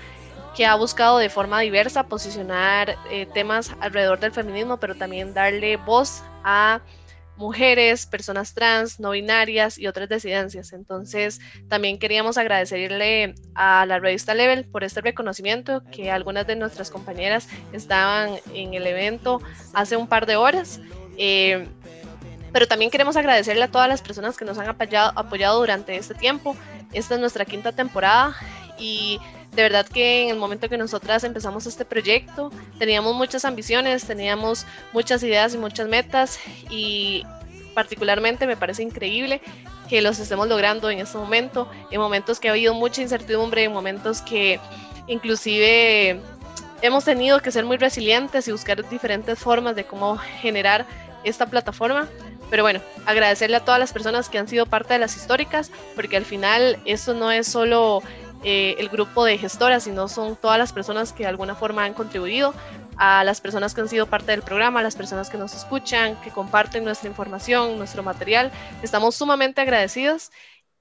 que 0.55 0.65
ha 0.65 0.75
buscado 0.75 1.17
de 1.17 1.29
forma 1.29 1.59
diversa 1.61 2.03
posicionar 2.03 2.95
eh, 3.09 3.25
temas 3.33 3.71
alrededor 3.79 4.19
del 4.19 4.31
feminismo, 4.31 4.77
pero 4.77 4.95
también 4.95 5.33
darle 5.33 5.77
voz 5.77 6.23
a 6.43 6.81
mujeres, 7.35 8.05
personas 8.05 8.53
trans, 8.53 8.99
no 8.99 9.11
binarias 9.11 9.77
y 9.77 9.87
otras 9.87 10.07
disidencias. 10.07 10.71
Entonces, 10.73 11.41
también 11.67 11.97
queríamos 11.97 12.37
agradecerle 12.37 13.35
a 13.55 13.85
la 13.85 13.99
revista 13.99 14.35
Level 14.35 14.65
por 14.65 14.83
este 14.83 15.01
reconocimiento, 15.01 15.83
que 15.91 16.11
algunas 16.11 16.45
de 16.45 16.55
nuestras 16.55 16.91
compañeras 16.91 17.47
estaban 17.71 18.35
en 18.53 18.73
el 18.73 18.85
evento 18.85 19.41
hace 19.73 19.97
un 19.97 20.07
par 20.07 20.25
de 20.25 20.35
horas. 20.35 20.79
Eh, 21.17 21.67
pero 22.51 22.67
también 22.67 22.91
queremos 22.91 23.17
agradecerle 23.17 23.63
a 23.63 23.71
todas 23.71 23.89
las 23.89 24.03
personas 24.03 24.37
que 24.37 24.45
nos 24.45 24.59
han 24.59 24.69
apoyado, 24.69 25.11
apoyado 25.15 25.59
durante 25.59 25.95
este 25.95 26.13
tiempo. 26.13 26.55
Esta 26.93 27.15
es 27.15 27.19
nuestra 27.19 27.45
quinta 27.45 27.71
temporada 27.71 28.35
y 28.77 29.19
de 29.55 29.61
verdad 29.61 29.85
que 29.87 30.23
en 30.23 30.29
el 30.29 30.37
momento 30.37 30.69
que 30.69 30.77
nosotras 30.77 31.23
empezamos 31.23 31.65
este 31.65 31.85
proyecto 31.85 32.51
teníamos 32.79 33.15
muchas 33.15 33.45
ambiciones, 33.45 34.05
teníamos 34.05 34.65
muchas 34.93 35.21
ideas 35.23 35.53
y 35.53 35.57
muchas 35.57 35.87
metas 35.87 36.39
y 36.69 37.23
particularmente 37.73 38.47
me 38.47 38.57
parece 38.57 38.83
increíble 38.83 39.41
que 39.89 40.01
los 40.01 40.19
estemos 40.19 40.47
logrando 40.47 40.89
en 40.89 40.99
este 40.99 41.17
momento, 41.17 41.69
en 41.91 41.99
momentos 41.99 42.39
que 42.39 42.47
ha 42.47 42.51
habido 42.51 42.73
mucha 42.73 43.01
incertidumbre, 43.01 43.63
en 43.63 43.73
momentos 43.73 44.21
que 44.21 44.59
inclusive 45.07 46.19
hemos 46.81 47.05
tenido 47.05 47.39
que 47.39 47.51
ser 47.51 47.65
muy 47.65 47.77
resilientes 47.77 48.47
y 48.47 48.51
buscar 48.51 48.87
diferentes 48.89 49.39
formas 49.39 49.75
de 49.75 49.85
cómo 49.85 50.17
generar 50.17 50.85
esta 51.23 51.45
plataforma. 51.45 52.07
Pero 52.49 52.63
bueno, 52.63 52.81
agradecerle 53.05 53.57
a 53.57 53.65
todas 53.65 53.79
las 53.79 53.93
personas 53.93 54.29
que 54.29 54.37
han 54.37 54.47
sido 54.47 54.65
parte 54.65 54.93
de 54.93 54.99
las 54.99 55.15
históricas, 55.15 55.71
porque 55.95 56.17
al 56.17 56.25
final 56.25 56.77
esto 56.85 57.13
no 57.13 57.31
es 57.31 57.47
solo 57.47 58.03
eh, 58.43 58.75
el 58.77 58.89
grupo 58.89 59.25
de 59.25 59.37
gestoras, 59.37 59.83
sino 59.83 60.07
son 60.07 60.35
todas 60.35 60.57
las 60.57 60.73
personas 60.73 61.13
que 61.13 61.23
de 61.23 61.29
alguna 61.29 61.55
forma 61.55 61.83
han 61.83 61.93
contribuido, 61.93 62.53
a 62.97 63.23
las 63.23 63.41
personas 63.41 63.73
que 63.73 63.81
han 63.81 63.89
sido 63.89 64.07
parte 64.07 64.31
del 64.31 64.41
programa, 64.41 64.79
a 64.79 64.83
las 64.83 64.95
personas 64.95 65.29
que 65.29 65.37
nos 65.37 65.53
escuchan, 65.53 66.19
que 66.21 66.31
comparten 66.31 66.83
nuestra 66.83 67.09
información, 67.09 67.77
nuestro 67.77 68.03
material. 68.03 68.51
Estamos 68.81 69.15
sumamente 69.15 69.61
agradecidos 69.61 70.31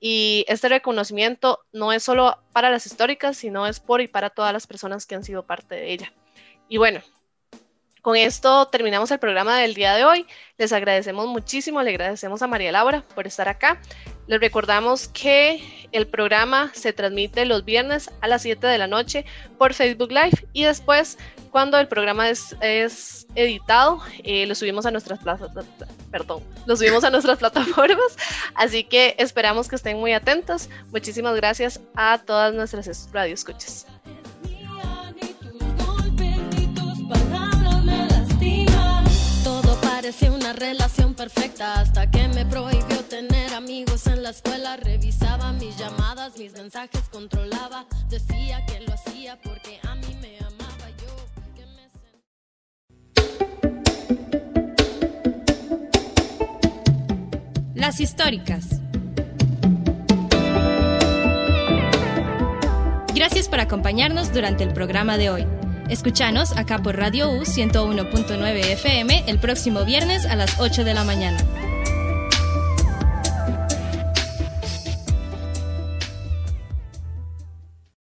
y 0.00 0.44
este 0.48 0.68
reconocimiento 0.68 1.60
no 1.72 1.92
es 1.92 2.02
solo 2.02 2.36
para 2.52 2.70
las 2.70 2.86
históricas, 2.86 3.36
sino 3.36 3.66
es 3.66 3.80
por 3.80 4.00
y 4.00 4.08
para 4.08 4.30
todas 4.30 4.52
las 4.52 4.66
personas 4.66 5.06
que 5.06 5.14
han 5.14 5.24
sido 5.24 5.46
parte 5.46 5.76
de 5.76 5.92
ella. 5.92 6.12
Y 6.68 6.78
bueno, 6.78 7.00
con 8.02 8.16
esto 8.16 8.66
terminamos 8.66 9.12
el 9.12 9.20
programa 9.20 9.58
del 9.58 9.74
día 9.74 9.94
de 9.94 10.04
hoy. 10.04 10.26
Les 10.58 10.72
agradecemos 10.72 11.28
muchísimo, 11.28 11.80
le 11.82 11.90
agradecemos 11.90 12.42
a 12.42 12.48
María 12.48 12.72
Laura 12.72 13.04
por 13.14 13.28
estar 13.28 13.48
acá. 13.48 13.80
Les 14.26 14.40
recordamos 14.40 15.08
que 15.08 15.88
el 15.92 16.06
programa 16.06 16.70
se 16.74 16.92
transmite 16.92 17.44
los 17.44 17.64
viernes 17.64 18.10
a 18.20 18.28
las 18.28 18.42
7 18.42 18.66
de 18.66 18.78
la 18.78 18.86
noche 18.86 19.24
por 19.58 19.74
Facebook 19.74 20.10
Live 20.10 20.46
y 20.52 20.64
después 20.64 21.18
cuando 21.50 21.78
el 21.78 21.86
programa 21.86 22.30
es, 22.30 22.56
editado 23.34 24.00
eh, 24.24 24.46
lo 24.46 24.54
subimos 24.54 24.86
a 24.86 24.90
nuestras 24.90 25.20
perdón, 26.10 26.42
lo 26.66 26.76
subimos 26.76 27.04
a 27.04 27.10
nuestras 27.10 27.38
plataformas. 27.40 28.16
Así 28.54 28.84
que 28.84 29.14
esperamos 29.18 29.68
que 29.68 29.76
estén 29.76 29.98
muy 29.98 30.12
atentos. 30.12 30.68
Muchísimas 30.90 31.36
gracias 31.36 31.80
a 31.94 32.18
todas 32.18 32.54
nuestras 32.54 33.10
radioescuchas. 33.12 33.86
Parecía 40.12 40.32
una 40.32 40.52
relación 40.52 41.14
perfecta 41.14 41.80
hasta 41.80 42.10
que 42.10 42.28
me 42.28 42.44
prohibió 42.44 43.02
tener 43.08 43.54
amigos 43.54 44.06
en 44.06 44.22
la 44.22 44.28
escuela. 44.28 44.76
Revisaba 44.76 45.52
mis 45.54 45.78
llamadas, 45.78 46.36
mis 46.36 46.52
mensajes, 46.52 47.00
controlaba. 47.10 47.86
Decía 48.10 48.62
que 48.66 48.80
lo 48.80 48.92
hacía 48.92 49.40
porque 49.42 49.80
a 49.88 49.94
mí 49.94 50.14
me 50.20 50.36
amaba 50.40 50.90
yo. 51.00 51.16
Las 57.74 57.98
históricas. 57.98 58.66
Gracias 63.14 63.48
por 63.48 63.60
acompañarnos 63.60 64.30
durante 64.30 64.62
el 64.62 64.74
programa 64.74 65.16
de 65.16 65.30
hoy. 65.30 65.61
Escuchanos 65.92 66.56
acá 66.56 66.78
por 66.78 66.96
Radio 66.96 67.30
U 67.30 67.42
101.9 67.42 68.64
FM 68.64 69.24
el 69.26 69.38
próximo 69.38 69.84
viernes 69.84 70.24
a 70.24 70.36
las 70.36 70.58
8 70.58 70.84
de 70.84 70.94
la 70.94 71.04
mañana. 71.04 71.36